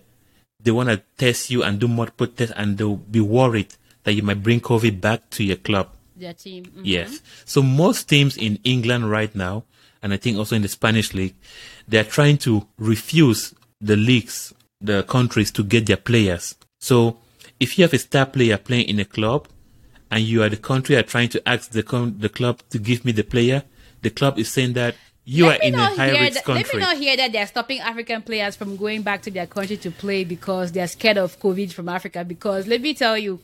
they 0.61 0.71
want 0.71 0.89
to 0.89 1.01
test 1.17 1.49
you 1.49 1.63
and 1.63 1.79
do 1.79 1.87
multiple 1.87 2.27
tests 2.27 2.53
and 2.55 2.77
they'll 2.77 2.97
be 2.97 3.21
worried 3.21 3.75
that 4.03 4.13
you 4.13 4.23
might 4.23 4.43
bring 4.43 4.61
COVID 4.61 5.01
back 5.01 5.29
to 5.31 5.43
your 5.43 5.57
club. 5.57 5.89
Their 6.15 6.33
team. 6.33 6.65
Mhm. 6.65 6.81
Yes. 6.83 7.21
So 7.45 7.61
most 7.61 8.09
teams 8.09 8.35
in 8.35 8.59
England 8.63 9.09
right 9.09 9.33
now, 9.33 9.63
and 10.01 10.13
I 10.13 10.17
think 10.17 10.37
also 10.37 10.55
in 10.55 10.61
the 10.61 10.67
Spanish 10.67 11.13
league, 11.13 11.35
they're 11.87 12.03
trying 12.03 12.37
to 12.39 12.67
refuse 12.77 13.53
the 13.81 13.95
leagues, 13.95 14.53
the 14.81 15.03
countries 15.03 15.51
to 15.51 15.63
get 15.63 15.85
their 15.85 15.97
players. 15.97 16.55
So 16.79 17.17
if 17.59 17.77
you 17.77 17.83
have 17.83 17.93
a 17.93 17.99
star 17.99 18.25
player 18.25 18.57
playing 18.57 18.87
in 18.89 18.99
a 18.99 19.05
club 19.05 19.47
and 20.11 20.23
you 20.23 20.41
are 20.43 20.49
the 20.49 20.57
country 20.57 20.95
are 20.95 21.03
trying 21.03 21.29
to 21.29 21.47
ask 21.47 21.71
the 21.71 21.83
con- 21.83 22.15
the 22.19 22.29
club 22.29 22.61
to 22.69 22.79
give 22.79 23.03
me 23.05 23.11
the 23.11 23.23
player, 23.23 23.63
the 24.01 24.09
club 24.09 24.39
is 24.39 24.49
saying 24.49 24.73
that 24.73 24.95
you 25.25 25.45
Let 25.45 25.59
are 25.59 25.63
in 25.63 25.73
a 25.75 25.77
not 25.77 25.97
high 25.97 26.11
risk 26.11 26.43
that- 26.45 26.47
Let 26.47 26.55
me 26.57 26.63
country. 26.63 26.79
not 26.79 26.97
hear 26.97 27.17
that 27.17 27.31
they're 27.31 27.45
stopping 27.47 27.79
African 27.81 28.21
players 28.21 28.55
from 28.55 28.77
going 28.77 29.01
back 29.03 29.21
to 29.23 29.31
their 29.31 29.45
country 29.47 29.77
to 29.77 29.91
play 29.91 30.23
because 30.23 30.71
they're 30.71 30.87
scared 30.87 31.17
of 31.17 31.39
COVID 31.39 31.71
from 31.73 31.89
Africa. 31.89 32.23
Because 32.23 32.65
let 32.67 32.81
me 32.81 32.93
tell 32.93 33.17
you, 33.17 33.39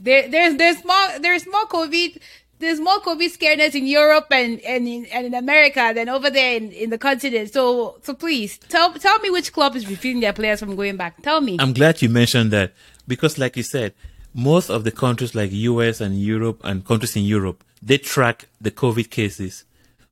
there, 0.00 0.28
there's 0.28 0.56
there's 0.56 0.84
more 0.84 1.18
there's 1.20 1.46
more 1.46 1.66
COVID 1.66 2.18
there's 2.58 2.80
more 2.80 2.98
COVID 3.00 3.36
scaredness 3.36 3.74
in 3.74 3.86
Europe 3.86 4.26
and, 4.30 4.60
and 4.60 4.86
in, 4.88 5.06
and 5.06 5.26
in 5.26 5.34
America 5.34 5.92
than 5.94 6.08
over 6.08 6.30
there 6.30 6.56
in, 6.56 6.72
in 6.72 6.90
the 6.90 6.98
continent. 6.98 7.52
So, 7.52 7.96
so 8.02 8.14
please 8.14 8.58
tell, 8.58 8.92
tell 8.94 9.18
me 9.20 9.30
which 9.30 9.52
club 9.52 9.76
is 9.76 9.88
refusing 9.88 10.20
their 10.20 10.32
players 10.32 10.60
from 10.60 10.74
going 10.76 10.96
back. 10.96 11.22
Tell 11.22 11.40
me. 11.40 11.56
I'm 11.60 11.72
glad 11.72 12.02
you 12.02 12.08
mentioned 12.08 12.50
that 12.52 12.72
because 13.06 13.38
like 13.38 13.56
you 13.56 13.62
said, 13.62 13.94
most 14.34 14.70
of 14.70 14.84
the 14.84 14.90
countries 14.90 15.34
like 15.34 15.50
US 15.52 16.00
and 16.00 16.20
Europe 16.20 16.60
and 16.64 16.84
countries 16.84 17.16
in 17.16 17.24
Europe, 17.24 17.64
they 17.82 17.98
track 17.98 18.48
the 18.60 18.70
COVID 18.70 19.10
cases. 19.10 19.64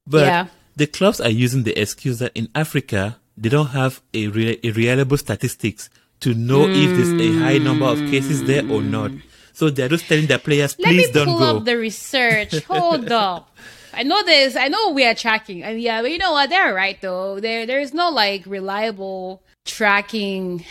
But 0.06 0.26
Yeah. 0.26 0.46
the 0.76 0.86
clubs 0.86 1.20
are 1.20 1.30
using 1.30 1.64
the 1.64 1.78
excuse 1.80 2.18
that 2.20 2.32
in 2.34 2.48
Africa, 2.54 3.18
they 3.36 3.48
don't 3.48 3.68
have 3.68 4.00
a, 4.14 4.28
re- 4.28 4.60
a 4.62 4.70
reliable 4.70 5.18
statistics 5.18 5.90
to 6.20 6.32
know 6.32 6.66
if 6.68 6.96
there's 6.96 7.20
a 7.20 7.38
high 7.40 7.58
number 7.58 7.84
of 7.84 7.98
cases 8.10 8.44
there 8.44 8.62
or 8.70 8.82
not. 8.82 9.10
So 9.56 9.70
they're 9.70 9.88
just 9.88 10.04
telling 10.06 10.26
their 10.26 10.38
players, 10.38 10.78
Let 10.78 10.88
please 10.88 11.10
don't 11.12 11.24
pull 11.28 11.38
go. 11.38 11.56
up 11.56 11.64
the 11.64 11.78
research. 11.78 12.62
Hold 12.64 13.10
up. 13.26 13.56
I 13.94 14.02
know 14.02 14.22
this. 14.22 14.54
I 14.54 14.68
know 14.68 14.90
we 14.90 15.02
are 15.06 15.14
tracking. 15.14 15.62
And 15.62 15.80
yeah, 15.80 16.02
but 16.02 16.10
you 16.10 16.18
know 16.18 16.32
what? 16.32 16.50
They're 16.50 16.74
right 16.74 17.00
though. 17.00 17.40
There, 17.40 17.64
there 17.64 17.80
is 17.80 17.94
no 17.94 18.10
like 18.10 18.44
reliable 18.44 19.42
tracking. 19.64 20.62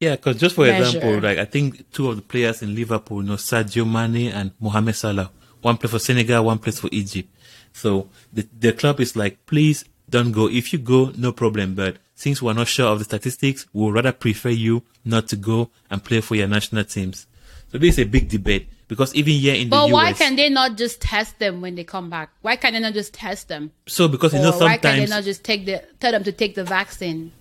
Yeah, 0.00 0.16
because 0.16 0.36
just 0.36 0.54
for 0.54 0.66
measure. 0.66 0.98
example, 0.98 1.20
like 1.20 1.38
I 1.38 1.46
think 1.46 1.90
two 1.92 2.10
of 2.10 2.16
the 2.16 2.22
players 2.22 2.60
in 2.60 2.74
Liverpool, 2.74 3.22
you 3.22 3.28
know, 3.30 3.36
Sadio 3.36 3.90
Mane 3.90 4.30
and 4.30 4.50
Mohamed 4.60 4.96
Salah, 4.96 5.30
one 5.62 5.78
plays 5.78 5.90
for 5.92 5.98
Senegal, 5.98 6.44
one 6.44 6.58
plays 6.58 6.78
for 6.78 6.90
Egypt. 6.92 7.30
So 7.72 8.10
the 8.34 8.46
the 8.52 8.74
club 8.74 9.00
is 9.00 9.16
like, 9.16 9.46
please 9.46 9.82
don't 10.10 10.30
go. 10.32 10.50
If 10.50 10.74
you 10.74 10.78
go, 10.78 11.10
no 11.16 11.32
problem. 11.32 11.74
But 11.74 11.96
since 12.14 12.42
we're 12.42 12.52
not 12.52 12.68
sure 12.68 12.88
of 12.88 12.98
the 12.98 13.06
statistics, 13.06 13.64
we 13.72 13.82
would 13.82 13.94
rather 13.94 14.12
prefer 14.12 14.50
you 14.50 14.82
not 15.06 15.26
to 15.28 15.36
go 15.36 15.70
and 15.90 16.04
play 16.04 16.20
for 16.20 16.34
your 16.34 16.48
national 16.48 16.84
teams. 16.84 17.26
So 17.74 17.78
this 17.78 17.98
is 17.98 18.04
a 18.06 18.08
big 18.08 18.28
debate 18.28 18.68
because 18.86 19.12
even 19.16 19.32
here 19.32 19.52
in 19.56 19.64
the 19.64 19.70
But 19.70 19.88
the 19.88 19.92
why 19.94 20.12
can 20.12 20.36
they 20.36 20.48
not 20.48 20.76
just 20.76 21.00
test 21.00 21.40
them 21.40 21.60
when 21.60 21.74
they 21.74 21.82
come 21.82 22.08
back? 22.08 22.30
Why 22.40 22.54
can 22.54 22.72
they 22.72 22.78
not 22.78 22.92
just 22.94 23.12
test 23.12 23.48
them? 23.48 23.72
so 23.88 24.06
because 24.06 24.32
you 24.32 24.38
know 24.38 24.52
or 24.54 24.60
why 24.60 24.76
can 24.76 24.96
they 24.96 25.06
not 25.06 25.24
just 25.24 25.42
take 25.42 25.66
the 25.66 25.82
tell 25.98 26.12
them 26.12 26.22
to 26.22 26.30
take 26.30 26.54
the 26.54 26.62
vaccine 26.62 27.32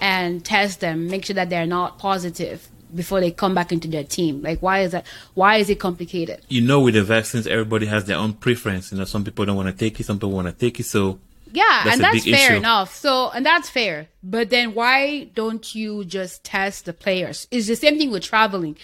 and 0.00 0.44
test 0.44 0.78
them, 0.78 1.08
make 1.08 1.24
sure 1.24 1.34
that 1.34 1.50
they're 1.50 1.66
not 1.66 1.98
positive 1.98 2.68
before 2.94 3.18
they 3.20 3.32
come 3.32 3.52
back 3.52 3.72
into 3.72 3.88
their 3.88 4.04
team? 4.04 4.42
Like 4.42 4.62
why 4.62 4.82
is 4.82 4.92
that 4.92 5.04
why 5.34 5.56
is 5.56 5.68
it 5.68 5.80
complicated? 5.80 6.40
you 6.48 6.60
know 6.60 6.78
with 6.78 6.94
the 6.94 7.02
vaccines, 7.02 7.48
everybody 7.48 7.86
has 7.86 8.04
their 8.04 8.16
own 8.16 8.34
preference. 8.34 8.92
You 8.92 8.98
know, 8.98 9.04
some 9.04 9.24
people 9.24 9.44
don't 9.44 9.56
want 9.56 9.70
to 9.70 9.74
take 9.74 9.98
it, 9.98 10.04
some 10.06 10.18
people 10.18 10.30
want 10.30 10.46
to 10.46 10.52
take 10.52 10.78
it. 10.78 10.86
So 10.86 11.18
Yeah, 11.52 11.64
That's 11.82 11.96
and 11.96 12.04
that's 12.04 12.24
fair 12.24 12.50
issue. 12.50 12.58
enough. 12.58 12.94
So 12.94 13.30
and 13.34 13.44
that's 13.44 13.68
fair. 13.68 14.06
But 14.22 14.50
then 14.50 14.72
why 14.74 15.24
don't 15.34 15.74
you 15.74 16.04
just 16.04 16.44
test 16.44 16.84
the 16.84 16.92
players? 16.92 17.48
It's 17.50 17.66
the 17.66 17.74
same 17.74 17.98
thing 17.98 18.12
with 18.12 18.22
traveling. 18.22 18.76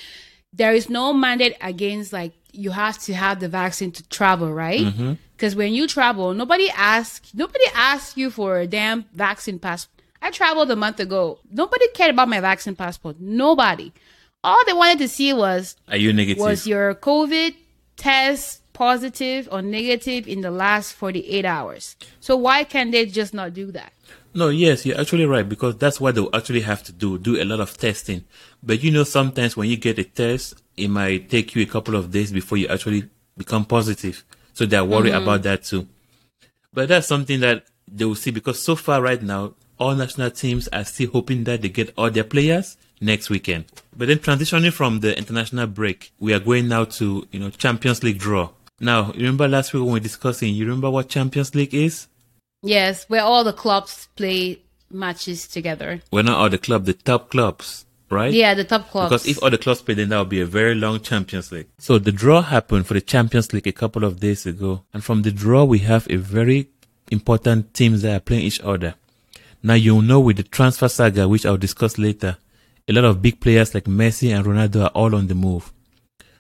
There 0.56 0.72
is 0.72 0.88
no 0.88 1.12
mandate 1.12 1.56
against 1.60 2.12
like 2.12 2.32
you 2.52 2.70
have 2.70 2.98
to 3.00 3.14
have 3.14 3.40
the 3.40 3.48
vaccine 3.48 3.92
to 3.92 4.08
travel, 4.08 4.52
right? 4.52 4.80
Mm-hmm. 4.80 5.12
Because 5.36 5.54
when 5.54 5.74
you 5.74 5.86
travel, 5.86 6.32
nobody 6.34 6.70
asks 6.70 7.34
nobody 7.34 7.64
asks 7.74 8.16
you 8.16 8.30
for 8.30 8.58
a 8.58 8.66
damn 8.66 9.04
vaccine 9.12 9.58
passport. 9.58 10.02
I 10.22 10.30
traveled 10.30 10.70
a 10.70 10.76
month 10.76 10.98
ago. 10.98 11.38
Nobody 11.50 11.86
cared 11.88 12.10
about 12.10 12.28
my 12.28 12.40
vaccine 12.40 12.74
passport. 12.74 13.20
Nobody. 13.20 13.92
All 14.42 14.64
they 14.64 14.72
wanted 14.72 14.98
to 14.98 15.08
see 15.08 15.32
was 15.32 15.76
are 15.88 15.96
you 15.96 16.12
negative? 16.12 16.40
was 16.42 16.66
your 16.66 16.94
COVID 16.94 17.54
test 17.96 18.62
positive 18.72 19.48
or 19.50 19.62
negative 19.62 20.26
in 20.26 20.40
the 20.40 20.50
last 20.50 20.92
48 20.94 21.44
hours? 21.44 21.96
So 22.20 22.36
why 22.36 22.64
can't 22.64 22.92
they 22.92 23.06
just 23.06 23.34
not 23.34 23.54
do 23.54 23.70
that? 23.72 23.92
No, 24.36 24.50
yes, 24.50 24.84
you're 24.84 25.00
actually 25.00 25.24
right 25.24 25.48
because 25.48 25.78
that's 25.78 25.98
what 25.98 26.14
they'll 26.14 26.28
actually 26.34 26.60
have 26.60 26.82
to 26.82 26.92
do, 26.92 27.16
do 27.16 27.40
a 27.40 27.44
lot 27.44 27.58
of 27.58 27.74
testing. 27.78 28.22
But 28.62 28.82
you 28.82 28.90
know, 28.90 29.02
sometimes 29.02 29.56
when 29.56 29.70
you 29.70 29.78
get 29.78 29.98
a 29.98 30.04
test, 30.04 30.62
it 30.76 30.88
might 30.88 31.30
take 31.30 31.54
you 31.54 31.62
a 31.62 31.66
couple 31.66 31.96
of 31.96 32.10
days 32.10 32.32
before 32.32 32.58
you 32.58 32.68
actually 32.68 33.08
become 33.38 33.64
positive. 33.64 34.22
So 34.52 34.66
they're 34.66 34.84
worried 34.84 35.14
about 35.14 35.40
mm-hmm. 35.40 35.42
that 35.44 35.64
too. 35.64 35.88
But 36.70 36.90
that's 36.90 37.06
something 37.06 37.40
that 37.40 37.64
they 37.88 38.04
will 38.04 38.14
see 38.14 38.30
because 38.30 38.62
so 38.62 38.76
far 38.76 39.00
right 39.00 39.22
now, 39.22 39.54
all 39.78 39.94
national 39.94 40.30
teams 40.32 40.68
are 40.68 40.84
still 40.84 41.12
hoping 41.12 41.44
that 41.44 41.62
they 41.62 41.70
get 41.70 41.94
all 41.96 42.10
their 42.10 42.24
players 42.24 42.76
next 43.00 43.30
weekend. 43.30 43.64
But 43.96 44.08
then 44.08 44.18
transitioning 44.18 44.72
from 44.74 45.00
the 45.00 45.16
international 45.16 45.66
break, 45.66 46.12
we 46.18 46.34
are 46.34 46.40
going 46.40 46.68
now 46.68 46.84
to, 46.84 47.26
you 47.30 47.40
know, 47.40 47.48
Champions 47.48 48.02
League 48.02 48.18
draw. 48.18 48.50
Now, 48.80 49.12
you 49.12 49.20
remember 49.20 49.48
last 49.48 49.72
week 49.72 49.80
when 49.80 49.92
we 49.92 50.00
were 50.00 50.02
discussing, 50.02 50.52
you 50.52 50.66
remember 50.66 50.90
what 50.90 51.08
Champions 51.08 51.54
League 51.54 51.74
is? 51.74 52.08
Yes, 52.62 53.04
where 53.08 53.22
all 53.22 53.44
the 53.44 53.52
clubs 53.52 54.08
play 54.16 54.62
matches 54.90 55.46
together. 55.46 56.00
We're 56.10 56.22
not 56.22 56.38
all 56.38 56.48
the 56.48 56.58
club, 56.58 56.84
the 56.84 56.94
top 56.94 57.30
clubs, 57.30 57.86
right? 58.10 58.32
Yeah, 58.32 58.54
the 58.54 58.64
top 58.64 58.88
clubs. 58.90 59.10
Because 59.10 59.26
if 59.26 59.42
all 59.42 59.50
the 59.50 59.58
clubs 59.58 59.82
play, 59.82 59.94
then 59.94 60.08
that 60.10 60.18
would 60.18 60.28
be 60.28 60.40
a 60.40 60.46
very 60.46 60.74
long 60.74 61.00
Champions 61.00 61.52
League. 61.52 61.68
So 61.78 61.98
the 61.98 62.12
draw 62.12 62.42
happened 62.42 62.86
for 62.86 62.94
the 62.94 63.00
Champions 63.00 63.52
League 63.52 63.66
a 63.66 63.72
couple 63.72 64.04
of 64.04 64.20
days 64.20 64.46
ago. 64.46 64.82
And 64.92 65.04
from 65.04 65.22
the 65.22 65.32
draw, 65.32 65.64
we 65.64 65.80
have 65.80 66.06
a 66.10 66.16
very 66.16 66.68
important 67.10 67.74
teams 67.74 68.02
that 68.02 68.16
are 68.16 68.20
playing 68.20 68.44
each 68.44 68.60
other. 68.60 68.94
Now 69.62 69.74
you'll 69.74 70.02
know 70.02 70.20
with 70.20 70.36
the 70.36 70.42
transfer 70.42 70.88
saga, 70.88 71.28
which 71.28 71.46
I'll 71.46 71.56
discuss 71.56 71.98
later, 71.98 72.38
a 72.88 72.92
lot 72.92 73.04
of 73.04 73.22
big 73.22 73.40
players 73.40 73.74
like 73.74 73.84
Messi 73.84 74.36
and 74.36 74.46
Ronaldo 74.46 74.84
are 74.84 74.90
all 74.94 75.14
on 75.14 75.26
the 75.26 75.34
move. 75.34 75.72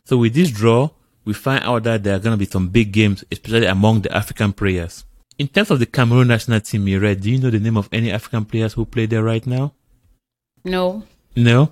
So 0.04 0.16
with 0.16 0.34
this 0.34 0.50
draw, 0.50 0.90
we 1.24 1.34
find 1.34 1.64
out 1.64 1.82
that 1.84 2.04
there 2.04 2.14
are 2.14 2.20
going 2.20 2.34
to 2.34 2.38
be 2.38 2.50
some 2.50 2.68
big 2.68 2.92
games, 2.92 3.24
especially 3.32 3.66
among 3.66 4.02
the 4.02 4.16
African 4.16 4.52
players. 4.52 5.04
In 5.38 5.48
terms 5.48 5.70
of 5.70 5.78
the 5.78 5.86
Cameroon 5.86 6.28
national 6.28 6.60
team, 6.60 6.84
Mireille, 6.84 7.20
do 7.20 7.30
you 7.30 7.38
know 7.38 7.50
the 7.50 7.58
name 7.60 7.76
of 7.76 7.88
any 7.92 8.10
African 8.10 8.44
players 8.44 8.72
who 8.72 8.84
play 8.86 9.06
there 9.06 9.22
right 9.22 9.46
now? 9.46 9.72
no, 10.64 11.04
No? 11.36 11.70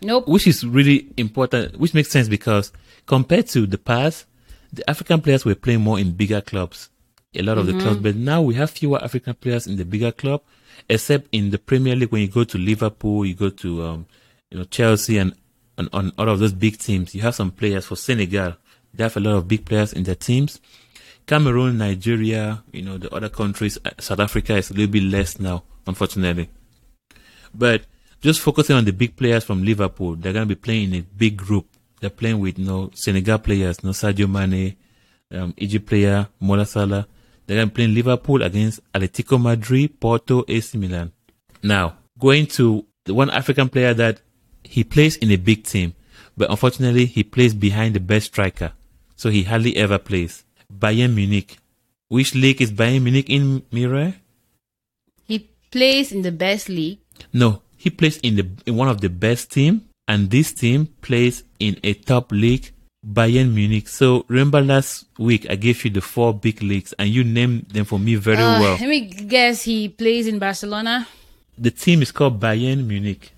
nope. 0.00 0.26
which 0.28 0.46
is 0.46 0.64
really 0.64 1.08
important, 1.16 1.78
which 1.78 1.92
makes 1.92 2.10
sense 2.10 2.28
because 2.28 2.72
compared 3.06 3.48
to 3.48 3.66
the 3.66 3.78
past, 3.78 4.26
the 4.72 4.88
African 4.88 5.20
players 5.20 5.44
were 5.44 5.54
playing 5.56 5.80
more 5.82 5.98
in 5.98 6.12
bigger 6.12 6.40
clubs, 6.40 6.88
a 7.34 7.42
lot 7.42 7.58
of 7.58 7.66
the 7.66 7.78
clubs, 7.78 7.98
but 7.98 8.16
now 8.16 8.40
we 8.40 8.54
have 8.54 8.70
fewer 8.70 9.02
African 9.02 9.34
players 9.34 9.66
in 9.66 9.76
the 9.76 9.84
bigger 9.84 10.12
club, 10.12 10.42
except 10.88 11.28
in 11.32 11.50
the 11.50 11.58
Premier 11.58 11.94
League. 11.96 12.10
When 12.12 12.22
you 12.22 12.28
go 12.28 12.44
to 12.44 12.56
Liverpool, 12.58 13.26
you 13.26 13.34
go 13.34 13.50
to 13.50 13.82
um, 13.84 14.06
you 14.50 14.58
know 14.58 14.64
Chelsea 14.64 15.18
and, 15.18 15.34
and 15.76 15.88
on 15.92 16.12
all 16.16 16.28
of 16.28 16.38
those 16.38 16.52
big 16.54 16.78
teams, 16.78 17.14
you 17.14 17.20
have 17.22 17.34
some 17.34 17.50
players 17.50 17.86
for 17.86 17.96
Senegal. 17.96 18.54
They 18.94 19.02
have 19.02 19.16
a 19.16 19.20
lot 19.20 19.34
of 19.36 19.48
big 19.48 19.66
players 19.66 19.92
in 19.92 20.04
their 20.04 20.14
teams. 20.14 20.60
Cameroon, 21.26 21.78
Nigeria, 21.78 22.62
you 22.72 22.82
know 22.82 22.98
the 22.98 23.10
other 23.14 23.28
countries, 23.28 23.78
uh, 23.84 23.90
South 23.98 24.20
Africa 24.20 24.56
is 24.56 24.70
a 24.70 24.74
little 24.74 24.90
bit 24.90 25.04
less 25.04 25.38
now, 25.38 25.62
unfortunately. 25.86 26.48
But 27.54 27.82
just 28.20 28.40
focusing 28.40 28.76
on 28.76 28.84
the 28.84 28.92
big 28.92 29.16
players 29.16 29.44
from 29.44 29.64
Liverpool, 29.64 30.16
they're 30.16 30.32
going 30.32 30.48
to 30.48 30.54
be 30.54 30.60
playing 30.60 30.92
in 30.92 31.00
a 31.00 31.02
big 31.02 31.36
group. 31.36 31.66
They're 32.00 32.10
playing 32.10 32.40
with 32.40 32.58
you 32.58 32.64
know, 32.64 32.90
Senegal 32.94 33.38
players, 33.38 33.82
no 33.84 33.90
Sadio 33.90 34.28
Mane, 34.28 34.76
um, 35.32 35.54
Egypt 35.56 35.86
player, 35.86 36.28
Mola 36.40 36.66
Salah. 36.66 37.06
They're 37.46 37.56
going 37.56 37.68
to 37.68 37.74
playing 37.74 37.94
Liverpool 37.94 38.42
against 38.42 38.80
Atletico 38.92 39.40
Madrid, 39.40 40.00
Porto, 40.00 40.44
AC 40.48 40.78
Milan. 40.78 41.12
Now, 41.62 41.98
going 42.18 42.46
to 42.48 42.86
the 43.04 43.14
one 43.14 43.30
African 43.30 43.68
player 43.68 43.94
that 43.94 44.20
he 44.62 44.84
plays 44.84 45.16
in 45.16 45.30
a 45.30 45.36
big 45.36 45.64
team, 45.64 45.94
but 46.36 46.50
unfortunately 46.50 47.06
he 47.06 47.22
plays 47.24 47.54
behind 47.54 47.94
the 47.94 48.00
best 48.00 48.26
striker. 48.26 48.72
So 49.16 49.30
he 49.30 49.42
hardly 49.42 49.76
ever 49.76 49.98
plays. 49.98 50.44
Bayern 50.78 51.14
Munich. 51.14 51.58
Which 52.08 52.34
league 52.34 52.60
is 52.60 52.72
Bayern 52.72 53.02
Munich 53.02 53.28
in, 53.30 53.62
Mireille? 53.72 54.14
He 55.26 55.48
plays 55.70 56.12
in 56.12 56.22
the 56.22 56.32
best 56.32 56.68
league. 56.68 56.98
No, 57.32 57.62
he 57.76 57.90
plays 57.90 58.18
in 58.18 58.36
the 58.36 58.46
in 58.66 58.76
one 58.76 58.88
of 58.88 59.00
the 59.00 59.08
best 59.08 59.50
team, 59.50 59.88
and 60.08 60.30
this 60.30 60.52
team 60.52 60.88
plays 61.00 61.42
in 61.58 61.78
a 61.82 61.94
top 61.94 62.30
league, 62.32 62.70
Bayern 63.06 63.54
Munich. 63.54 63.88
So 63.88 64.24
remember 64.28 64.60
last 64.60 65.06
week 65.18 65.46
I 65.48 65.56
gave 65.56 65.84
you 65.84 65.90
the 65.90 66.00
four 66.00 66.34
big 66.34 66.62
leagues, 66.62 66.92
and 66.98 67.08
you 67.08 67.24
named 67.24 67.68
them 67.70 67.84
for 67.84 67.98
me 67.98 68.16
very 68.16 68.42
Uh, 68.42 68.60
well. 68.60 68.76
Let 68.80 68.88
me 68.88 69.00
guess. 69.08 69.62
He 69.64 69.88
plays 69.88 70.26
in 70.26 70.38
Barcelona. 70.38 71.08
The 71.56 71.70
team 71.70 72.02
is 72.02 72.12
called 72.12 72.40
Bayern 72.40 72.86
Munich 72.86 73.32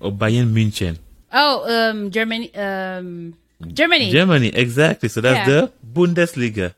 or 0.00 0.10
Bayern 0.12 0.52
München. 0.52 0.98
Oh, 1.32 1.62
um, 1.68 2.10
Germany. 2.10 2.50
Um, 2.54 3.34
Germany. 3.66 4.10
Germany, 4.12 4.48
exactly. 4.48 5.08
So 5.08 5.20
that's 5.20 5.48
Yeah. 5.48 5.54
the 5.54 5.72
Bundesliga. 5.94 6.74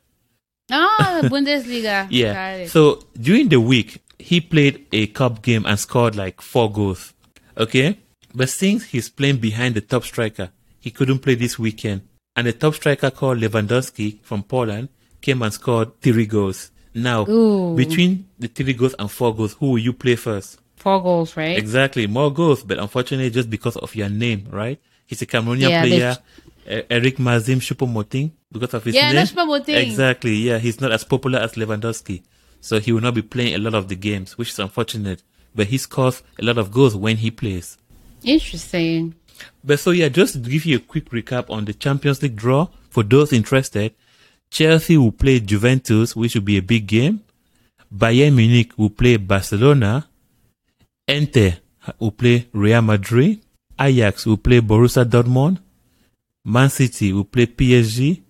Ah, 0.70 1.20
Bundesliga. 1.24 2.06
Yeah. 2.10 2.66
So 2.66 3.00
during 3.20 3.48
the 3.48 3.60
week, 3.60 4.02
he 4.18 4.40
played 4.40 4.86
a 4.92 5.06
cup 5.08 5.42
game 5.42 5.64
and 5.66 5.78
scored 5.78 6.14
like 6.16 6.40
four 6.40 6.70
goals. 6.70 7.14
Okay. 7.56 7.98
But 8.34 8.48
since 8.50 8.84
he's 8.84 9.08
playing 9.08 9.38
behind 9.38 9.74
the 9.74 9.80
top 9.80 10.04
striker, 10.04 10.50
he 10.78 10.90
couldn't 10.90 11.20
play 11.20 11.34
this 11.34 11.58
weekend. 11.58 12.02
And 12.36 12.46
the 12.46 12.52
top 12.52 12.74
striker 12.74 13.10
called 13.10 13.38
Lewandowski 13.38 14.20
from 14.22 14.42
Poland 14.44 14.90
came 15.20 15.42
and 15.42 15.52
scored 15.52 16.00
three 16.00 16.26
goals. 16.26 16.70
Now, 16.94 17.26
Ooh. 17.28 17.74
between 17.74 18.26
the 18.38 18.48
three 18.48 18.74
goals 18.74 18.94
and 18.98 19.10
four 19.10 19.34
goals, 19.34 19.54
who 19.54 19.70
will 19.72 19.78
you 19.78 19.92
play 19.92 20.14
first? 20.16 20.58
Four 20.76 21.02
goals, 21.02 21.36
right? 21.36 21.58
Exactly, 21.58 22.06
more 22.06 22.32
goals, 22.32 22.62
but 22.62 22.78
unfortunately, 22.78 23.30
just 23.30 23.50
because 23.50 23.76
of 23.76 23.94
your 23.96 24.08
name, 24.08 24.46
right? 24.50 24.78
He's 25.06 25.22
a 25.22 25.26
Cameroonian 25.26 25.70
Yeah, 25.70 25.82
player, 25.82 26.16
Eric 26.68 27.18
Maxim 27.18 27.61
Choupo-Moting, 27.61 28.31
because 28.52 28.74
of 28.74 28.85
his 28.85 28.94
Yeah, 28.94 29.12
name. 29.12 29.26
Choupo-Moting. 29.26 29.74
Exactly, 29.76 30.35
yeah, 30.35 30.59
he's 30.59 30.81
not 30.81 30.92
as 30.92 31.04
popular 31.04 31.38
as 31.38 31.54
Lewandowski, 31.54 32.22
so 32.61 32.78
he 32.78 32.92
will 32.92 33.00
not 33.00 33.14
be 33.14 33.22
playing 33.22 33.54
a 33.54 33.59
lot 33.59 33.74
of 33.74 33.88
the 33.88 33.96
games, 33.96 34.37
which 34.37 34.50
is 34.50 34.59
unfortunate. 34.59 35.22
But 35.54 35.68
he 35.68 35.78
scores 35.78 36.22
a 36.38 36.44
lot 36.44 36.59
of 36.59 36.70
goals 36.70 36.94
when 36.94 37.16
he 37.16 37.31
plays. 37.31 37.78
Interesting. 38.22 39.14
But 39.64 39.81
so 39.81 39.92
yeah, 39.92 40.09
just 40.09 40.35
to 40.35 40.38
give 40.40 40.66
you 40.66 40.76
a 40.76 40.81
quick 40.81 41.11
recap 41.11 41.48
on 41.48 41.64
the 41.64 41.72
Champions 41.72 42.22
League 42.22 42.37
draw 42.37 42.68
for 42.90 43.02
those 43.02 43.33
interested. 43.33 43.94
Chelsea 44.50 44.96
will 44.96 45.12
play 45.12 45.40
Juventus, 45.40 46.16
which 46.16 46.35
will 46.35 46.42
be 46.42 46.57
a 46.59 46.62
big 46.62 46.87
game. 46.87 47.22
Bayern 47.94 48.35
Munich 48.35 48.72
will 48.76 48.90
play 48.90 49.16
Barcelona. 49.16 50.09
Inter 51.07 51.59
will 51.98 52.11
play 52.12 52.48
Real 52.52 52.83
Madrid. 52.83 53.40
Ajax 53.81 54.26
will 54.26 54.37
play 54.37 54.61
Borussia 54.61 55.04
Dortmund. 55.04 55.59
Man 56.48 56.70
City 56.70 57.12
will 57.12 57.24
play 57.24 57.44
PSG. 57.44 58.22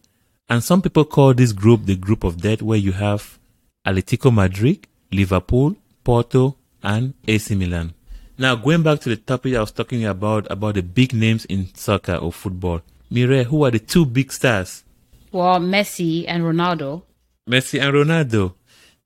And 0.48 0.64
some 0.64 0.82
people 0.82 1.04
call 1.04 1.34
this 1.34 1.52
group 1.52 1.86
the 1.86 1.94
group 1.94 2.24
of 2.24 2.40
death, 2.40 2.62
where 2.62 2.78
you 2.78 2.90
have 2.90 3.38
Atletico 3.86 4.34
Madrid, 4.34 4.88
Liverpool, 5.12 5.76
Porto, 6.02 6.56
and 6.82 7.14
AC 7.28 7.54
Milan. 7.54 7.94
Now, 8.36 8.56
going 8.56 8.82
back 8.82 8.98
to 9.02 9.10
the 9.10 9.16
topic 9.16 9.54
I 9.54 9.60
was 9.60 9.70
talking 9.70 10.04
about, 10.04 10.50
about 10.50 10.74
the 10.74 10.82
big 10.82 11.12
names 11.12 11.44
in 11.44 11.72
soccer 11.74 12.16
or 12.16 12.32
football. 12.32 12.82
Mire, 13.08 13.44
who 13.44 13.64
are 13.64 13.70
the 13.70 13.78
two 13.78 14.04
big 14.04 14.32
stars? 14.32 14.82
Well, 15.30 15.60
Messi 15.60 16.24
and 16.26 16.42
Ronaldo. 16.42 17.02
Messi 17.48 17.80
and 17.80 17.94
Ronaldo. 17.94 18.54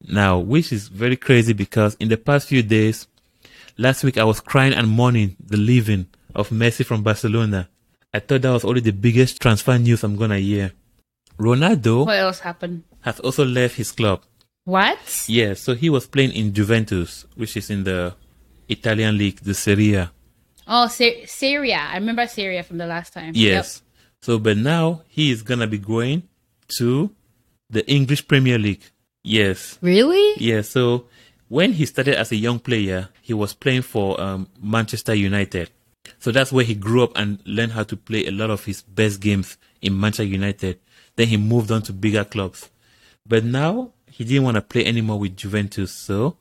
Now, 0.09 0.39
which 0.39 0.73
is 0.73 0.89
very 0.89 1.17
crazy 1.17 1.53
because 1.53 1.97
in 2.01 2.09
the 2.09 2.17
past 2.17 2.49
few 2.49 2.63
days, 2.63 3.09
last 3.77 4.05
week 4.05 4.17
I 4.17 4.25
was 4.25 4.41
crying 4.41 4.73
and 4.73 4.89
mourning 4.89 5.37
the 5.39 5.59
leaving 5.59 6.07
of 6.35 6.49
Messi 6.49 6.87
from 6.87 7.03
Barcelona. 7.03 7.69
I 8.15 8.19
thought 8.21 8.43
that 8.43 8.51
was 8.53 8.65
only 8.65 8.81
the 8.81 8.93
biggest 8.93 9.41
transfer 9.41 9.79
news 9.79 10.05
I'm 10.05 10.17
gonna 10.17 10.39
hear. 10.39 10.73
Ronaldo 11.39 12.07
What 12.07 12.17
else 12.19 12.41
happened? 12.41 12.85
has 13.01 13.19
also 13.21 13.45
left 13.45 13.77
his 13.77 13.91
club. 13.93 14.23
What? 14.65 15.25
Yeah, 15.29 15.55
so 15.55 15.75
he 15.75 15.91
was 15.91 16.07
playing 16.07 16.33
in 16.33 16.53
Juventus, 16.53 17.25
which 17.35 17.57
is 17.57 17.71
in 17.71 17.85
the 17.85 18.15
Italian 18.69 19.19
league, 19.19 19.41
the 19.41 19.55
Serie 19.55 19.95
A. 19.95 20.13
Oh, 20.69 20.87
Syria. 20.89 21.89
I 21.91 21.97
remember 21.97 22.27
Syria 22.29 22.63
from 22.63 22.79
the 22.79 22.87
last 22.87 23.13
time. 23.13 23.33
Yes. 23.35 23.83
So, 24.23 24.39
but 24.39 24.57
now 24.57 25.03
he 25.09 25.33
is 25.33 25.43
gonna 25.43 25.67
be 25.67 25.79
going 25.79 26.23
to 26.79 27.11
the 27.71 27.85
English 27.91 28.29
Premier 28.29 28.59
League. 28.59 28.83
Yes. 29.25 29.79
Really? 29.81 30.35
Yeah. 30.37 30.63
So 30.63 31.07
when 31.49 31.73
he 31.73 31.87
started 31.87 32.15
as 32.15 32.31
a 32.31 32.37
young 32.37 32.61
player, 32.61 33.09
he 33.21 33.35
was 33.35 33.55
playing 33.55 33.83
for 33.83 34.21
um, 34.21 34.49
Manchester 34.63 35.15
United. 35.15 35.71
So 36.23 36.31
that's 36.31 36.53
where 36.53 36.65
he 36.65 36.77
grew 36.77 37.03
up 37.03 37.11
and 37.17 37.41
learned 37.45 37.73
how 37.73 37.83
to 37.83 37.97
play 37.97 38.27
a 38.27 38.31
lot 38.31 38.49
of 38.51 38.65
his 38.65 38.81
best 38.81 39.21
games 39.21 39.57
in 39.81 39.99
Manchester 39.99 40.23
United. 40.23 40.79
Then 41.17 41.27
he 41.27 41.37
moved 41.37 41.73
on 41.73 41.83
to 41.83 41.93
bigger 41.93 42.25
clubs. 42.25 42.71
But 43.27 43.43
now 43.43 43.91
he 44.09 44.23
didn't 44.23 44.45
want 44.45 44.55
to 44.55 44.61
play 44.61 44.87
anymore 44.87 45.19
with 45.19 45.37
Juventus, 45.37 45.91
so 45.91 46.37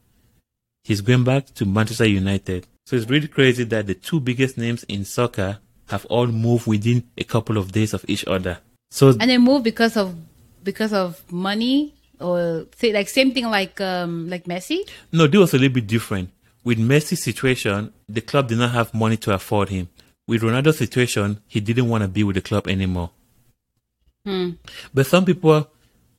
he's 0.84 1.02
going 1.02 1.24
back 1.24 1.48
to 1.56 1.66
Manchester 1.66 2.06
United. 2.06 2.68
So 2.86 2.96
it's 2.96 3.10
really 3.10 3.28
crazy 3.28 3.64
that 3.64 3.88
the 3.88 3.96
two 3.96 4.20
biggest 4.20 4.56
names 4.56 4.84
in 4.84 5.04
soccer 5.04 5.58
have 5.88 6.06
all 6.06 6.28
moved 6.28 6.68
within 6.68 7.10
a 7.18 7.24
couple 7.24 7.58
of 7.58 7.72
days 7.72 7.96
of 7.96 8.06
each 8.08 8.24
other. 8.28 8.60
So 8.92 9.16
And 9.20 9.32
they 9.32 9.40
moved 9.40 9.64
because 9.64 9.98
of 9.98 10.16
because 10.64 10.94
of 10.94 11.20
money 11.32 11.96
or 12.20 12.68
say 12.78 12.94
like 12.94 13.10
same 13.10 13.32
thing 13.34 13.46
like 13.46 13.82
um 13.82 14.30
like 14.30 14.44
Messi. 14.44 14.88
No, 15.12 15.26
this 15.26 15.40
was 15.40 15.54
a 15.56 15.58
little 15.58 15.74
bit 15.74 15.88
different. 15.88 16.30
With 16.64 16.78
Messi's 16.78 17.24
situation, 17.24 17.94
the 18.08 18.22
club 18.22 18.48
did 18.48 18.60
not 18.60 18.72
have 18.72 18.94
money 18.94 19.18
to 19.18 19.34
afford 19.34 19.70
him. 19.70 19.90
With 20.28 20.44
Ronaldo's 20.44 20.78
situation, 20.78 21.42
he 21.48 21.60
didn't 21.60 21.90
want 21.90 22.04
to 22.04 22.08
be 22.08 22.24
with 22.24 22.36
the 22.36 22.42
club 22.42 22.68
anymore. 22.68 23.10
Hmm. 24.26 24.52
But 24.94 25.08
some 25.08 25.26
people, 25.26 25.68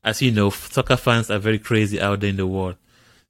as 0.02 0.20
you 0.20 0.32
know, 0.32 0.50
soccer 0.50 0.96
fans 0.96 1.30
are 1.30 1.38
very 1.38 1.58
crazy 1.58 2.00
out 2.00 2.20
there 2.20 2.30
in 2.30 2.36
the 2.36 2.46
world. 2.46 2.76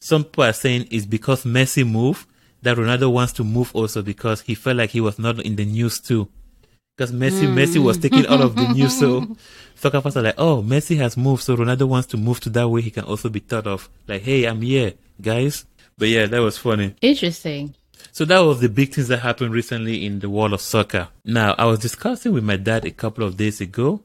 Some 0.01 0.25
people 0.25 0.44
are 0.44 0.53
saying 0.53 0.88
it's 0.90 1.07
because 1.07 1.44
Messi 1.44 1.88
moved 1.88 2.27
that 2.62 2.77
Ronaldo 2.77 3.12
wants 3.12 3.33
to 3.35 3.44
move 3.44 3.70
also 3.75 4.03
because 4.03 4.40
he 4.40 4.55
felt 4.55 4.79
like 4.79 4.90
he 4.90 5.01
was 5.01 5.18
not 5.18 5.40
in 5.40 5.57
the 5.57 5.64
news 5.64 6.01
too. 6.01 6.29
Because 6.96 7.12
Messi, 7.12 7.46
Messi 7.46 7.83
was 7.83 7.98
taking 7.98 8.27
all 8.27 8.42
of 8.42 8.55
the 8.55 8.68
news, 8.75 8.98
so 8.98 9.37
soccer 9.75 10.01
fans 10.01 10.16
are 10.16 10.22
like, 10.22 10.35
"Oh, 10.38 10.62
Messi 10.62 10.96
has 10.98 11.16
moved, 11.16 11.42
so 11.42 11.57
Ronaldo 11.57 11.88
wants 11.88 12.07
to 12.09 12.16
move 12.16 12.40
to 12.40 12.51
that 12.51 12.68
way 12.68 12.83
he 12.83 12.90
can 12.90 13.05
also 13.05 13.29
be 13.29 13.40
thought 13.40 13.66
of." 13.66 13.88
Like, 14.07 14.22
"Hey, 14.22 14.44
I'm 14.44 14.61
here, 14.61 14.94
guys." 15.20 15.64
But 15.98 16.09
yeah, 16.09 16.26
that 16.26 16.40
was 16.40 16.59
funny. 16.59 16.94
Interesting. 17.00 17.74
So 18.11 18.24
that 18.24 18.40
was 18.40 18.61
the 18.61 18.68
big 18.68 18.92
things 18.92 19.09
that 19.09 19.18
happened 19.18 19.52
recently 19.52 20.05
in 20.05 20.18
the 20.18 20.28
world 20.28 20.52
of 20.52 20.61
soccer. 20.61 21.09
Now, 21.24 21.55
I 21.59 21.66
was 21.66 21.78
discussing 21.78 22.33
with 22.33 22.44
my 22.44 22.57
dad 22.57 22.85
a 22.85 22.90
couple 22.90 23.24
of 23.24 23.37
days 23.37 23.61
ago, 23.61 24.02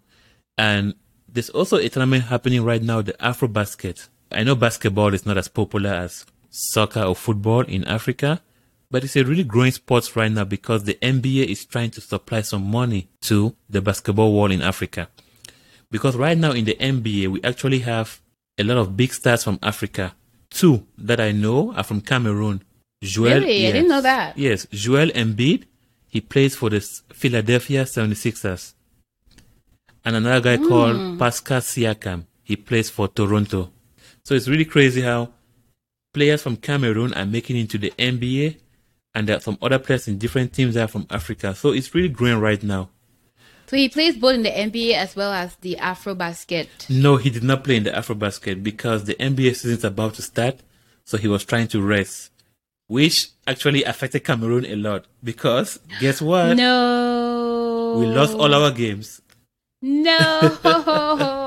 and 0.57 0.93
there's 1.27 1.49
also 1.49 1.77
a 1.77 1.89
tournament 1.89 2.25
happening 2.25 2.63
right 2.63 2.81
now, 2.81 3.01
the 3.01 3.21
Afro 3.23 3.47
Basket. 3.47 4.07
I 4.31 4.43
know 4.43 4.55
basketball 4.55 5.13
is 5.13 5.25
not 5.25 5.37
as 5.37 5.47
popular 5.47 5.89
as 5.89 6.25
soccer 6.49 7.03
or 7.03 7.15
football 7.15 7.61
in 7.61 7.83
Africa, 7.85 8.41
but 8.89 9.03
it's 9.03 9.15
a 9.15 9.23
really 9.23 9.43
growing 9.43 9.71
sport 9.71 10.15
right 10.15 10.31
now 10.31 10.45
because 10.45 10.83
the 10.83 10.95
NBA 10.95 11.45
is 11.45 11.65
trying 11.65 11.91
to 11.91 12.01
supply 12.01 12.41
some 12.41 12.63
money 12.63 13.09
to 13.21 13.55
the 13.69 13.81
basketball 13.81 14.33
world 14.33 14.51
in 14.51 14.61
Africa. 14.61 15.09
Because 15.91 16.15
right 16.15 16.37
now 16.37 16.51
in 16.51 16.65
the 16.65 16.75
NBA, 16.75 17.27
we 17.27 17.41
actually 17.43 17.79
have 17.79 18.21
a 18.57 18.63
lot 18.63 18.77
of 18.77 18.97
big 18.97 19.13
stars 19.13 19.43
from 19.43 19.59
Africa. 19.61 20.15
Two 20.49 20.85
that 20.97 21.19
I 21.19 21.31
know 21.31 21.73
are 21.73 21.83
from 21.83 22.01
Cameroon. 22.01 22.63
Joel, 23.03 23.41
Really? 23.41 23.67
I 23.67 23.71
didn't 23.71 23.89
know 23.89 24.01
that. 24.01 24.37
Yes, 24.37 24.65
Joel 24.71 25.07
Embiid. 25.09 25.65
He 26.07 26.21
plays 26.21 26.55
for 26.55 26.69
the 26.69 26.79
Philadelphia 27.13 27.83
76ers. 27.85 28.73
And 30.05 30.15
another 30.15 30.41
guy 30.41 30.57
Hmm. 30.57 30.67
called 30.67 31.19
Pascal 31.19 31.59
Siakam. 31.61 32.25
He 32.43 32.55
plays 32.55 32.89
for 32.89 33.07
Toronto. 33.09 33.71
So 34.23 34.33
it's 34.35 34.47
really 34.47 34.65
crazy 34.65 35.01
how 35.01 35.33
players 36.13 36.41
from 36.41 36.55
Cameroon 36.57 37.13
are 37.13 37.25
making 37.25 37.57
it 37.57 37.61
into 37.61 37.77
the 37.77 37.93
NBA 37.97 38.57
and 39.13 39.27
there 39.27 39.37
are 39.37 39.41
some 39.41 39.57
other 39.61 39.79
players 39.79 40.07
in 40.07 40.17
different 40.17 40.53
teams 40.53 40.75
that 40.75 40.83
are 40.85 40.87
from 40.87 41.05
Africa. 41.09 41.53
So 41.55 41.71
it's 41.71 41.93
really 41.93 42.09
growing 42.09 42.39
right 42.39 42.61
now. 42.63 42.89
So 43.67 43.75
he 43.75 43.89
plays 43.89 44.15
both 44.15 44.35
in 44.35 44.43
the 44.43 44.49
NBA 44.49 44.93
as 44.93 45.15
well 45.15 45.33
as 45.33 45.55
the 45.55 45.77
Afro 45.77 46.15
basket. 46.15 46.69
No, 46.89 47.17
he 47.17 47.29
did 47.29 47.43
not 47.43 47.63
play 47.65 47.75
in 47.75 47.83
the 47.83 47.91
Afrobasket 47.91 48.63
because 48.63 49.03
the 49.03 49.15
NBA 49.15 49.55
season 49.55 49.71
is 49.77 49.83
about 49.83 50.13
to 50.15 50.21
start, 50.21 50.61
so 51.03 51.17
he 51.17 51.27
was 51.27 51.43
trying 51.43 51.67
to 51.69 51.81
rest, 51.81 52.31
which 52.87 53.27
actually 53.45 53.83
affected 53.83 54.21
Cameroon 54.23 54.65
a 54.65 54.75
lot 54.77 55.05
because 55.21 55.79
guess 55.99 56.21
what? 56.21 56.55
No. 56.55 57.97
We 57.99 58.05
lost 58.05 58.33
all 58.35 58.53
our 58.53 58.71
games. 58.71 59.21
No. 59.81 60.23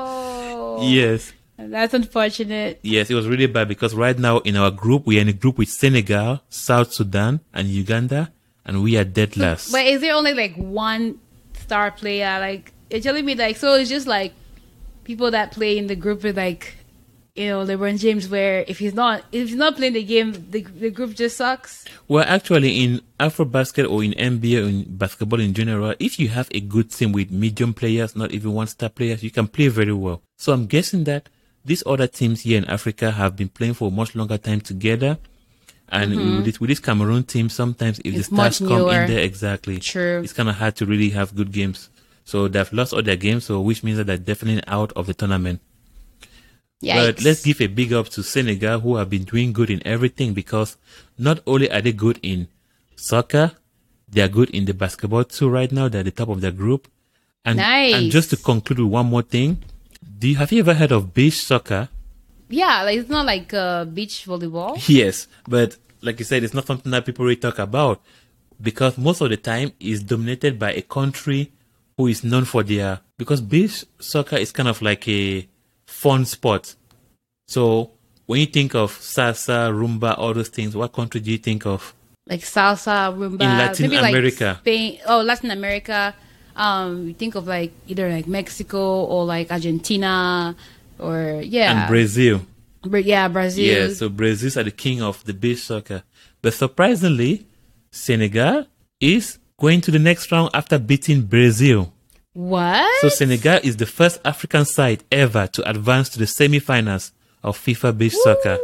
Yes, 0.83 1.31
That's 1.57 1.93
unfortunate. 1.93 2.79
yes, 2.81 3.11
it 3.11 3.13
was 3.13 3.27
really 3.27 3.45
bad 3.45 3.67
because 3.67 3.93
right 3.93 4.17
now 4.17 4.39
in 4.39 4.55
our 4.57 4.71
group 4.71 5.05
we 5.05 5.17
are 5.19 5.21
in 5.21 5.27
a 5.29 5.33
group 5.33 5.59
with 5.59 5.69
Senegal, 5.69 6.41
South 6.49 6.91
Sudan, 6.91 7.39
and 7.53 7.67
Uganda, 7.67 8.31
and 8.65 8.81
we 8.81 8.97
are 8.97 9.03
dead 9.03 9.37
last. 9.37 9.71
But 9.71 9.85
is 9.85 10.01
there 10.01 10.15
only 10.15 10.33
like 10.33 10.55
one 10.55 11.19
star 11.61 11.91
player? 11.91 12.39
Like 12.39 12.73
you're 12.89 13.01
telling 13.01 13.25
me 13.25 13.35
like 13.35 13.57
so 13.57 13.75
it's 13.75 13.89
just 13.89 14.07
like 14.07 14.33
people 15.03 15.31
that 15.31 15.51
play 15.51 15.77
in 15.77 15.87
the 15.87 15.95
group 15.95 16.23
with 16.23 16.37
like 16.37 16.75
you 17.35 17.47
know 17.47 17.65
LeBron 17.65 17.99
James 17.99 18.27
where 18.29 18.65
if 18.67 18.79
he's 18.79 18.93
not 18.93 19.23
if 19.31 19.49
he's 19.49 19.57
not 19.57 19.75
playing 19.77 19.93
the 19.93 20.03
game 20.03 20.33
the 20.51 20.61
the 20.61 20.89
group 20.89 21.15
just 21.15 21.37
sucks. 21.37 21.85
Well, 22.07 22.25
actually, 22.27 22.83
in 22.83 23.01
Afro 23.19 23.45
Afrobasket 23.45 23.89
or 23.89 24.03
in 24.03 24.11
NBA 24.11 24.65
or 24.65 24.67
in 24.67 24.97
basketball 24.97 25.39
in 25.39 25.53
general, 25.53 25.95
if 25.99 26.19
you 26.19 26.27
have 26.29 26.49
a 26.51 26.59
good 26.59 26.91
team 26.91 27.13
with 27.13 27.31
medium 27.31 27.73
players, 27.73 28.15
not 28.15 28.31
even 28.31 28.53
one 28.53 28.67
star 28.67 28.89
players, 28.89 29.23
you 29.23 29.31
can 29.31 29.47
play 29.47 29.69
very 29.69 29.93
well. 29.93 30.21
So 30.37 30.51
I'm 30.51 30.65
guessing 30.65 31.05
that 31.05 31.29
these 31.63 31.83
other 31.85 32.07
teams 32.07 32.41
here 32.41 32.57
in 32.57 32.65
Africa 32.65 33.11
have 33.11 33.35
been 33.35 33.49
playing 33.49 33.75
for 33.75 33.87
a 33.87 33.91
much 33.91 34.15
longer 34.15 34.37
time 34.37 34.61
together. 34.61 35.17
And 35.91 36.15
with, 36.15 36.45
this, 36.45 36.59
with 36.59 36.69
this 36.69 36.79
Cameroon 36.79 37.23
team, 37.23 37.49
sometimes 37.49 37.99
if 37.99 38.05
Mm-hmm. 38.05 38.19
It's 38.19 38.29
the 38.29 38.35
stars 38.35 38.59
come 38.59 38.89
in 38.89 39.07
there, 39.07 39.19
exactly, 39.19 39.79
True. 39.79 40.21
it's 40.23 40.31
kind 40.33 40.47
of 40.47 40.55
hard 40.55 40.75
to 40.77 40.85
really 40.85 41.09
have 41.09 41.35
good 41.35 41.51
games. 41.51 41.89
So 42.23 42.47
they've 42.47 42.71
lost 42.71 42.93
all 42.93 43.01
their 43.03 43.17
games, 43.17 43.45
so 43.45 43.59
which 43.59 43.83
means 43.83 43.97
that 43.97 44.05
they're 44.07 44.17
definitely 44.17 44.63
out 44.67 44.93
of 44.93 45.07
the 45.07 45.13
tournament. 45.13 45.59
Yeah. 46.79 46.95
But 47.05 47.21
let's 47.23 47.43
give 47.43 47.59
a 47.61 47.67
big 47.67 47.91
up 47.93 48.07
to 48.09 48.23
Senegal 48.23 48.79
who 48.79 48.95
have 48.95 49.09
been 49.09 49.23
doing 49.25 49.53
good 49.53 49.69
in 49.69 49.85
everything 49.85 50.33
because 50.33 50.77
not 51.17 51.39
only 51.45 51.69
are 51.69 51.81
they 51.81 51.91
good 51.91 52.19
in 52.23 52.47
soccer, 52.95 53.51
they 54.09 54.21
are 54.21 54.27
good 54.27 54.49
in 54.51 54.65
the 54.65 54.73
basketball 54.73 55.25
too 55.25 55.49
right 55.49 55.71
now. 55.71 55.89
They're 55.89 55.99
at 55.99 56.05
the 56.05 56.11
top 56.11 56.29
of 56.29 56.41
their 56.41 56.51
group. 56.51 56.87
And, 57.45 57.57
Nice. 57.57 57.93
and 57.95 58.11
just 58.11 58.29
to 58.31 58.37
conclude 58.37 58.79
with 58.79 58.87
one 58.87 59.07
more 59.07 59.21
thing, 59.23 59.63
do 60.19 60.29
you, 60.29 60.35
have 60.37 60.51
you 60.51 60.59
ever 60.61 60.73
heard 60.73 60.91
of 60.91 61.13
beach 61.13 61.39
soccer? 61.43 61.89
Yeah, 62.51 62.83
like 62.83 62.97
it's 62.99 63.09
not 63.09 63.25
like 63.25 63.53
uh, 63.53 63.85
beach 63.85 64.25
volleyball. 64.27 64.81
Yes, 64.87 65.27
but 65.47 65.77
like 66.01 66.19
you 66.19 66.25
said, 66.25 66.43
it's 66.43 66.53
not 66.53 66.67
something 66.67 66.91
that 66.91 67.05
people 67.05 67.25
really 67.25 67.37
talk 67.37 67.59
about 67.59 68.01
because 68.61 68.97
most 68.97 69.21
of 69.21 69.29
the 69.29 69.37
time 69.37 69.71
it's 69.79 70.01
dominated 70.01 70.59
by 70.59 70.71
a 70.73 70.81
country 70.81 71.51
who 71.97 72.07
is 72.07 72.23
known 72.23 72.45
for 72.45 72.63
their 72.63 72.99
because 73.17 73.41
beach 73.41 73.85
soccer 73.99 74.35
is 74.37 74.51
kind 74.51 74.69
of 74.69 74.81
like 74.81 75.07
a 75.07 75.47
fun 75.85 76.25
sport. 76.25 76.75
So 77.47 77.91
when 78.25 78.39
you 78.39 78.45
think 78.45 78.75
of 78.75 78.91
salsa, 78.97 79.69
rumba, 79.71 80.17
all 80.17 80.33
those 80.33 80.49
things, 80.49 80.75
what 80.75 80.93
country 80.93 81.19
do 81.19 81.31
you 81.31 81.37
think 81.37 81.65
of? 81.65 81.93
Like 82.27 82.41
salsa, 82.41 83.13
rumba, 83.13 83.41
In 83.41 83.57
Latin 83.57 83.89
maybe 83.89 84.01
like 84.01 84.11
America. 84.13 84.57
Spain. 84.61 84.99
Oh, 85.05 85.21
Latin 85.21 85.51
America. 85.51 86.15
Um, 86.55 87.07
you 87.07 87.13
think 87.13 87.35
of 87.35 87.47
like 87.47 87.71
either 87.87 88.09
like 88.09 88.27
Mexico 88.27 89.03
or 89.05 89.25
like 89.25 89.51
Argentina 89.51 90.55
or 91.01 91.41
yeah, 91.43 91.81
And 91.81 91.89
Brazil. 91.89 92.41
Bra- 92.83 92.99
yeah, 92.99 93.27
Brazil. 93.27 93.63
Yeah, 93.89 93.93
so 93.93 94.09
Brazil's 94.09 94.57
are 94.57 94.63
the 94.63 94.71
king 94.71 95.01
of 95.01 95.23
the 95.25 95.33
beach 95.33 95.59
soccer. 95.59 96.03
But 96.41 96.53
surprisingly, 96.53 97.45
Senegal 97.91 98.65
is 98.99 99.37
going 99.59 99.81
to 99.81 99.91
the 99.91 99.99
next 99.99 100.31
round 100.31 100.49
after 100.53 100.79
beating 100.79 101.23
Brazil. 101.23 101.93
What? 102.33 102.89
So 103.01 103.09
Senegal 103.09 103.59
is 103.63 103.77
the 103.77 103.85
first 103.85 104.19
African 104.25 104.65
side 104.65 105.03
ever 105.11 105.47
to 105.47 105.69
advance 105.69 106.09
to 106.09 106.19
the 106.19 106.27
semi-finals 106.27 107.11
of 107.43 107.57
FIFA 107.57 107.97
Beach 107.97 108.13
Soccer. 108.15 108.57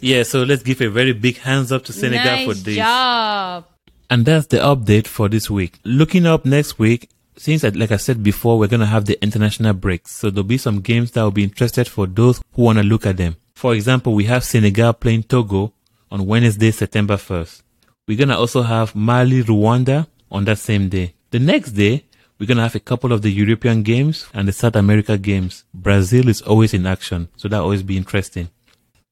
Yeah, 0.00 0.24
so 0.24 0.42
let's 0.42 0.62
give 0.64 0.80
a 0.80 0.90
very 0.90 1.12
big 1.12 1.38
hands 1.38 1.70
up 1.70 1.84
to 1.84 1.92
Senegal 1.92 2.24
nice 2.24 2.46
for 2.48 2.54
this. 2.54 2.76
job. 2.76 3.66
And 4.10 4.26
that's 4.26 4.48
the 4.48 4.56
update 4.58 5.06
for 5.06 5.28
this 5.28 5.48
week. 5.48 5.78
Looking 5.84 6.26
up 6.26 6.44
next 6.44 6.78
week, 6.78 7.08
since 7.36 7.62
like 7.62 7.92
I 7.92 7.96
said 7.96 8.22
before, 8.22 8.58
we're 8.58 8.68
gonna 8.68 8.86
have 8.86 9.06
the 9.06 9.22
international 9.22 9.72
breaks. 9.72 10.12
So 10.12 10.30
there'll 10.30 10.44
be 10.44 10.58
some 10.58 10.80
games 10.80 11.12
that 11.12 11.22
will 11.22 11.30
be 11.30 11.44
interested 11.44 11.88
for 11.88 12.06
those 12.06 12.40
who 12.52 12.62
wanna 12.62 12.82
look 12.82 13.06
at 13.06 13.16
them. 13.16 13.36
For 13.54 13.74
example, 13.74 14.14
we 14.14 14.24
have 14.24 14.44
Senegal 14.44 14.92
playing 14.92 15.24
Togo 15.24 15.72
on 16.10 16.26
Wednesday, 16.26 16.70
September 16.70 17.16
1st. 17.16 17.62
We're 18.06 18.18
gonna 18.18 18.38
also 18.38 18.62
have 18.62 18.94
Mali, 18.94 19.42
Rwanda 19.42 20.06
on 20.30 20.44
that 20.44 20.58
same 20.58 20.88
day. 20.88 21.14
The 21.30 21.38
next 21.38 21.72
day, 21.72 22.04
we're 22.38 22.46
gonna 22.46 22.62
have 22.62 22.74
a 22.74 22.80
couple 22.80 23.12
of 23.12 23.22
the 23.22 23.30
European 23.30 23.82
games 23.82 24.26
and 24.34 24.48
the 24.48 24.52
South 24.52 24.76
America 24.76 25.16
games. 25.16 25.64
Brazil 25.72 26.28
is 26.28 26.42
always 26.42 26.74
in 26.74 26.86
action, 26.86 27.28
so 27.36 27.48
that'll 27.48 27.64
always 27.64 27.82
be 27.82 27.96
interesting. 27.96 28.48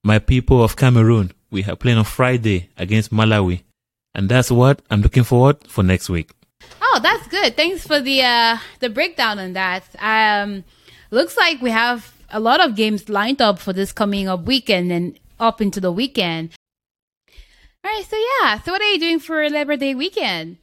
My 0.02 0.18
people 0.18 0.64
of 0.64 0.76
Cameroon, 0.76 1.32
we 1.50 1.62
are 1.64 1.76
playing 1.76 1.98
on 1.98 2.04
Friday 2.04 2.70
against 2.76 3.12
Malawi. 3.12 3.62
And 4.14 4.28
that's 4.28 4.50
what 4.50 4.82
I'm 4.90 5.02
looking 5.02 5.24
forward 5.24 5.58
for 5.68 5.84
next 5.84 6.08
week. 6.08 6.32
Oh, 6.92 6.98
that's 7.00 7.26
good. 7.28 7.56
Thanks 7.56 7.86
for 7.86 8.00
the 8.00 8.22
uh 8.22 8.58
the 8.80 8.90
breakdown 8.90 9.38
on 9.38 9.52
that. 9.54 9.84
Um 10.00 10.64
looks 11.10 11.36
like 11.36 11.60
we 11.62 11.70
have 11.70 12.12
a 12.30 12.40
lot 12.40 12.60
of 12.60 12.74
games 12.76 13.08
lined 13.08 13.40
up 13.40 13.58
for 13.58 13.72
this 13.72 13.92
coming 13.92 14.28
up 14.28 14.44
weekend 14.44 14.92
and 14.92 15.18
up 15.38 15.60
into 15.60 15.80
the 15.80 15.92
weekend. 15.92 16.50
All 17.84 17.90
right, 17.90 18.04
so 18.04 18.16
yeah. 18.16 18.60
So 18.60 18.72
what 18.72 18.82
are 18.82 18.90
you 18.92 18.98
doing 18.98 19.18
for 19.20 19.48
Labor 19.48 19.76
Day 19.76 19.94
weekend? 19.94 20.58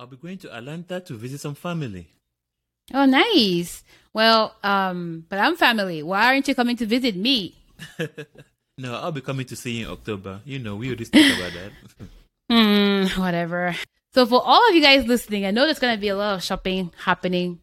I'll 0.00 0.06
be 0.06 0.16
going 0.16 0.38
to 0.38 0.54
Atlanta 0.56 1.00
to 1.00 1.14
visit 1.14 1.40
some 1.40 1.54
family. 1.54 2.06
Oh, 2.94 3.04
nice. 3.04 3.82
Well, 4.14 4.54
um, 4.62 5.26
but 5.28 5.38
I'm 5.38 5.56
family. 5.56 6.02
Why 6.02 6.24
aren't 6.24 6.48
you 6.48 6.54
coming 6.54 6.76
to 6.76 6.86
visit 6.86 7.16
me? 7.16 7.54
No, 8.78 8.94
I'll 8.94 9.10
be 9.10 9.20
coming 9.20 9.44
to 9.46 9.56
see 9.56 9.72
you 9.72 9.86
in 9.86 9.92
October. 9.92 10.40
You 10.44 10.60
know, 10.60 10.76
we 10.76 10.92
always 10.92 11.10
talk 11.10 11.20
about 11.36 11.52
that. 11.52 11.72
Hmm, 12.50 13.20
whatever. 13.20 13.74
So 14.18 14.26
for 14.26 14.42
all 14.44 14.68
of 14.68 14.74
you 14.74 14.82
guys 14.82 15.06
listening, 15.06 15.46
I 15.46 15.52
know 15.52 15.64
there's 15.64 15.78
gonna 15.78 15.96
be 15.96 16.08
a 16.08 16.16
lot 16.16 16.34
of 16.34 16.42
shopping 16.42 16.90
happening 17.04 17.60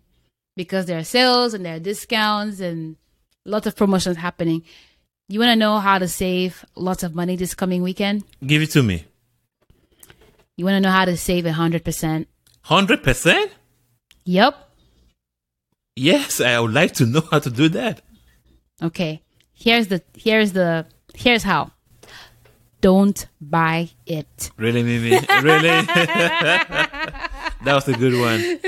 because 0.56 0.86
there 0.86 0.98
are 0.98 1.04
sales 1.04 1.54
and 1.54 1.66
there 1.66 1.76
are 1.76 1.80
discounts 1.80 2.62
and 2.62 2.96
lots 3.44 3.68
of 3.68 3.76
promotions 3.76 4.16
happening. 4.16 4.64
You 5.28 5.42
want 5.42 5.50
to 5.50 5.58
know 5.58 5.80
how 5.80 6.00
to 6.00 6.08
save 6.08 6.64
lots 6.78 7.04
of 7.04 7.14
money 7.14 7.36
this 7.36 7.56
coming 7.56 7.84
weekend? 7.84 8.24
Give 8.42 8.62
it 8.62 8.72
to 8.72 8.84
me. 8.84 9.04
You 10.56 10.64
want 10.64 10.76
to 10.76 10.80
know 10.80 10.92
how 10.92 11.04
to 11.04 11.18
save 11.18 11.46
a 11.46 11.52
hundred 11.52 11.84
percent? 11.84 12.30
100%? 12.68 13.50
Yep. 14.24 14.56
Yes, 15.98 16.40
I 16.40 16.58
would 16.58 16.74
like 16.74 16.94
to 16.94 17.06
know 17.06 17.28
how 17.30 17.40
to 17.40 17.50
do 17.50 17.68
that. 17.68 18.00
Okay. 18.82 19.22
Here's 19.52 19.88
the 19.88 20.02
here's 20.16 20.54
the 20.54 20.86
here's 21.16 21.44
how. 21.44 21.74
Don't 22.86 23.26
buy 23.42 23.90
it. 24.06 24.52
Really, 24.58 24.84
Mimi? 24.84 25.10
Really? 25.10 25.18
that 27.66 27.74
was 27.74 27.88
a 27.88 27.94
good 27.94 28.14
one. 28.14 28.60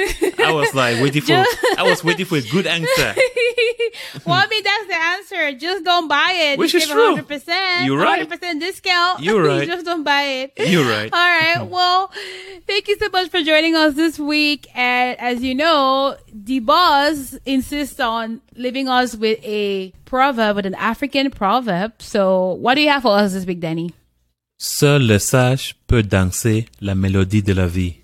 I 0.44 0.52
was 0.52 0.74
like 0.74 1.00
waiting 1.00 1.22
for 1.22 1.46
I 1.78 1.84
was 1.84 2.04
waiting 2.04 2.26
for 2.26 2.38
a 2.38 2.42
good 2.42 2.66
answer. 2.66 3.14
well, 4.26 4.42
I 4.44 4.48
mean 4.50 4.64
that's 4.64 4.88
the 4.88 4.98
answer. 4.98 5.60
Just 5.60 5.86
don't 5.86 6.08
buy 6.08 6.32
it. 6.36 6.58
Which 6.58 6.74
is 6.74 6.88
true. 6.88 7.18
100%. 7.18 7.86
You're 7.86 8.00
right. 8.00 8.28
100% 8.28 8.60
discount. 8.60 9.20
You're 9.22 9.44
You 9.44 9.50
right. 9.60 9.68
just 9.68 9.86
don't 9.86 10.04
buy 10.04 10.24
it. 10.24 10.54
You're 10.68 10.90
right. 10.90 11.14
All 11.14 11.20
right. 11.20 11.62
Well, 11.70 12.12
thank 12.66 12.88
you 12.88 12.98
so 12.98 13.10
much 13.10 13.30
for 13.30 13.44
joining 13.44 13.76
us 13.76 13.94
this 13.94 14.18
week. 14.18 14.68
And 14.74 15.20
as 15.20 15.44
you 15.44 15.54
know, 15.54 16.18
the 16.34 16.60
boss 16.62 17.36
insists 17.46 18.00
on 18.00 18.42
leaving 18.56 18.88
us 18.88 19.16
with 19.16 19.40
a 19.44 19.92
proverb, 20.06 20.56
with 20.56 20.66
an 20.66 20.74
African 20.74 21.30
proverb. 21.30 22.02
So, 22.02 22.54
what 22.54 22.74
do 22.74 22.82
you 22.82 22.90
have 22.90 23.04
for 23.04 23.16
us 23.16 23.34
this 23.34 23.46
week, 23.46 23.60
Danny? 23.60 23.94
Seul 24.60 25.06
le 25.06 25.20
sage 25.20 25.76
peut 25.86 26.02
danser 26.02 26.66
la 26.82 26.96
mélodie 26.96 27.44
de 27.44 27.54
la 27.54 27.68
vie. 27.68 27.98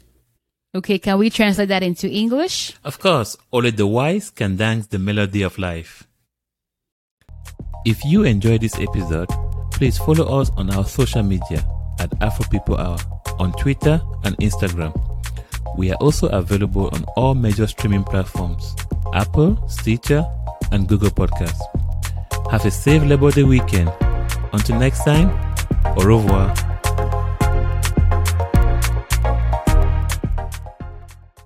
Okay, 0.75 0.99
can 0.99 1.17
we 1.17 1.31
translate 1.31 1.69
that 1.69 1.81
into 1.81 2.07
English? 2.07 2.73
Of 2.83 2.99
course, 2.99 3.37
only 3.51 3.71
the 3.71 3.87
wise 3.87 4.29
can 4.29 4.55
dance 4.55 4.87
the 4.87 4.99
melody 4.99 5.43
of 5.43 5.57
life. 5.57 6.03
If 7.85 8.05
you 8.05 8.23
enjoyed 8.23 8.61
this 8.61 8.79
episode, 8.79 9.29
please 9.71 9.97
follow 9.97 10.39
us 10.39 10.51
on 10.55 10.69
our 10.69 10.85
social 10.85 11.23
media 11.23 11.65
at 11.99 12.13
Afro 12.21 12.45
People 12.49 12.77
Hour 12.77 12.97
on 13.39 13.51
Twitter 13.53 13.99
and 14.23 14.37
Instagram. 14.37 14.93
We 15.75 15.91
are 15.91 15.97
also 15.97 16.27
available 16.29 16.89
on 16.93 17.03
all 17.15 17.33
major 17.33 17.65
streaming 17.65 18.03
platforms 18.03 18.75
Apple, 19.13 19.57
Stitcher, 19.67 20.23
and 20.71 20.87
Google 20.87 21.09
Podcasts. 21.09 21.61
Have 22.51 22.65
a 22.65 22.71
safe 22.71 23.03
Labor 23.03 23.31
Day 23.31 23.43
weekend. 23.43 23.91
Until 24.53 24.77
next 24.79 25.03
time, 25.03 25.29
au 25.95 25.99
revoir. 25.99 26.53